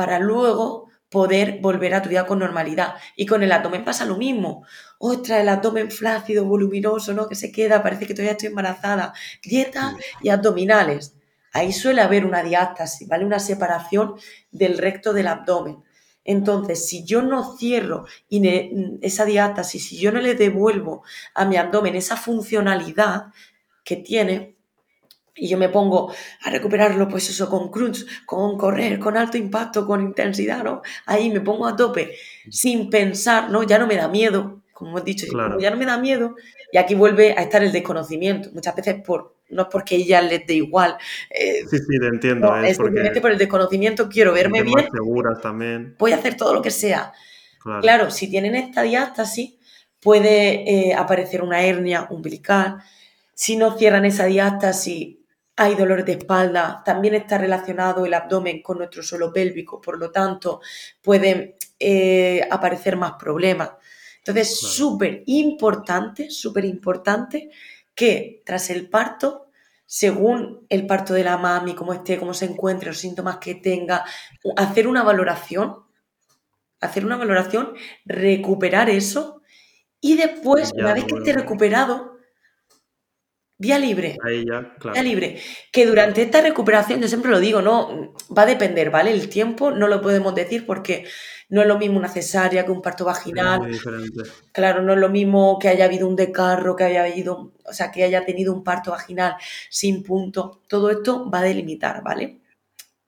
para 0.00 0.18
luego 0.18 0.88
poder 1.10 1.58
volver 1.60 1.92
a 1.92 2.00
tu 2.00 2.08
vida 2.08 2.24
con 2.24 2.38
normalidad. 2.38 2.94
Y 3.16 3.26
con 3.26 3.42
el 3.42 3.52
abdomen 3.52 3.84
pasa 3.84 4.06
lo 4.06 4.16
mismo. 4.16 4.64
Ostras, 4.98 5.40
el 5.40 5.48
abdomen 5.50 5.90
flácido, 5.90 6.46
voluminoso, 6.46 7.12
¿no? 7.12 7.28
Que 7.28 7.34
se 7.34 7.52
queda, 7.52 7.82
parece 7.82 8.06
que 8.06 8.14
todavía 8.14 8.32
estoy 8.32 8.48
embarazada. 8.48 9.12
Dieta 9.42 9.94
y 10.22 10.30
abdominales. 10.30 11.16
Ahí 11.52 11.74
suele 11.74 12.00
haber 12.00 12.24
una 12.24 12.42
diástasis, 12.42 13.08
¿vale? 13.08 13.26
Una 13.26 13.40
separación 13.40 14.14
del 14.50 14.78
recto 14.78 15.12
del 15.12 15.26
abdomen. 15.26 15.84
Entonces, 16.24 16.88
si 16.88 17.04
yo 17.04 17.20
no 17.20 17.58
cierro 17.58 18.06
esa 19.02 19.26
diástasis, 19.26 19.86
si 19.86 19.98
yo 19.98 20.12
no 20.12 20.22
le 20.22 20.34
devuelvo 20.34 21.02
a 21.34 21.44
mi 21.44 21.58
abdomen 21.58 21.94
esa 21.94 22.16
funcionalidad 22.16 23.26
que 23.84 23.96
tiene, 23.96 24.56
y 25.34 25.48
yo 25.48 25.58
me 25.58 25.68
pongo 25.68 26.12
a 26.42 26.50
recuperarlo, 26.50 27.08
pues 27.08 27.28
eso, 27.30 27.48
con 27.48 27.70
crunch, 27.70 28.06
con 28.26 28.58
correr, 28.58 28.98
con 28.98 29.16
alto 29.16 29.36
impacto, 29.36 29.86
con 29.86 30.02
intensidad, 30.02 30.64
¿no? 30.64 30.82
Ahí 31.06 31.30
me 31.30 31.40
pongo 31.40 31.66
a 31.66 31.76
tope, 31.76 32.14
sin 32.50 32.90
pensar, 32.90 33.50
¿no? 33.50 33.62
Ya 33.62 33.78
no 33.78 33.86
me 33.86 33.96
da 33.96 34.08
miedo, 34.08 34.62
como 34.72 34.90
hemos 34.90 35.04
dicho, 35.04 35.26
ya 35.58 35.70
no 35.70 35.76
me 35.76 35.86
da 35.86 35.98
miedo, 35.98 36.34
y 36.72 36.78
aquí 36.78 36.94
vuelve 36.94 37.32
a 37.32 37.42
estar 37.42 37.62
el 37.62 37.72
desconocimiento, 37.72 38.50
muchas 38.52 38.74
veces 38.74 38.96
por, 39.04 39.34
no 39.50 39.62
es 39.62 39.68
porque 39.70 39.96
ella 39.96 40.22
les 40.22 40.46
dé 40.46 40.54
igual. 40.54 40.96
Eh, 41.28 41.64
sí, 41.68 41.78
sí, 41.78 41.98
te 42.00 42.06
entiendo. 42.06 42.56
es, 42.56 42.76
simplemente 42.76 43.20
por 43.20 43.32
el 43.32 43.38
desconocimiento, 43.38 44.08
quiero 44.08 44.32
verme 44.32 44.62
bien. 44.62 44.88
seguras 44.92 45.40
también. 45.40 45.96
Voy 45.98 46.12
a 46.12 46.16
hacer 46.16 46.36
todo 46.36 46.54
lo 46.54 46.62
que 46.62 46.70
sea. 46.70 47.12
Claro, 47.62 47.80
claro 47.82 48.10
si 48.10 48.30
tienen 48.30 48.54
esta 48.54 48.82
diástasis, 48.82 49.54
puede 50.00 50.88
eh, 50.90 50.94
aparecer 50.94 51.42
una 51.42 51.62
hernia 51.62 52.06
umbilical. 52.10 52.78
Si 53.34 53.56
no 53.56 53.76
cierran 53.76 54.04
esa 54.04 54.26
diástasis, 54.26 55.16
hay 55.60 55.74
dolor 55.74 56.06
de 56.06 56.12
espalda. 56.12 56.82
También 56.82 57.12
está 57.12 57.36
relacionado 57.36 58.06
el 58.06 58.14
abdomen 58.14 58.62
con 58.62 58.78
nuestro 58.78 59.02
suelo 59.02 59.30
pélvico, 59.30 59.78
por 59.78 59.98
lo 59.98 60.10
tanto, 60.10 60.62
pueden 61.02 61.54
eh, 61.78 62.48
aparecer 62.50 62.96
más 62.96 63.12
problemas. 63.18 63.72
Entonces, 64.16 64.58
súper 64.58 65.22
importante, 65.26 66.30
súper 66.30 66.64
importante 66.64 67.50
que 67.94 68.42
tras 68.46 68.70
el 68.70 68.88
parto, 68.88 69.48
según 69.84 70.64
el 70.70 70.86
parto 70.86 71.12
de 71.12 71.24
la 71.24 71.36
mami, 71.36 71.74
cómo 71.74 71.92
esté, 71.92 72.18
cómo 72.18 72.32
se 72.32 72.46
encuentre, 72.46 72.88
los 72.88 72.98
síntomas 72.98 73.36
que 73.36 73.54
tenga, 73.56 74.02
hacer 74.56 74.86
una 74.86 75.02
valoración, 75.02 75.84
hacer 76.80 77.04
una 77.04 77.18
valoración, 77.18 77.74
recuperar 78.06 78.88
eso 78.88 79.42
y 80.00 80.16
después, 80.16 80.72
una 80.74 80.94
vez 80.94 81.04
que 81.04 81.16
esté 81.16 81.34
recuperado, 81.34 82.09
Vía 83.60 83.78
libre. 83.78 84.16
Ahí 84.24 84.46
ya, 84.46 84.74
claro. 84.78 84.94
Vía 84.94 85.02
libre. 85.02 85.38
Que 85.70 85.84
durante 85.84 86.22
esta 86.22 86.40
recuperación, 86.40 87.02
yo 87.02 87.08
siempre 87.08 87.30
lo 87.30 87.38
digo, 87.38 87.60
no 87.60 88.14
va 88.36 88.42
a 88.42 88.46
depender, 88.46 88.90
¿vale? 88.90 89.12
El 89.12 89.28
tiempo 89.28 89.70
no 89.70 89.86
lo 89.86 90.00
podemos 90.00 90.34
decir 90.34 90.64
porque 90.64 91.04
no 91.50 91.60
es 91.60 91.68
lo 91.68 91.78
mismo 91.78 91.98
una 91.98 92.08
cesárea 92.08 92.64
que 92.64 92.72
un 92.72 92.80
parto 92.80 93.04
vaginal. 93.04 93.60
muy 93.60 93.72
diferente. 93.72 94.22
Claro, 94.52 94.80
no 94.80 94.94
es 94.94 94.98
lo 94.98 95.10
mismo 95.10 95.58
que 95.58 95.68
haya 95.68 95.84
habido 95.84 96.08
un 96.08 96.16
decarro, 96.16 96.74
que 96.74 96.84
haya 96.84 97.04
habido, 97.04 97.52
o 97.62 97.72
sea, 97.74 97.90
que 97.90 98.02
haya 98.02 98.24
tenido 98.24 98.54
un 98.54 98.64
parto 98.64 98.92
vaginal 98.92 99.36
sin 99.68 100.02
punto. 100.04 100.62
Todo 100.66 100.88
esto 100.88 101.30
va 101.30 101.40
a 101.40 101.42
delimitar, 101.42 102.02
¿vale? 102.02 102.40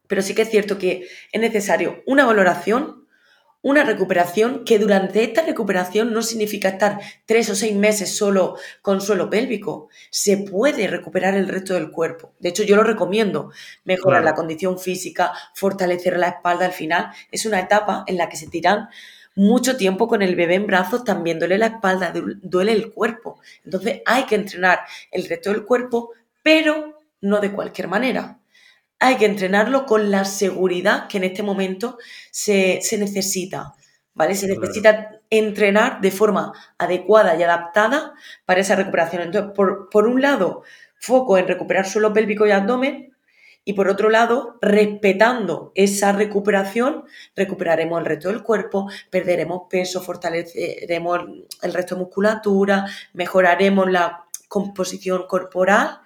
Pero 0.07 0.21
sí 0.21 0.35
que 0.35 0.43
es 0.43 0.51
cierto 0.51 0.77
que 0.77 1.09
es 1.33 1.41
necesario 1.41 2.03
una 2.05 2.27
valoración 2.27 3.02
una 3.63 3.85
recuperación 3.85 4.65
que 4.65 4.79
durante 4.79 5.23
esta 5.23 5.43
recuperación 5.43 6.13
no 6.13 6.23
significa 6.23 6.71
estar 6.71 7.01
tres 7.27 7.49
o 7.49 7.55
seis 7.55 7.75
meses 7.75 8.17
solo 8.17 8.57
con 8.83 9.01
suelo 9.01 9.31
pélvico. 9.31 9.89
Se 10.11 10.37
puede 10.37 10.89
recuperar 10.89 11.35
el 11.35 11.49
resto 11.49 11.75
del 11.75 11.93
cuerpo. 11.93 12.33
De 12.41 12.49
hecho, 12.49 12.65
yo 12.65 12.77
lo 12.77 12.83
recomiendo. 12.83 13.53
Mejorar 13.85 14.25
la 14.25 14.35
condición 14.35 14.79
física, 14.79 15.33
fortalecer 15.55 16.19
la 16.19 16.29
espalda 16.29 16.67
al 16.67 16.73
final. 16.73 17.11
Es 17.31 17.47
una 17.47 17.61
etapa 17.61 18.05
en 18.09 18.17
la 18.17 18.29
que 18.29 18.37
se 18.37 18.49
tiran 18.49 18.89
mucho 19.35 19.77
tiempo 19.77 20.09
con 20.09 20.21
el 20.23 20.37
bebé 20.37 20.57
en 20.57 20.67
brazos, 20.67 21.05
también 21.05 21.39
duele 21.39 21.57
la 21.57 21.67
espalda, 21.67 22.13
duele 22.43 22.73
el 22.73 22.93
cuerpo. 22.93 23.41
Entonces 23.65 24.03
hay 24.05 24.25
que 24.25 24.35
entrenar 24.35 24.81
el 25.11 25.27
resto 25.27 25.51
del 25.51 25.65
cuerpo, 25.65 26.11
pero 26.43 27.01
no 27.21 27.41
de 27.41 27.53
cualquier 27.53 27.89
manera 27.89 28.42
hay 29.03 29.17
que 29.17 29.27
entrenarlo 29.27 29.85
con 29.85 30.13
la 30.13 30.25
seguridad 30.25 31.09
que 31.09 31.19
en 31.19 31.25
este 31.25 31.43
momento 31.43 31.99
se, 32.31 32.81
necesita. 32.99 33.75
¿Vale? 34.15 34.37
Se 34.37 34.47
necesita 34.47 35.21
entrenar 35.29 36.01
de 36.01 36.13
forma 36.13 36.53
adecuada 36.79 37.35
y 37.35 37.43
adaptada 37.43 38.15
para 38.45 38.61
esa 38.61 38.77
recuperación. 38.77 39.23
Entonces, 39.23 39.53
por, 39.57 39.89
por 39.91 40.07
un 40.07 40.23
lado, 40.23 40.63
foco 41.01 41.37
en 41.37 41.49
recuperar 41.49 41.89
suelo 41.89 42.13
pélvico 42.13 42.47
y 42.47 42.53
abdomen, 42.53 43.13
y 43.65 43.73
por 43.73 43.89
otro 43.89 44.09
lado, 44.09 44.59
respetando 44.61 45.73
esa 45.75 46.13
recuperación, 46.13 47.05
recuperaremos 47.35 47.99
el 48.01 48.07
resto 48.07 48.29
del 48.29 48.43
cuerpo, 48.43 48.89
perderemos 49.11 49.63
peso, 49.69 50.01
fortaleceremos 50.01 51.21
el 51.61 51.75
resto 51.75 51.97
de 51.97 52.03
musculatura, 52.03 52.87
mejoraremos 53.15 53.91
la 53.91 54.27
composición 54.49 55.27
corporal, 55.27 56.01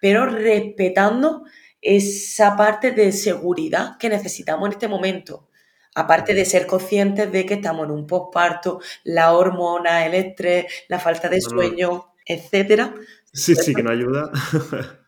pero 0.00 0.26
respetando 0.26 1.44
esa 1.82 2.56
parte 2.56 2.92
de 2.92 3.10
seguridad 3.12 3.98
que 3.98 4.08
necesitamos 4.08 4.66
en 4.68 4.72
este 4.72 4.88
momento. 4.88 5.48
Aparte 5.94 6.32
de 6.32 6.46
ser 6.46 6.66
conscientes 6.66 7.30
de 7.30 7.44
que 7.44 7.54
estamos 7.54 7.84
en 7.84 7.90
un 7.90 8.06
postparto, 8.06 8.80
la 9.04 9.32
hormona, 9.32 10.06
el 10.06 10.14
estrés, 10.14 10.64
la 10.88 10.98
falta 10.98 11.28
de 11.28 11.42
sueño, 11.42 12.14
etcétera. 12.24 12.94
Sí, 13.32 13.54
sí, 13.54 13.74
que 13.74 13.82
no 13.82 13.90
ayuda. 13.90 14.30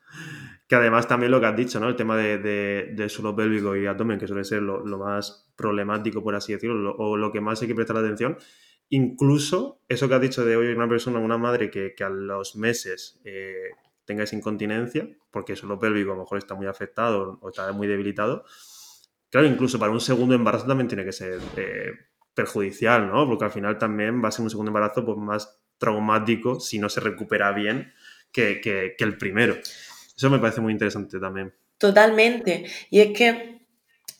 que 0.68 0.74
además 0.74 1.08
también 1.08 1.30
lo 1.30 1.40
que 1.40 1.46
has 1.46 1.56
dicho, 1.56 1.80
¿no? 1.80 1.88
El 1.88 1.96
tema 1.96 2.16
de, 2.18 2.38
de, 2.38 3.08
suelo 3.08 3.34
pélvico 3.34 3.74
y 3.76 3.86
abdomen, 3.86 4.18
que 4.18 4.26
suele 4.26 4.44
ser 4.44 4.60
lo, 4.60 4.98
más 4.98 5.50
problemático, 5.56 6.22
por 6.22 6.34
así 6.34 6.52
decirlo, 6.52 6.94
o 6.98 7.16
lo 7.16 7.32
que 7.32 7.40
más 7.40 7.62
hay 7.62 7.68
que 7.68 7.74
prestar 7.74 7.96
atención. 7.96 8.36
Incluso 8.90 9.80
eso 9.88 10.08
que 10.08 10.14
has 10.14 10.20
dicho 10.20 10.44
de 10.44 10.56
hoy 10.56 10.66
una 10.66 10.88
persona, 10.88 11.18
una 11.18 11.38
madre 11.38 11.70
que, 11.70 11.94
que 11.94 12.04
a 12.04 12.10
los 12.10 12.56
meses 12.56 13.20
eh, 13.24 13.70
tengáis 14.04 14.32
incontinencia, 14.32 15.08
porque 15.30 15.52
el 15.52 15.58
suelo 15.58 15.78
pélvico 15.78 16.12
a 16.12 16.14
lo 16.14 16.22
mejor 16.22 16.38
está 16.38 16.54
muy 16.54 16.66
afectado 16.66 17.38
o 17.40 17.48
está 17.48 17.70
muy 17.72 17.86
debilitado, 17.86 18.44
claro, 19.30 19.46
incluso 19.46 19.78
para 19.78 19.92
un 19.92 20.00
segundo 20.00 20.34
embarazo 20.34 20.66
también 20.66 20.88
tiene 20.88 21.04
que 21.04 21.12
ser 21.12 21.40
eh, 21.56 21.92
perjudicial, 22.34 23.08
¿no? 23.08 23.26
Porque 23.26 23.44
al 23.44 23.50
final 23.50 23.78
también 23.78 24.22
va 24.22 24.28
a 24.28 24.32
ser 24.32 24.42
un 24.42 24.50
segundo 24.50 24.70
embarazo 24.70 25.04
pues, 25.04 25.18
más 25.18 25.60
traumático 25.78 26.60
si 26.60 26.78
no 26.78 26.88
se 26.88 27.00
recupera 27.00 27.52
bien 27.52 27.92
que, 28.32 28.60
que 28.60 28.94
el 28.98 29.16
primero. 29.16 29.56
Eso 30.16 30.30
me 30.30 30.38
parece 30.38 30.60
muy 30.60 30.72
interesante 30.72 31.18
también. 31.18 31.52
Totalmente. 31.78 32.64
Y 32.90 33.00
es 33.00 33.16
que 33.16 33.53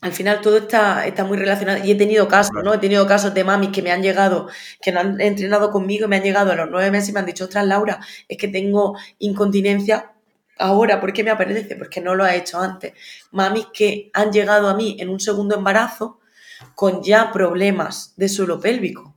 al 0.05 0.13
final 0.13 0.43
todo 0.43 0.59
está, 0.59 1.07
está 1.07 1.25
muy 1.25 1.39
relacionado 1.39 1.83
y 1.83 1.91
he 1.91 1.95
tenido 1.95 2.29
casos, 2.29 2.63
¿no? 2.63 2.75
He 2.75 2.79
tenido 2.79 3.07
casos 3.07 3.33
de 3.33 3.43
mamis 3.43 3.71
que 3.71 3.81
me 3.81 3.91
han 3.91 4.03
llegado, 4.03 4.49
que 4.83 4.93
no 4.93 5.01
han 5.01 5.19
entrenado 5.19 5.71
conmigo, 5.71 6.09
me 6.09 6.17
han 6.17 6.23
llegado 6.23 6.53
a 6.53 6.57
los 6.57 6.69
nueve 6.71 6.91
meses 6.91 7.09
y 7.09 7.13
me 7.15 7.21
han 7.21 7.27
dicho, 7.27 7.45
ostras, 7.45 7.67
Laura, 7.67 8.01
es 8.29 8.37
que 8.37 8.49
tengo 8.49 8.99
incontinencia 9.19 10.13
ahora, 10.59 11.01
¿por 11.01 11.15
qué 11.15 11.25
me 11.25 11.31
aparece? 11.31 11.75
Porque 11.77 12.03
no 12.03 12.15
lo 12.15 12.23
ha 12.23 12.35
hecho 12.35 12.61
antes. 12.61 12.93
Mamis 13.31 13.69
que 13.73 14.11
han 14.13 14.31
llegado 14.31 14.69
a 14.69 14.75
mí 14.75 14.99
en 15.01 15.09
un 15.09 15.21
segundo 15.21 15.57
embarazo 15.57 16.21
con 16.75 17.03
ya 17.03 17.33
problemas 17.33 18.13
de 18.19 18.29
suelo 18.29 18.61
pélvico. 18.61 19.15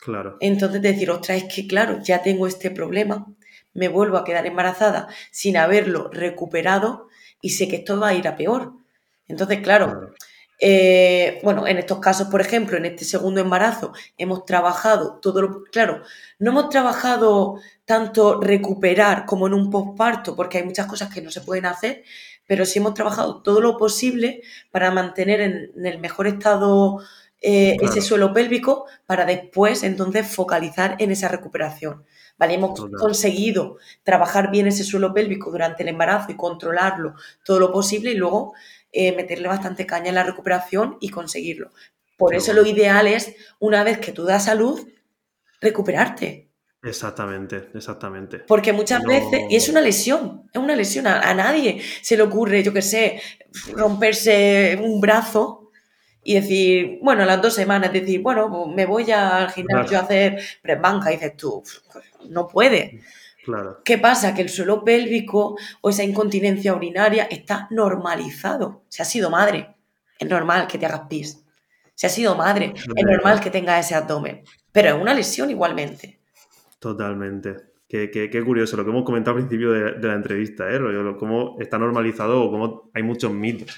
Claro. 0.00 0.38
Entonces 0.40 0.80
decir, 0.80 1.10
ostras, 1.10 1.42
es 1.42 1.54
que 1.54 1.66
claro, 1.66 1.98
ya 2.02 2.22
tengo 2.22 2.46
este 2.46 2.70
problema, 2.70 3.26
me 3.74 3.88
vuelvo 3.88 4.16
a 4.16 4.24
quedar 4.24 4.46
embarazada 4.46 5.08
sin 5.30 5.58
haberlo 5.58 6.08
recuperado 6.10 7.08
y 7.42 7.50
sé 7.50 7.68
que 7.68 7.76
esto 7.76 8.00
va 8.00 8.08
a 8.08 8.14
ir 8.14 8.26
a 8.26 8.36
peor. 8.36 8.72
Entonces, 9.32 9.60
claro, 9.62 10.12
eh, 10.60 11.40
bueno, 11.42 11.66
en 11.66 11.78
estos 11.78 12.00
casos, 12.00 12.28
por 12.28 12.42
ejemplo, 12.42 12.76
en 12.76 12.84
este 12.84 13.06
segundo 13.06 13.40
embarazo, 13.40 13.94
hemos 14.18 14.44
trabajado 14.44 15.18
todo 15.20 15.40
lo, 15.40 15.64
claro, 15.64 16.02
no 16.38 16.50
hemos 16.50 16.68
trabajado 16.68 17.56
tanto 17.86 18.40
recuperar 18.42 19.24
como 19.24 19.46
en 19.46 19.54
un 19.54 19.70
posparto, 19.70 20.36
porque 20.36 20.58
hay 20.58 20.64
muchas 20.64 20.86
cosas 20.86 21.12
que 21.12 21.22
no 21.22 21.30
se 21.30 21.40
pueden 21.40 21.64
hacer, 21.64 22.04
pero 22.46 22.66
sí 22.66 22.78
hemos 22.78 22.92
trabajado 22.92 23.40
todo 23.42 23.62
lo 23.62 23.78
posible 23.78 24.42
para 24.70 24.90
mantener 24.90 25.40
en, 25.40 25.72
el 25.82 25.98
mejor 25.98 26.26
estado 26.26 27.00
eh, 27.40 27.78
ese 27.80 28.02
suelo 28.02 28.34
pélvico 28.34 28.84
para 29.06 29.24
después 29.24 29.82
entonces 29.82 30.28
focalizar 30.28 30.96
en 30.98 31.10
esa 31.10 31.28
recuperación. 31.28 32.04
¿Vale? 32.38 32.54
Hemos 32.54 32.80
conseguido 32.98 33.76
trabajar 34.02 34.50
bien 34.50 34.66
ese 34.66 34.84
suelo 34.84 35.12
pélvico 35.14 35.50
durante 35.50 35.82
el 35.82 35.90
embarazo 35.90 36.32
y 36.32 36.36
controlarlo 36.36 37.14
todo 37.44 37.60
lo 37.60 37.70
posible 37.70 38.12
y 38.12 38.16
luego 38.16 38.54
eh, 38.92 39.12
meterle 39.16 39.48
bastante 39.48 39.86
caña 39.86 40.10
en 40.10 40.14
la 40.14 40.24
recuperación 40.24 40.98
y 41.00 41.08
conseguirlo. 41.08 41.70
Por 42.16 42.34
eso 42.34 42.52
lo 42.52 42.64
ideal 42.64 43.06
es, 43.06 43.34
una 43.58 43.82
vez 43.82 43.98
que 43.98 44.12
tú 44.12 44.24
das 44.24 44.44
salud, 44.44 44.86
recuperarte. 45.60 46.50
Exactamente, 46.82 47.70
exactamente. 47.74 48.40
Porque 48.40 48.72
muchas 48.72 49.02
veces, 49.04 49.42
y 49.48 49.56
es 49.56 49.68
una 49.68 49.80
lesión, 49.80 50.48
es 50.52 50.60
una 50.60 50.74
lesión, 50.74 51.06
a, 51.06 51.32
nadie 51.32 51.80
se 52.02 52.16
le 52.16 52.24
ocurre, 52.24 52.62
yo 52.62 52.72
qué 52.72 52.82
sé, 52.82 53.20
romperse 53.72 54.78
un 54.82 55.00
brazo 55.00 55.70
y 56.24 56.34
decir, 56.34 56.98
bueno, 57.02 57.24
las 57.24 57.40
dos 57.40 57.54
semanas, 57.54 57.92
decir, 57.92 58.20
bueno, 58.20 58.50
pues 58.50 58.74
me 58.74 58.86
voy 58.86 59.10
al 59.10 59.50
gimnasio 59.50 59.98
a 59.98 60.02
hacer 60.02 60.40
banca 60.80 61.10
y 61.12 61.16
dices 61.16 61.36
tú, 61.36 61.62
no 62.28 62.48
puede. 62.48 63.00
¿Qué 63.84 63.98
pasa? 63.98 64.34
Que 64.34 64.42
el 64.42 64.48
suelo 64.48 64.84
pélvico 64.84 65.56
o 65.80 65.90
esa 65.90 66.04
incontinencia 66.04 66.74
urinaria 66.74 67.24
está 67.24 67.66
normalizado. 67.70 68.84
Si 68.88 69.02
has 69.02 69.10
sido 69.10 69.30
madre, 69.30 69.74
es 70.18 70.28
normal 70.28 70.66
que 70.66 70.78
te 70.78 70.86
hagas 70.86 71.02
pis. 71.08 71.44
Si 71.94 72.06
has 72.06 72.14
sido 72.14 72.34
madre, 72.36 72.72
es 72.74 73.04
normal 73.04 73.40
que 73.40 73.50
tengas 73.50 73.84
ese 73.84 73.94
abdomen. 73.94 74.42
Pero 74.70 74.90
es 74.90 74.94
una 74.94 75.14
lesión 75.14 75.50
igualmente. 75.50 76.20
Totalmente. 76.78 77.56
Qué, 77.88 78.42
curioso 78.44 78.76
lo 78.76 78.84
que 78.84 78.90
hemos 78.90 79.04
comentado 79.04 79.36
al 79.36 79.42
principio 79.42 79.70
de, 79.72 80.08
la 80.08 80.14
entrevista, 80.14 80.64
¿eh? 80.70 80.80
cómo 81.18 81.56
está 81.60 81.78
normalizado 81.78 82.42
o 82.42 82.50
cómo 82.50 82.90
hay 82.94 83.02
muchos 83.02 83.30
mitos. 83.32 83.76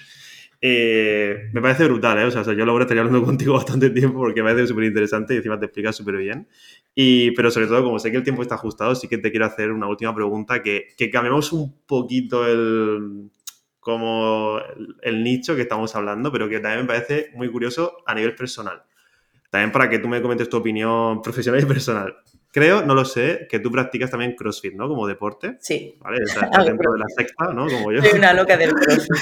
Eh, 0.66 1.50
me 1.52 1.60
parece 1.60 1.84
brutal, 1.84 2.18
¿eh? 2.20 2.24
O 2.24 2.30
sea, 2.30 2.42
yo 2.42 2.64
lo 2.64 2.80
estaría 2.80 3.02
hablando 3.02 3.22
contigo 3.26 3.52
bastante 3.52 3.90
tiempo 3.90 4.16
porque 4.16 4.42
me 4.42 4.50
parece 4.50 4.68
súper 4.68 4.84
interesante 4.84 5.34
y 5.34 5.36
encima 5.36 5.60
te 5.60 5.66
explicas 5.66 5.94
súper 5.94 6.16
bien. 6.16 6.48
Y, 6.94 7.32
pero 7.32 7.50
sobre 7.50 7.66
todo, 7.66 7.84
como 7.84 7.98
sé 7.98 8.10
que 8.10 8.16
el 8.16 8.22
tiempo 8.22 8.40
está 8.40 8.54
ajustado, 8.54 8.94
sí 8.94 9.06
que 9.06 9.18
te 9.18 9.30
quiero 9.30 9.44
hacer 9.44 9.70
una 9.72 9.86
última 9.88 10.14
pregunta, 10.14 10.62
que, 10.62 10.88
que 10.96 11.10
cambiemos 11.10 11.52
un 11.52 11.84
poquito 11.84 12.46
el, 12.46 13.30
como 13.78 14.58
el, 15.02 15.22
nicho 15.22 15.54
que 15.54 15.60
estamos 15.60 15.94
hablando, 15.96 16.32
pero 16.32 16.48
que 16.48 16.60
también 16.60 16.80
me 16.80 16.86
parece 16.86 17.30
muy 17.34 17.50
curioso 17.50 17.98
a 18.06 18.14
nivel 18.14 18.34
personal. 18.34 18.84
También 19.50 19.70
para 19.70 19.90
que 19.90 19.98
tú 19.98 20.08
me 20.08 20.22
comentes 20.22 20.48
tu 20.48 20.56
opinión 20.56 21.20
profesional 21.20 21.62
y 21.62 21.66
personal. 21.66 22.16
Creo, 22.54 22.84
no 22.86 22.94
lo 22.94 23.04
sé, 23.04 23.48
que 23.50 23.58
tú 23.58 23.72
practicas 23.72 24.12
también 24.12 24.36
CrossFit, 24.36 24.74
¿no? 24.74 24.86
Como 24.86 25.08
deporte. 25.08 25.56
Sí. 25.60 25.96
¿Vale? 25.98 26.18
Estás 26.24 26.64
dentro 26.64 26.92
de 26.92 27.00
la 27.00 27.06
secta, 27.08 27.52
¿no? 27.52 27.66
Como 27.66 27.90
yo. 27.90 28.00
Soy 28.00 28.16
una 28.16 28.32
loca 28.32 28.56
del 28.56 28.72
CrossFit. 28.74 29.12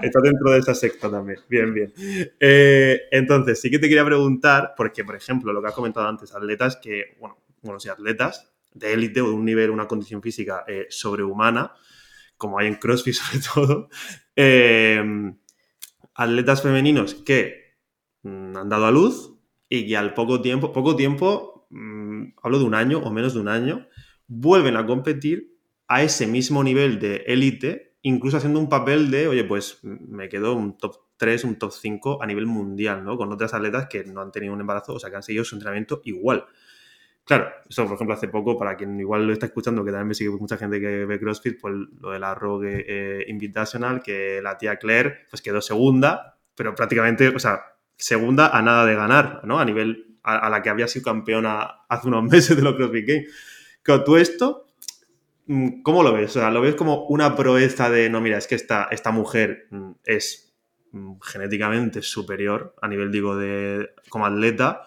Estás 0.00 0.22
dentro 0.22 0.52
de 0.52 0.58
esa 0.58 0.72
secta 0.72 1.10
también. 1.10 1.40
Bien, 1.48 1.74
bien. 1.74 1.92
Eh, 2.38 3.00
entonces, 3.10 3.60
sí 3.60 3.68
que 3.68 3.80
te 3.80 3.88
quería 3.88 4.04
preguntar, 4.04 4.74
porque, 4.76 5.02
por 5.02 5.16
ejemplo, 5.16 5.52
lo 5.52 5.60
que 5.60 5.66
has 5.66 5.74
comentado 5.74 6.06
antes, 6.06 6.32
atletas 6.36 6.76
que, 6.76 7.16
bueno, 7.18 7.36
bueno, 7.62 7.80
sí, 7.80 7.88
atletas 7.88 8.48
de 8.74 8.92
élite 8.92 9.20
o 9.22 9.26
de 9.26 9.34
un 9.34 9.44
nivel, 9.44 9.70
una 9.70 9.88
condición 9.88 10.22
física 10.22 10.64
eh, 10.68 10.86
sobrehumana, 10.88 11.72
como 12.36 12.60
hay 12.60 12.68
en 12.68 12.76
CrossFit 12.76 13.14
sobre 13.14 13.40
todo, 13.42 13.88
eh, 14.36 15.02
atletas 16.14 16.62
femeninos 16.62 17.16
que 17.16 17.74
mm, 18.22 18.56
han 18.56 18.68
dado 18.68 18.86
a 18.86 18.92
luz 18.92 19.32
y 19.68 19.88
que 19.88 19.96
al 19.96 20.14
poco 20.14 20.40
tiempo, 20.40 20.72
poco 20.72 20.94
tiempo, 20.94 21.66
mm, 21.70 22.05
hablo 22.42 22.58
de 22.58 22.64
un 22.64 22.74
año 22.74 22.98
o 22.98 23.10
menos 23.10 23.34
de 23.34 23.40
un 23.40 23.48
año, 23.48 23.86
vuelven 24.26 24.76
a 24.76 24.86
competir 24.86 25.56
a 25.88 26.02
ese 26.02 26.26
mismo 26.26 26.64
nivel 26.64 26.98
de 26.98 27.24
élite, 27.26 27.96
incluso 28.02 28.36
haciendo 28.36 28.58
un 28.58 28.68
papel 28.68 29.10
de, 29.10 29.28
oye, 29.28 29.44
pues 29.44 29.80
me 29.82 30.28
quedo 30.28 30.54
un 30.54 30.76
top 30.76 30.96
3, 31.16 31.44
un 31.44 31.58
top 31.58 31.72
5 31.72 32.22
a 32.22 32.26
nivel 32.26 32.46
mundial, 32.46 33.04
¿no? 33.04 33.16
Con 33.16 33.32
otras 33.32 33.54
atletas 33.54 33.86
que 33.88 34.04
no 34.04 34.20
han 34.20 34.32
tenido 34.32 34.52
un 34.52 34.60
embarazo, 34.60 34.94
o 34.94 34.98
sea, 34.98 35.10
que 35.10 35.16
han 35.16 35.22
seguido 35.22 35.44
su 35.44 35.54
entrenamiento 35.54 36.00
igual. 36.04 36.44
Claro, 37.24 37.48
eso 37.68 37.84
por 37.84 37.94
ejemplo 37.94 38.14
hace 38.14 38.28
poco, 38.28 38.56
para 38.56 38.76
quien 38.76 39.00
igual 39.00 39.26
lo 39.26 39.32
está 39.32 39.46
escuchando, 39.46 39.84
que 39.84 39.90
también 39.90 40.08
me 40.08 40.14
sigue 40.14 40.30
mucha 40.30 40.56
gente 40.56 40.80
que 40.80 41.04
ve 41.06 41.18
CrossFit, 41.18 41.60
pues 41.60 41.74
lo 42.00 42.12
de 42.12 42.20
la 42.20 42.36
Rogue 42.36 42.84
eh, 42.86 43.24
Invitational, 43.26 44.00
que 44.00 44.40
la 44.40 44.56
tía 44.56 44.76
Claire 44.76 45.26
pues 45.28 45.42
quedó 45.42 45.60
segunda, 45.60 46.38
pero 46.54 46.72
prácticamente, 46.76 47.28
o 47.28 47.38
sea, 47.40 47.62
segunda 47.96 48.56
a 48.56 48.62
nada 48.62 48.86
de 48.86 48.94
ganar, 48.94 49.40
¿no? 49.42 49.58
A 49.58 49.64
nivel 49.64 50.05
a, 50.26 50.50
la 50.50 50.62
que 50.62 50.70
había 50.70 50.88
sido 50.88 51.04
campeona 51.04 51.84
hace 51.88 52.08
unos 52.08 52.24
meses 52.30 52.56
de 52.56 52.62
los 52.62 52.74
CrossFit 52.74 53.06
Games. 53.06 53.32
Claro, 53.82 54.04
tú 54.04 54.16
esto, 54.16 54.66
mm, 55.46 55.82
¿cómo 55.82 56.02
lo 56.02 56.12
ves? 56.12 56.36
O 56.36 56.40
sea, 56.40 56.50
¿lo 56.50 56.60
ves 56.60 56.74
como 56.74 57.06
una 57.06 57.36
proeza 57.36 57.88
de, 57.88 58.10
no, 58.10 58.20
mira, 58.20 58.38
es 58.38 58.46
que 58.46 58.56
esta, 58.56 58.88
esta 58.90 59.12
mujer 59.12 59.68
mm, 59.70 59.92
es 60.04 60.56
mm, 60.92 61.14
genéticamente 61.22 62.02
superior 62.02 62.74
a 62.82 62.88
nivel, 62.88 63.12
digo, 63.12 63.36
de 63.36 63.90
como 64.08 64.26
atleta 64.26 64.86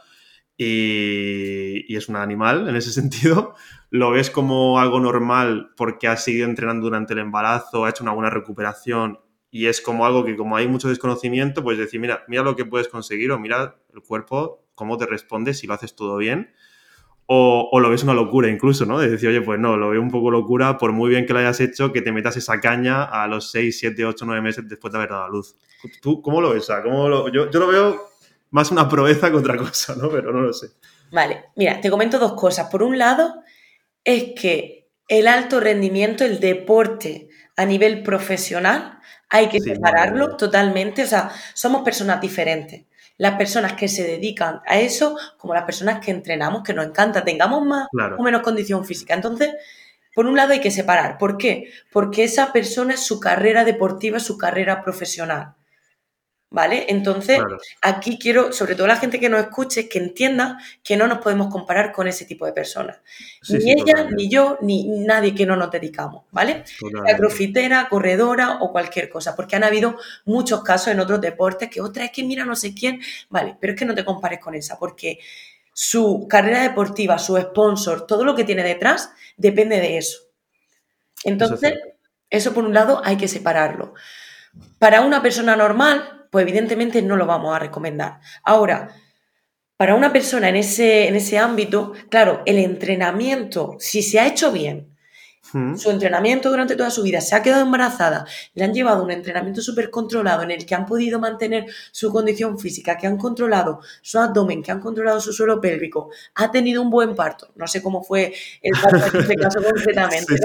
y, 0.58 1.96
es 1.96 2.10
un 2.10 2.18
animal 2.18 2.68
en 2.68 2.76
ese 2.76 2.92
sentido. 3.02 3.56
Lo 3.90 4.12
ves 4.12 4.30
como 4.30 4.80
algo 4.80 5.00
normal 5.00 5.72
porque 5.78 6.08
ha 6.08 6.18
seguido 6.18 6.48
entrenando 6.48 6.84
durante 6.84 7.14
el 7.14 7.20
embarazo, 7.20 7.86
ha 7.86 7.90
hecho 7.90 8.04
una 8.04 8.12
buena 8.12 8.30
recuperación 8.30 9.20
y 9.52 9.66
es 9.66 9.82
como 9.82 10.06
algo 10.06 10.26
que 10.26 10.36
como 10.36 10.56
hay 10.58 10.68
mucho 10.68 10.90
desconocimiento, 10.90 11.64
pues 11.64 11.78
decir, 11.78 12.00
mira, 12.00 12.24
mira 12.28 12.44
lo 12.44 12.56
que 12.56 12.66
puedes 12.66 12.88
conseguir 12.88 13.32
o 13.32 13.40
mira 13.40 13.78
el 13.94 14.02
cuerpo, 14.02 14.69
cómo 14.80 14.98
te 14.98 15.06
responde 15.06 15.54
si 15.54 15.68
lo 15.68 15.76
haces 15.76 15.96
todo 15.96 16.18
bien. 16.18 16.54
O, 17.32 17.80
lo 17.80 17.92
ves 17.92 18.02
una 18.02 18.16
locura 18.16 18.50
incluso, 18.50 18.88
¿no? 18.88 18.98
De 18.98 19.08
decir, 19.08 19.30
oye, 19.30 19.42
pues 19.42 19.60
no, 19.60 19.78
lo 19.78 19.90
veo 19.90 20.02
un 20.02 20.10
poco 20.10 20.32
locura, 20.32 20.80
por 20.80 20.94
muy 20.94 21.12
bien 21.12 21.28
que 21.28 21.34
lo 21.34 21.40
hayas 21.40 21.60
hecho, 21.60 21.94
que 21.94 22.02
te 22.02 22.12
metas 22.12 22.38
esa 22.38 22.60
caña 22.60 23.04
a 23.04 23.28
los 23.28 23.52
6, 23.52 23.78
7, 23.78 24.04
8, 24.04 24.26
9 24.26 24.42
meses 24.42 24.68
después 24.68 24.92
de 24.92 24.98
haber 24.98 25.12
dado 25.12 25.26
a 25.26 25.30
luz. 25.30 25.56
¿Tú 26.02 26.24
cómo 26.24 26.42
lo 26.42 26.54
ves? 26.56 26.68
¿cómo 26.84 27.30
yo, 27.30 27.52
yo 27.52 27.60
lo 27.60 27.68
veo 27.68 28.10
más 28.50 28.72
una 28.72 28.90
proeza 28.90 29.30
que 29.30 29.38
otra 29.38 29.58
cosa, 29.58 29.96
¿no? 29.96 30.10
Pero 30.10 30.32
no 30.32 30.42
lo 30.42 30.54
sé. 30.54 30.70
Vale, 31.12 31.46
mira, 31.56 31.80
te 31.80 31.92
comento 31.92 32.18
dos 32.18 32.34
cosas. 32.34 32.68
Por 32.72 32.82
un 32.82 32.98
lado, 32.98 33.44
es 34.04 34.34
que 34.40 34.90
el 35.08 35.28
alto 35.28 35.60
rendimiento, 35.60 36.26
el 36.26 36.40
deporte 36.40 37.30
a 37.56 37.66
nivel 37.66 38.02
profesional, 38.02 39.00
hay 39.30 39.50
que 39.50 39.60
separarlo 39.60 40.36
totalmente. 40.36 41.04
O 41.04 41.08
sea, 41.08 41.30
somos 41.54 41.84
personas 41.84 42.22
diferentes. 42.22 42.86
Las 43.20 43.36
personas 43.36 43.74
que 43.74 43.88
se 43.88 44.04
dedican 44.04 44.62
a 44.66 44.80
eso, 44.80 45.16
como 45.38 45.54
las 45.54 45.66
personas 45.66 46.04
que 46.04 46.10
entrenamos, 46.10 46.64
que 46.64 46.74
nos 46.74 46.88
encanta, 46.88 47.24
tengamos 47.24 47.64
más 47.64 47.88
o 48.18 48.24
menos 48.24 48.42
condición 48.42 48.84
física. 48.84 49.14
Entonces, 49.14 49.50
por 50.16 50.26
un 50.26 50.36
lado 50.36 50.54
hay 50.54 50.62
que 50.62 50.72
separar. 50.72 51.18
¿Por 51.20 51.38
qué? 51.38 51.70
Porque 51.92 52.24
esa 52.24 52.52
persona 52.52 52.96
es 52.96 53.02
su 53.06 53.20
carrera 53.20 53.64
deportiva, 53.64 54.20
su 54.20 54.38
carrera 54.38 54.84
profesional. 54.84 55.59
¿Vale? 56.52 56.88
Entonces, 56.90 57.40
aquí 57.80 58.18
quiero, 58.18 58.52
sobre 58.52 58.74
todo 58.74 58.88
la 58.88 58.96
gente 58.96 59.20
que 59.20 59.30
nos 59.30 59.42
escuche, 59.42 59.88
que 59.88 60.00
entienda 60.00 60.58
que 60.84 60.98
no 60.98 61.06
nos 61.06 61.20
podemos 61.20 61.52
comparar 61.52 61.92
con 61.92 62.08
ese 62.08 62.26
tipo 62.26 62.44
de 62.48 62.54
personas. 62.54 62.98
ni 63.50 63.72
ella, 63.72 64.08
ni 64.10 64.30
yo, 64.30 64.58
ni 64.62 64.86
nadie 65.06 65.36
que 65.36 65.46
no 65.46 65.56
nos 65.56 65.70
dedicamos, 65.70 66.26
¿vale? 66.32 66.64
La 67.06 67.16
crofitera, 67.16 67.88
corredora 67.88 68.58
o 68.62 68.72
cualquier 68.72 69.10
cosa, 69.10 69.36
porque 69.36 69.58
han 69.58 69.64
habido 69.64 69.98
muchos 70.26 70.64
casos 70.64 70.88
en 70.88 71.00
otros 71.00 71.22
deportes 71.22 71.70
que 71.70 71.82
otra 71.82 72.06
es 72.06 72.12
que 72.12 72.24
mira 72.24 72.46
no 72.46 72.56
sé 72.56 72.74
quién, 72.74 73.00
vale, 73.30 73.56
pero 73.60 73.74
es 73.74 73.80
que 73.80 73.86
no 73.86 73.94
te 73.94 74.04
compares 74.04 74.40
con 74.40 74.56
esa, 74.56 74.80
porque 74.80 75.20
su 75.72 76.28
carrera 76.28 76.64
deportiva, 76.64 77.20
su 77.20 77.38
sponsor, 77.38 78.08
todo 78.08 78.26
lo 78.26 78.36
que 78.36 78.44
tiene 78.44 78.64
detrás, 78.64 79.12
depende 79.38 79.80
de 79.80 79.98
eso. 79.98 80.24
Entonces, 81.24 81.76
eso 82.30 82.54
por 82.54 82.66
un 82.66 82.74
lado 82.74 83.02
hay 83.06 83.18
que 83.18 83.28
separarlo. 83.28 83.94
Para 84.78 85.02
una 85.02 85.22
persona 85.22 85.56
normal, 85.56 86.19
pues 86.30 86.44
evidentemente 86.44 87.02
no 87.02 87.16
lo 87.16 87.26
vamos 87.26 87.56
a 87.56 87.60
recomendar. 87.60 88.20
Ahora, 88.44 88.90
para 89.78 89.96
una 89.96 90.12
persona 90.12 90.50
en 90.50 90.58
ese, 90.58 91.08
en 91.08 91.16
ese 91.16 91.38
ámbito, 91.38 91.94
claro, 92.10 92.42
el 92.46 92.58
entrenamiento, 92.58 93.76
si 93.80 94.02
se 94.02 94.20
ha 94.20 94.28
hecho 94.28 94.52
bien, 94.52 94.89
su 95.78 95.90
entrenamiento 95.90 96.50
durante 96.50 96.76
toda 96.76 96.90
su 96.90 97.04
vida, 97.04 97.22
se 97.22 97.36
ha 97.36 97.42
quedado 97.42 97.64
embarazada, 97.64 98.26
le 98.54 98.64
han 98.64 98.74
llevado 98.74 99.04
un 99.04 99.12
entrenamiento 99.12 99.62
súper 99.62 99.90
controlado 99.90 100.44
en 100.44 100.52
el 100.52 100.66
que 100.66 100.76
han 100.76 100.86
podido 100.86 101.20
mantener 101.20 101.66
su 101.92 102.12
condición 102.12 102.60
física, 102.60 102.98
que 102.98 103.08
han 103.08 103.18
controlado 103.18 103.80
su 104.02 104.20
abdomen, 104.20 104.62
que 104.62 104.72
han 104.72 104.80
controlado 104.80 105.20
su 105.20 105.34
suelo 105.34 105.60
pélvico, 105.60 106.10
ha 106.36 106.52
tenido 106.52 106.82
un 106.82 106.90
buen 106.90 107.16
parto. 107.16 107.50
No 107.56 107.68
sé 107.68 107.82
cómo 107.82 108.04
fue 108.04 108.34
el 108.62 108.72
parto 108.82 109.18
en 109.18 109.22
este 109.22 109.36
caso 109.38 109.60
concretamente, 109.64 110.36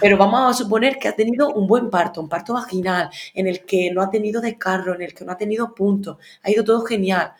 pero 0.00 0.16
vamos 0.16 0.50
a 0.50 0.58
suponer 0.58 0.98
que 0.98 1.08
ha 1.08 1.16
tenido 1.16 1.50
un 1.50 1.66
buen 1.66 1.90
parto, 1.90 2.20
un 2.20 2.28
parto 2.28 2.54
vaginal, 2.54 3.10
en 3.34 3.46
el 3.46 3.64
que 3.64 3.90
no 3.90 4.02
ha 4.02 4.10
tenido 4.10 4.40
descarro, 4.40 4.94
en 4.94 5.02
el 5.02 5.14
que 5.14 5.24
no 5.24 5.32
ha 5.32 5.36
tenido 5.36 5.74
puntos, 5.74 6.16
ha 6.42 6.50
ido 6.50 6.64
todo 6.64 6.84
genial 6.84 7.32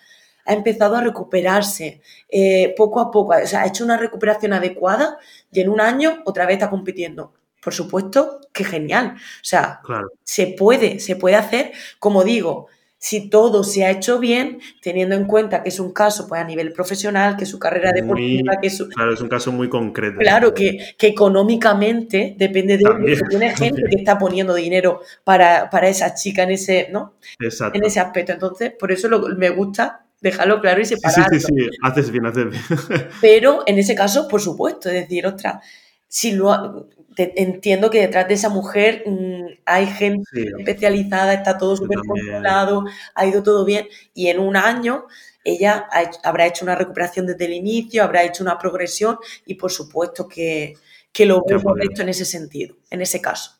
ha 0.48 0.54
empezado 0.54 0.96
a 0.96 1.02
recuperarse 1.02 2.00
eh, 2.28 2.74
poco 2.76 3.00
a 3.00 3.10
poco, 3.10 3.34
o 3.40 3.46
sea, 3.46 3.62
ha 3.62 3.66
hecho 3.66 3.84
una 3.84 3.98
recuperación 3.98 4.54
adecuada 4.54 5.18
y 5.52 5.60
en 5.60 5.68
un 5.68 5.80
año 5.80 6.22
otra 6.24 6.46
vez 6.46 6.54
está 6.54 6.70
compitiendo. 6.70 7.34
Por 7.62 7.74
supuesto, 7.74 8.40
que 8.52 8.64
genial. 8.64 9.14
O 9.16 9.44
sea, 9.44 9.80
se 10.22 10.46
puede, 10.46 11.00
se 11.00 11.16
puede 11.16 11.36
hacer, 11.36 11.72
como 11.98 12.24
digo, 12.24 12.68
si 12.96 13.28
todo 13.28 13.62
se 13.62 13.84
ha 13.84 13.90
hecho 13.90 14.18
bien, 14.18 14.60
teniendo 14.82 15.14
en 15.14 15.24
cuenta 15.26 15.62
que 15.62 15.68
es 15.68 15.78
un 15.78 15.92
caso 15.92 16.26
pues, 16.26 16.40
a 16.40 16.44
nivel 16.44 16.72
profesional, 16.72 17.36
que 17.36 17.46
su 17.46 17.58
carrera 17.58 17.92
deportiva, 17.92 18.58
que 18.60 18.70
su... 18.70 18.88
Claro, 18.88 19.12
es 19.12 19.20
un 19.20 19.28
caso 19.28 19.52
muy 19.52 19.68
concreto. 19.68 20.18
Claro, 20.18 20.54
que, 20.54 20.94
económicamente 20.98 22.34
depende 22.38 22.78
de 22.78 22.84
que 22.84 23.20
tiene 23.28 23.50
gente 23.56 23.82
que 23.82 23.96
está 23.96 24.18
poniendo 24.18 24.54
dinero 24.54 25.00
para, 25.24 25.68
esa 25.88 26.14
chica 26.14 26.42
en 26.42 26.50
ese, 26.52 26.88
¿no? 26.90 27.14
En 27.38 27.84
ese 27.84 28.00
aspecto. 28.00 28.32
Entonces, 28.32 28.72
por 28.78 28.90
eso 28.90 29.08
me 29.36 29.50
gusta 29.50 30.07
déjalo 30.20 30.60
claro 30.60 30.80
y 30.80 30.84
separarlo. 30.84 31.38
Sí, 31.38 31.40
sí, 31.40 31.54
sí, 31.56 31.68
haces 31.82 32.10
bien, 32.10 32.26
haces 32.26 32.50
bien. 32.50 33.08
Pero 33.20 33.62
en 33.66 33.78
ese 33.78 33.94
caso, 33.94 34.28
por 34.28 34.40
supuesto, 34.40 34.88
es 34.88 34.94
decir, 34.94 35.26
otra, 35.26 35.60
si 36.08 36.32
lo 36.32 36.88
entiendo 37.16 37.90
que 37.90 38.00
detrás 38.00 38.28
de 38.28 38.34
esa 38.34 38.48
mujer 38.48 39.02
mm, 39.06 39.46
hay 39.66 39.86
gente 39.86 40.52
especializada, 40.58 41.34
está 41.34 41.58
todo 41.58 41.76
súper 41.76 41.98
controlado, 41.98 42.84
ha 43.14 43.26
ido 43.26 43.42
todo 43.42 43.64
bien 43.64 43.88
y 44.14 44.28
en 44.28 44.38
un 44.38 44.56
año 44.56 45.06
ella 45.42 45.88
habrá 46.22 46.46
hecho 46.46 46.64
una 46.64 46.76
recuperación 46.76 47.26
desde 47.26 47.46
el 47.46 47.54
inicio, 47.54 48.04
habrá 48.04 48.22
hecho 48.22 48.44
una 48.44 48.58
progresión 48.58 49.18
y 49.46 49.54
por 49.54 49.72
supuesto 49.72 50.28
que, 50.28 50.74
que 51.12 51.26
lo 51.26 51.42
veo 51.44 51.60
correcto 51.60 52.02
en 52.02 52.10
ese 52.10 52.24
sentido, 52.24 52.76
en 52.90 53.02
ese 53.02 53.20
caso 53.20 53.57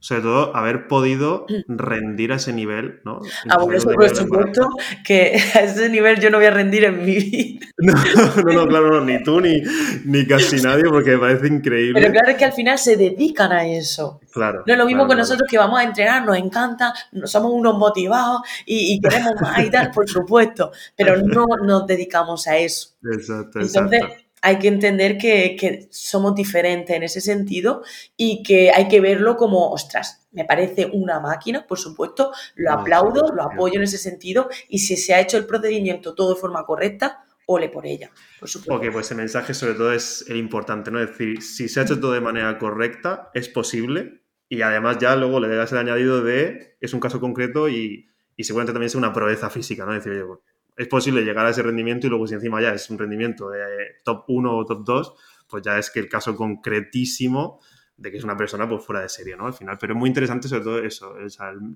sobre 0.00 0.22
todo 0.22 0.56
haber 0.56 0.86
podido 0.88 1.46
rendir 1.68 2.32
a 2.32 2.36
ese 2.36 2.52
nivel, 2.52 3.00
¿no? 3.04 3.20
Ah, 3.48 3.58
bueno, 3.58 3.78
eso 3.78 3.90
por 3.90 4.14
supuesto 4.14 4.68
que 5.04 5.40
a 5.54 5.60
ese 5.60 5.88
nivel 5.88 6.20
yo 6.20 6.30
no 6.30 6.38
voy 6.38 6.46
a 6.46 6.50
rendir 6.50 6.84
en 6.84 7.04
mi 7.04 7.14
vida. 7.16 7.66
No, 7.80 8.52
no, 8.52 8.66
claro, 8.66 8.90
no, 8.90 9.00
ni 9.04 9.22
tú 9.22 9.40
ni, 9.40 9.62
ni, 10.04 10.26
casi 10.26 10.56
nadie, 10.60 10.84
porque 10.84 11.12
me 11.12 11.18
parece 11.18 11.46
increíble. 11.46 12.00
Pero 12.00 12.12
claro 12.12 12.30
es 12.30 12.36
que 12.36 12.44
al 12.44 12.52
final 12.52 12.76
se 12.76 12.96
dedican 12.96 13.52
a 13.52 13.66
eso. 13.66 14.20
Claro. 14.32 14.64
No 14.66 14.72
es 14.72 14.78
lo 14.78 14.84
mismo 14.84 15.06
con 15.06 15.16
nosotros 15.16 15.48
que 15.48 15.58
vamos 15.58 15.78
a 15.78 15.84
entrenar, 15.84 16.24
nos 16.24 16.36
encanta, 16.36 16.92
somos 17.24 17.52
unos 17.52 17.78
motivados 17.78 18.40
y, 18.66 19.00
queremos 19.00 19.34
más 19.40 19.64
y 19.64 19.70
tal, 19.70 19.92
por 19.92 20.08
supuesto, 20.08 20.72
pero 20.96 21.16
no 21.22 21.46
nos 21.62 21.86
dedicamos 21.86 22.48
a 22.48 22.56
eso. 22.56 22.96
Exacto, 23.04 23.60
exacto 23.60 23.96
hay 24.42 24.58
que 24.58 24.68
entender 24.68 25.18
que, 25.18 25.88
somos 25.90 26.34
diferentes 26.34 26.94
en 26.94 27.02
ese 27.02 27.20
sentido 27.20 27.82
y 28.16 28.42
que 28.42 28.70
hay 28.70 28.88
que 28.88 29.00
verlo 29.00 29.36
como, 29.36 29.70
ostras, 29.70 30.26
me 30.32 30.44
parece 30.44 30.90
una 30.92 31.20
máquina, 31.20 31.66
por 31.66 31.78
supuesto, 31.78 32.32
lo 32.54 32.72
aplaudo, 32.72 33.32
lo 33.32 33.42
apoyo 33.42 33.76
en 33.76 33.82
ese 33.82 33.98
sentido 33.98 34.48
y 34.68 34.80
si 34.80 34.96
se 34.96 35.14
ha 35.14 35.20
hecho 35.20 35.36
el 35.36 35.46
procedimiento 35.46 36.14
todo 36.14 36.34
de 36.34 36.40
forma 36.40 36.64
correcta, 36.64 37.24
ole 37.46 37.68
por 37.68 37.86
ella, 37.86 38.10
por 38.38 38.48
supuesto. 38.48 38.74
Ok, 38.74 38.92
pues 38.92 39.10
el 39.10 39.16
mensaje 39.16 39.54
sobre 39.54 39.74
todo 39.74 39.92
es 39.92 40.24
el 40.28 40.36
importante, 40.36 40.90
¿no? 40.90 41.00
Es 41.00 41.10
decir, 41.10 41.42
si 41.42 41.68
se 41.68 41.80
ha 41.80 41.84
hecho 41.84 41.98
todo 41.98 42.12
de 42.12 42.20
manera 42.20 42.58
correcta, 42.58 43.30
es 43.32 43.48
posible 43.48 44.22
y 44.48 44.62
además 44.62 44.98
ya 44.98 45.16
luego 45.16 45.40
le 45.40 45.54
das 45.54 45.72
el 45.72 45.78
añadido 45.78 46.22
de, 46.22 46.76
es 46.80 46.92
un 46.92 47.00
caso 47.00 47.20
concreto 47.20 47.68
y, 47.68 48.08
y 48.36 48.44
seguramente 48.44 48.72
también 48.72 48.88
es 48.88 48.94
una 48.94 49.12
proeza 49.12 49.50
física, 49.50 49.84
¿no? 49.84 49.94
Es 49.94 50.04
decir, 50.04 50.22
oye, 50.22 50.40
es 50.78 50.86
posible 50.86 51.22
llegar 51.22 51.44
a 51.44 51.50
ese 51.50 51.62
rendimiento 51.62 52.06
y 52.06 52.10
luego 52.10 52.28
si 52.28 52.34
encima 52.34 52.62
ya 52.62 52.72
es 52.72 52.88
un 52.88 52.98
rendimiento 52.98 53.50
de 53.50 53.96
top 54.04 54.24
1 54.28 54.56
o 54.56 54.64
top 54.64 54.84
2, 54.84 55.14
pues 55.48 55.62
ya 55.64 55.76
es 55.76 55.90
que 55.90 55.98
el 55.98 56.08
caso 56.08 56.36
concretísimo 56.36 57.60
de 57.96 58.12
que 58.12 58.18
es 58.18 58.22
una 58.22 58.36
persona 58.36 58.68
pues 58.68 58.84
fuera 58.84 59.02
de 59.02 59.08
serie, 59.08 59.36
¿no? 59.36 59.46
Al 59.46 59.54
final, 59.54 59.76
pero 59.80 59.94
es 59.94 59.98
muy 59.98 60.08
interesante 60.08 60.46
sobre 60.46 60.62
todo 60.62 60.78
eso, 60.78 61.16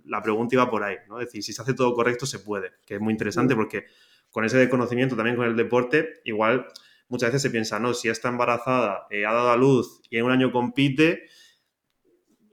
la 0.05 0.23
pregunta 0.23 0.55
iba 0.55 0.71
por 0.71 0.85
ahí, 0.85 0.99
¿no? 1.09 1.19
Es 1.19 1.27
decir, 1.27 1.43
si 1.43 1.53
se 1.53 1.61
hace 1.61 1.75
todo 1.75 1.93
correcto 1.95 2.27
se 2.27 2.39
puede, 2.39 2.75
que 2.87 2.95
es 2.95 3.01
muy 3.01 3.13
interesante 3.13 3.57
porque 3.57 3.87
con 4.31 4.45
ese 4.45 4.69
conocimiento 4.71 5.17
también 5.17 5.35
con 5.35 5.47
el 5.47 5.57
deporte, 5.57 6.21
igual 6.25 6.69
muchas 7.09 7.31
veces 7.31 7.43
se 7.43 7.51
piensa, 7.51 7.81
no, 7.81 7.95
si 7.95 8.09
está 8.09 8.29
embarazada, 8.29 9.09
eh, 9.11 9.27
ha 9.27 9.33
dado 9.33 9.51
a 9.51 9.57
luz 9.57 10.01
y 10.11 10.19
en 10.19 10.27
un 10.27 10.31
año 10.31 10.53
compite, 10.53 11.25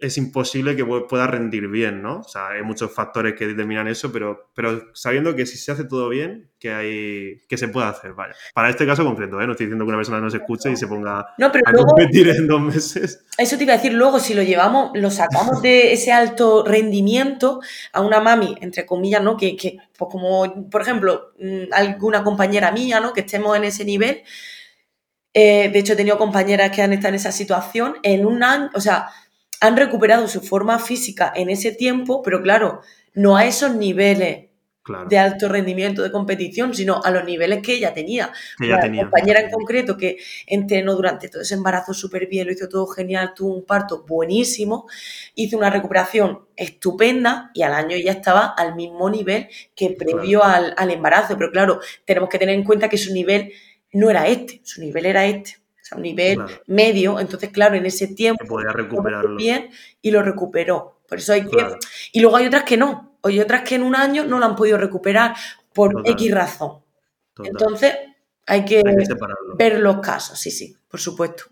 es 0.01 0.17
imposible 0.17 0.75
que 0.75 0.85
pueda 0.85 1.27
rendir 1.27 1.67
bien, 1.67 2.01
¿no? 2.01 2.19
O 2.19 2.23
sea, 2.23 2.49
hay 2.49 2.63
muchos 2.63 2.93
factores 2.93 3.33
que 3.35 3.47
determinan 3.47 3.87
eso, 3.87 4.11
pero, 4.11 4.49
pero 4.53 4.93
sabiendo 4.93 5.35
que 5.35 5.45
si 5.45 5.57
se 5.57 5.71
hace 5.71 5.83
todo 5.83 6.09
bien, 6.09 6.49
que 6.59 6.71
hay 6.71 7.41
que 7.47 7.57
se 7.57 7.67
puede 7.67 7.87
hacer, 7.87 8.13
vaya. 8.13 8.33
Para 8.53 8.69
este 8.69 8.85
caso 8.85 9.03
concreto, 9.03 9.41
¿eh? 9.41 9.45
No 9.45 9.53
estoy 9.53 9.65
diciendo 9.65 9.85
que 9.85 9.89
una 9.89 9.97
persona 9.97 10.19
no 10.19 10.29
se 10.29 10.37
escuche 10.37 10.71
y 10.71 10.77
se 10.77 10.87
ponga 10.87 11.19
a 11.19 11.73
competir 11.73 12.29
en 12.29 12.47
dos 12.47 12.61
meses. 12.61 13.25
Eso 13.37 13.57
te 13.57 13.63
iba 13.63 13.73
a 13.73 13.77
decir 13.77 13.93
luego, 13.93 14.19
si 14.19 14.33
lo 14.33 14.43
llevamos, 14.43 14.91
lo 14.93 15.11
sacamos 15.11 15.61
de 15.61 15.93
ese 15.93 16.11
alto 16.11 16.63
rendimiento 16.65 17.59
a 17.93 18.01
una 18.01 18.21
mami, 18.21 18.57
entre 18.61 18.85
comillas, 18.85 19.21
¿no? 19.21 19.35
Que, 19.35 19.55
que 19.55 19.77
pues 19.97 20.09
como, 20.11 20.69
por 20.69 20.81
ejemplo, 20.81 21.33
mm, 21.39 21.73
alguna 21.73 22.23
compañera 22.23 22.71
mía, 22.71 22.99
¿no? 22.99 23.13
Que 23.13 23.21
estemos 23.21 23.55
en 23.57 23.65
ese 23.65 23.83
nivel. 23.83 24.23
Eh, 25.33 25.69
de 25.71 25.79
hecho, 25.79 25.93
he 25.93 25.95
tenido 25.95 26.17
compañeras 26.17 26.71
que 26.71 26.81
han 26.81 26.93
estado 26.93 27.09
en 27.09 27.15
esa 27.15 27.31
situación 27.31 27.95
en 28.03 28.25
un 28.25 28.43
año, 28.43 28.69
o 28.73 28.81
sea, 28.81 29.09
han 29.61 29.77
recuperado 29.77 30.27
su 30.27 30.41
forma 30.41 30.79
física 30.79 31.31
en 31.35 31.49
ese 31.49 31.71
tiempo, 31.71 32.21
pero 32.21 32.41
claro, 32.41 32.81
no 33.13 33.35
a 33.37 33.45
esos 33.45 33.75
niveles 33.75 34.49
de 35.07 35.19
alto 35.19 35.47
rendimiento 35.47 36.01
de 36.01 36.11
competición, 36.11 36.73
sino 36.73 37.01
a 37.03 37.11
los 37.11 37.23
niveles 37.23 37.61
que 37.61 37.73
ella 37.73 37.93
tenía. 37.93 38.31
La 38.59 38.81
compañera 38.81 39.39
en 39.39 39.51
concreto 39.51 39.97
que 39.97 40.17
entrenó 40.47 40.95
durante 40.95 41.29
todo 41.29 41.41
ese 41.41 41.53
embarazo 41.53 41.93
súper 41.93 42.27
bien, 42.27 42.47
lo 42.47 42.53
hizo 42.53 42.67
todo 42.67 42.87
genial, 42.87 43.33
tuvo 43.35 43.53
un 43.53 43.65
parto 43.65 44.03
buenísimo, 44.07 44.87
hizo 45.35 45.57
una 45.57 45.69
recuperación 45.69 46.47
estupenda 46.55 47.51
y 47.53 47.61
al 47.61 47.73
año 47.73 47.97
ya 47.97 48.13
estaba 48.13 48.47
al 48.47 48.75
mismo 48.75 49.09
nivel 49.09 49.47
que 49.75 49.91
previo 49.91 50.43
al, 50.43 50.73
al 50.75 50.89
embarazo. 50.89 51.37
Pero 51.37 51.51
claro, 51.51 51.79
tenemos 52.05 52.29
que 52.29 52.39
tener 52.39 52.55
en 52.55 52.63
cuenta 52.63 52.89
que 52.89 52.97
su 52.97 53.13
nivel 53.13 53.51
no 53.91 54.09
era 54.09 54.27
este, 54.27 54.61
su 54.63 54.81
nivel 54.81 55.05
era 55.05 55.25
este 55.25 55.57
a 55.91 55.95
un 55.95 56.03
nivel 56.03 56.39
medio. 56.67 57.19
Entonces, 57.19 57.49
claro, 57.49 57.75
en 57.75 57.85
ese 57.85 58.07
tiempo 58.07 58.45
podía 58.45 58.71
recuperarlo 58.71 59.35
bien 59.35 59.69
y 60.01 60.11
lo 60.11 60.21
recuperó. 60.21 61.01
Por 61.07 61.17
eso 61.17 61.33
hay 61.33 61.45
que. 61.45 61.67
Y 62.11 62.21
luego 62.21 62.37
hay 62.37 62.47
otras 62.47 62.63
que 62.63 62.77
no. 62.77 63.17
Hay 63.23 63.39
otras 63.39 63.63
que 63.63 63.75
en 63.75 63.83
un 63.83 63.95
año 63.95 64.25
no 64.25 64.39
lo 64.39 64.45
han 64.45 64.55
podido 64.55 64.77
recuperar 64.77 65.35
por 65.73 66.03
X 66.05 66.33
razón. 66.33 66.79
Entonces, 67.43 67.93
hay 68.49 68.65
que, 68.65 68.81
ver 69.57 69.79
los 69.79 69.99
casos, 69.99 70.39
sí, 70.39 70.49
sí, 70.49 70.75
por 70.89 70.99
supuesto. 70.99 71.43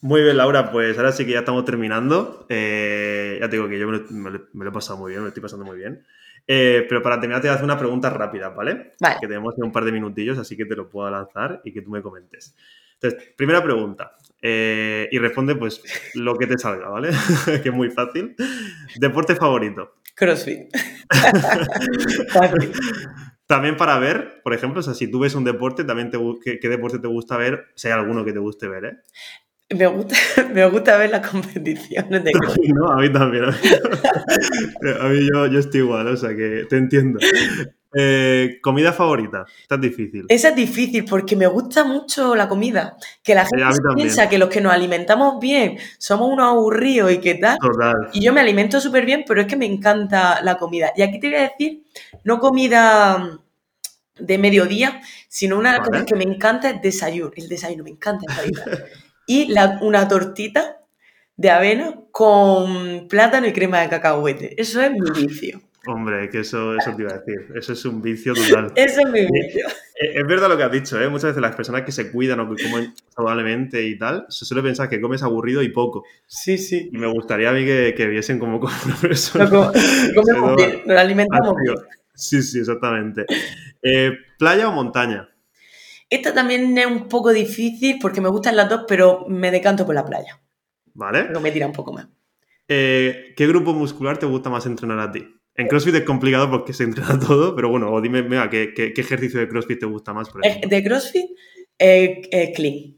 Muy 0.00 0.22
bien, 0.22 0.36
Laura, 0.36 0.70
pues 0.70 0.96
ahora 0.96 1.10
sí 1.10 1.26
que 1.26 1.32
ya 1.32 1.40
estamos 1.40 1.64
terminando. 1.64 2.46
Eh, 2.48 3.38
ya 3.40 3.48
te 3.48 3.56
digo 3.56 3.68
que 3.68 3.78
yo 3.78 3.88
me 3.88 4.30
lo, 4.30 4.68
he 4.68 4.72
pasado 4.72 4.98
muy 4.98 5.10
bien, 5.10 5.20
me 5.20 5.24
lo 5.24 5.28
estoy 5.28 5.42
pasando 5.42 5.64
muy 5.64 5.76
bien. 5.76 6.06
Eh, 6.46 6.86
pero 6.88 7.02
para 7.02 7.18
terminar 7.18 7.42
te 7.42 7.48
voy 7.48 7.52
a 7.52 7.54
hacer 7.54 7.64
una 7.64 7.78
pregunta 7.78 8.10
rápida, 8.10 8.50
¿vale? 8.50 8.92
Vale. 9.00 9.16
Que 9.20 9.26
tenemos 9.26 9.54
un 9.56 9.72
par 9.72 9.84
de 9.84 9.90
minutillos, 9.90 10.38
así 10.38 10.56
que 10.56 10.64
te 10.64 10.76
lo 10.76 10.88
puedo 10.88 11.10
lanzar 11.10 11.60
y 11.64 11.72
que 11.72 11.82
tú 11.82 11.90
me 11.90 12.02
comentes. 12.02 12.54
Entonces, 13.00 13.34
primera 13.36 13.62
pregunta. 13.62 14.16
Eh, 14.42 15.08
y 15.10 15.18
responde 15.18 15.56
pues 15.56 15.82
lo 16.14 16.36
que 16.36 16.46
te 16.46 16.58
salga, 16.58 16.88
¿vale? 16.88 17.10
que 17.62 17.68
es 17.68 17.74
muy 17.74 17.90
fácil. 17.90 18.34
Deporte 18.96 19.34
favorito. 19.34 19.94
CrossFit. 20.14 20.68
también 23.46 23.76
para 23.76 23.98
ver, 23.98 24.40
por 24.42 24.54
ejemplo, 24.54 24.80
o 24.80 24.82
sea, 24.82 24.94
si 24.94 25.10
tú 25.10 25.20
ves 25.20 25.34
un 25.34 25.44
deporte, 25.44 25.84
también 25.84 26.10
te, 26.10 26.18
¿qué, 26.60 26.68
deporte 26.68 26.98
te 26.98 27.08
gusta 27.08 27.36
ver? 27.36 27.66
Si 27.74 27.88
hay 27.88 27.94
alguno 27.94 28.24
que 28.24 28.32
te 28.32 28.38
guste 28.38 28.68
ver, 28.68 28.84
¿eh? 28.84 28.96
Me 29.76 29.86
gusta, 29.86 30.16
me 30.54 30.64
gusta 30.66 30.96
ver 30.96 31.10
las 31.10 31.28
competiciones 31.28 32.24
de 32.24 32.32
CrossFit. 32.32 32.74
No, 32.74 32.92
a 32.92 32.96
mí 32.96 33.12
también. 33.12 33.44
A 33.44 35.08
mí, 35.08 35.28
yo, 35.32 35.46
yo, 35.46 35.58
estoy 35.58 35.80
igual, 35.80 36.06
o 36.06 36.16
sea 36.16 36.36
que 36.36 36.66
te 36.68 36.76
entiendo. 36.76 37.18
Eh, 37.98 38.58
¿Comida 38.62 38.92
favorita? 38.92 39.46
Esta 39.62 39.76
es 39.76 39.80
difícil. 39.80 40.26
Esa 40.28 40.48
es 40.50 40.56
difícil 40.56 41.04
porque 41.04 41.34
me 41.34 41.46
gusta 41.46 41.84
mucho 41.84 42.34
la 42.34 42.48
comida. 42.48 42.96
Que 43.22 43.34
la 43.34 43.46
gente 43.46 43.80
piensa 43.94 44.28
que 44.28 44.38
los 44.38 44.48
que 44.48 44.60
nos 44.60 44.72
alimentamos 44.72 45.40
bien 45.40 45.78
somos 45.98 46.30
unos 46.30 46.46
aburridos 46.46 47.12
y 47.12 47.18
qué 47.18 47.36
tal. 47.36 47.56
Y 48.12 48.20
yo 48.20 48.32
me 48.32 48.40
alimento 48.40 48.80
súper 48.80 49.06
bien, 49.06 49.24
pero 49.26 49.40
es 49.40 49.46
que 49.46 49.56
me 49.56 49.66
encanta 49.66 50.42
la 50.42 50.58
comida. 50.58 50.92
Y 50.96 51.02
aquí 51.02 51.18
te 51.18 51.28
voy 51.28 51.36
a 51.36 51.42
decir, 51.42 51.84
no 52.24 52.38
comida 52.38 53.40
de 54.18 54.38
mediodía, 54.38 55.00
sino 55.28 55.58
una 55.58 55.72
de 55.72 55.78
las 55.78 55.88
cosas 55.88 56.04
que 56.04 56.16
me 56.16 56.24
encanta 56.24 56.70
es 56.70 56.82
desayuno. 56.82 57.32
El 57.34 57.48
desayuno, 57.48 57.84
me 57.84 57.90
encanta 57.90 58.26
y 59.26 59.52
una 59.80 60.08
tortita 60.08 60.80
de 61.36 61.50
avena 61.50 62.00
con 62.12 63.08
plátano 63.08 63.46
y 63.46 63.52
crema 63.52 63.80
de 63.80 63.88
cacahuete. 63.88 64.60
Eso 64.60 64.80
es 64.80 64.92
mi 64.92 65.10
vicio. 65.10 65.60
Hombre, 65.86 66.28
que 66.30 66.40
eso, 66.40 66.76
eso 66.76 66.94
te 66.96 67.02
iba 67.02 67.12
a 67.12 67.18
decir. 67.18 67.52
Eso 67.54 67.72
es 67.72 67.84
un 67.84 68.02
vicio 68.02 68.34
total. 68.34 68.72
eso 68.76 69.00
es 69.00 69.12
mi 69.12 69.20
vicio. 69.20 69.66
Es, 69.94 70.26
verdad 70.26 70.48
lo 70.48 70.56
que 70.56 70.64
has 70.64 70.72
dicho, 70.72 71.00
¿eh? 71.00 71.08
Muchas 71.08 71.30
veces 71.30 71.40
las 71.40 71.54
personas 71.54 71.82
que 71.82 71.92
se 71.92 72.10
cuidan 72.10 72.40
o 72.40 72.54
que 72.54 72.64
comen 72.64 72.92
saludablemente 73.08 73.86
y 73.86 73.96
tal, 73.96 74.26
se 74.28 74.44
suele 74.44 74.62
pensar 74.62 74.88
que 74.88 75.00
comes 75.00 75.22
aburrido 75.22 75.62
y 75.62 75.68
poco. 75.68 76.04
Sí, 76.26 76.58
sí. 76.58 76.90
Y 76.92 76.98
me 76.98 77.06
gustaría 77.06 77.50
a 77.50 77.52
mí 77.52 77.64
que, 77.64 77.94
que 77.96 78.06
viesen 78.06 78.38
como 78.38 78.58
como 78.60 78.74
una 78.84 78.96
persona. 78.96 79.48
comemos 79.48 80.56
bien, 80.56 80.82
nos 80.84 80.98
alimentamos 80.98 81.54
bien. 81.62 81.76
Sí, 82.14 82.42
sí, 82.42 82.58
exactamente. 82.58 83.26
Eh, 83.82 84.12
¿Playa 84.38 84.68
o 84.68 84.72
montaña? 84.72 85.28
Esta 86.08 86.32
también 86.32 86.76
es 86.78 86.86
un 86.86 87.08
poco 87.08 87.32
difícil 87.32 87.98
porque 88.00 88.20
me 88.20 88.28
gustan 88.28 88.56
las 88.56 88.68
dos, 88.68 88.84
pero 88.88 89.26
me 89.28 89.50
decanto 89.50 89.84
por 89.84 89.94
la 89.94 90.04
playa. 90.04 90.40
Vale. 90.94 91.28
No 91.30 91.40
me 91.40 91.52
tira 91.52 91.66
un 91.66 91.72
poco 91.72 91.92
más. 91.92 92.08
Eh, 92.68 93.34
¿Qué 93.36 93.46
grupo 93.46 93.72
muscular 93.72 94.18
te 94.18 94.26
gusta 94.26 94.50
más 94.50 94.66
entrenar 94.66 94.98
a 94.98 95.12
ti? 95.12 95.26
En 95.58 95.68
CrossFit 95.68 95.94
es 95.94 96.02
complicado 96.02 96.50
porque 96.50 96.72
se 96.72 96.84
entrena 96.84 97.18
todo, 97.26 97.54
pero 97.54 97.68
bueno, 97.68 97.90
o 97.90 98.00
dime, 98.00 98.22
mira, 98.22 98.50
¿qué, 98.50 98.72
ejercicio 98.96 99.40
de 99.40 99.48
CrossFit 99.48 99.80
te 99.80 99.86
gusta 99.86 100.12
más? 100.12 100.28
Por 100.30 100.42
de 100.42 100.84
CrossFit, 100.84 101.26
eh, 101.78 102.22
eh, 102.30 102.52
clean. 102.54 102.96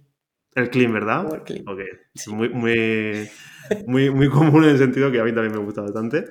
El 0.55 0.71
clean, 0.71 0.93
¿verdad? 0.93 1.35
el 1.35 1.43
clean. 1.43 1.69
Ok. 1.69 1.81
Muy, 2.29 2.49
muy, 2.49 3.29
muy, 3.87 4.11
muy 4.11 4.29
común 4.29 4.65
en 4.65 4.71
el 4.71 4.79
sentido 4.79 5.13
que 5.13 5.21
a 5.21 5.25
mí 5.25 5.33
también 5.33 5.53
me 5.53 5.65
gusta 5.65 5.83
bastante. 5.83 6.25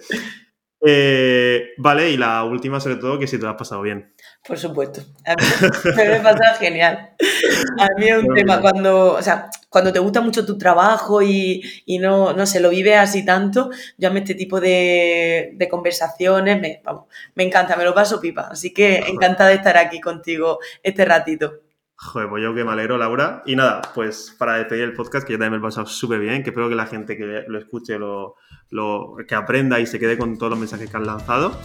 Eh, 0.86 1.70
vale, 1.78 2.12
y 2.12 2.18
la 2.18 2.44
última, 2.44 2.80
sobre 2.80 2.98
todo, 2.98 3.18
que 3.18 3.28
si 3.28 3.38
te 3.38 3.44
lo 3.44 3.50
has 3.50 3.58
pasado 3.58 3.82
bien. 3.82 4.14
Por 4.48 4.58
supuesto. 4.58 5.02
A 5.26 5.36
mí 5.36 5.94
me 5.98 6.16
ha 6.16 6.24
pasado 6.24 6.58
genial. 6.58 7.12
A 7.80 7.88
mí 8.00 8.08
es 8.08 8.24
un 8.24 8.34
tema 8.34 8.62
cuando, 8.62 9.16
o 9.16 9.22
sea, 9.22 9.50
cuando 9.70 9.92
te 9.92 10.00
gusta 10.00 10.22
mucho 10.22 10.46
tu 10.46 10.58
trabajo 10.58 11.22
y, 11.22 11.62
no, 12.00 12.32
no 12.32 12.46
se 12.46 12.62
lo 12.62 12.70
vive 12.70 12.96
así 12.96 13.26
tanto, 13.26 13.70
yo 13.98 14.08
a 14.08 14.12
mí 14.12 14.20
este 14.20 14.36
tipo 14.36 14.62
de, 14.62 15.58
conversaciones 15.70 16.62
me, 16.62 16.82
vamos, 16.86 17.06
me 17.36 17.44
encanta, 17.44 17.76
me 17.76 17.84
lo 17.84 17.94
paso 17.94 18.22
pipa. 18.22 18.48
Así 18.52 18.74
que 18.74 19.00
encantada 19.08 19.50
de 19.50 19.58
estar 19.58 19.78
aquí 19.78 20.00
contigo 20.00 20.60
este 20.82 21.04
ratito. 21.04 21.62
Joder, 22.00 22.30
pues 22.30 22.44
yo 22.44 22.54
que 22.54 22.64
me 22.64 22.72
alegro, 22.72 22.98
Laura. 22.98 23.42
Y 23.46 23.56
nada, 23.56 23.82
pues 23.96 24.34
para 24.38 24.56
despedir 24.58 24.84
el 24.84 24.94
podcast, 24.94 25.26
que 25.26 25.34
yo 25.34 25.40
también 25.40 25.60
me 25.60 25.68
he 25.68 25.68
pasado 25.68 25.88
súper 25.88 26.20
bien, 26.20 26.44
que 26.44 26.52
espero 26.52 26.70
que 26.70 26.76
la 26.76 26.86
gente 26.86 27.18
que 27.18 27.44
lo 27.48 27.58
escuche, 27.58 27.98
lo, 27.98 28.36
lo, 28.70 29.16
que 29.28 29.36
aprenda 29.36 29.80
y 29.80 29.88
se 29.88 30.00
quede 30.00 30.18
con 30.18 30.38
todos 30.38 30.52
los 30.52 30.60
mensajes 30.60 30.90
que 30.90 30.96
han 30.96 31.08
lanzado. 31.08 31.58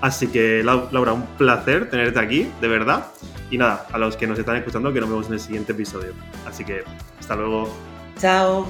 Así 0.00 0.26
que, 0.28 0.62
Laura, 0.62 1.12
un 1.12 1.26
placer 1.38 1.88
tenerte 1.90 2.18
aquí, 2.18 2.50
de 2.60 2.68
verdad. 2.68 3.06
Y 3.50 3.58
nada, 3.58 3.86
a 3.92 3.98
los 3.98 4.16
que 4.16 4.26
nos 4.26 4.38
están 4.38 4.56
escuchando, 4.56 4.92
que 4.92 5.00
nos 5.00 5.08
vemos 5.08 5.26
en 5.28 5.34
el 5.34 5.40
siguiente 5.40 5.72
episodio. 5.72 6.12
Así 6.46 6.64
que, 6.64 6.84
hasta 7.18 7.36
luego. 7.36 7.72
Chao. 8.18 8.66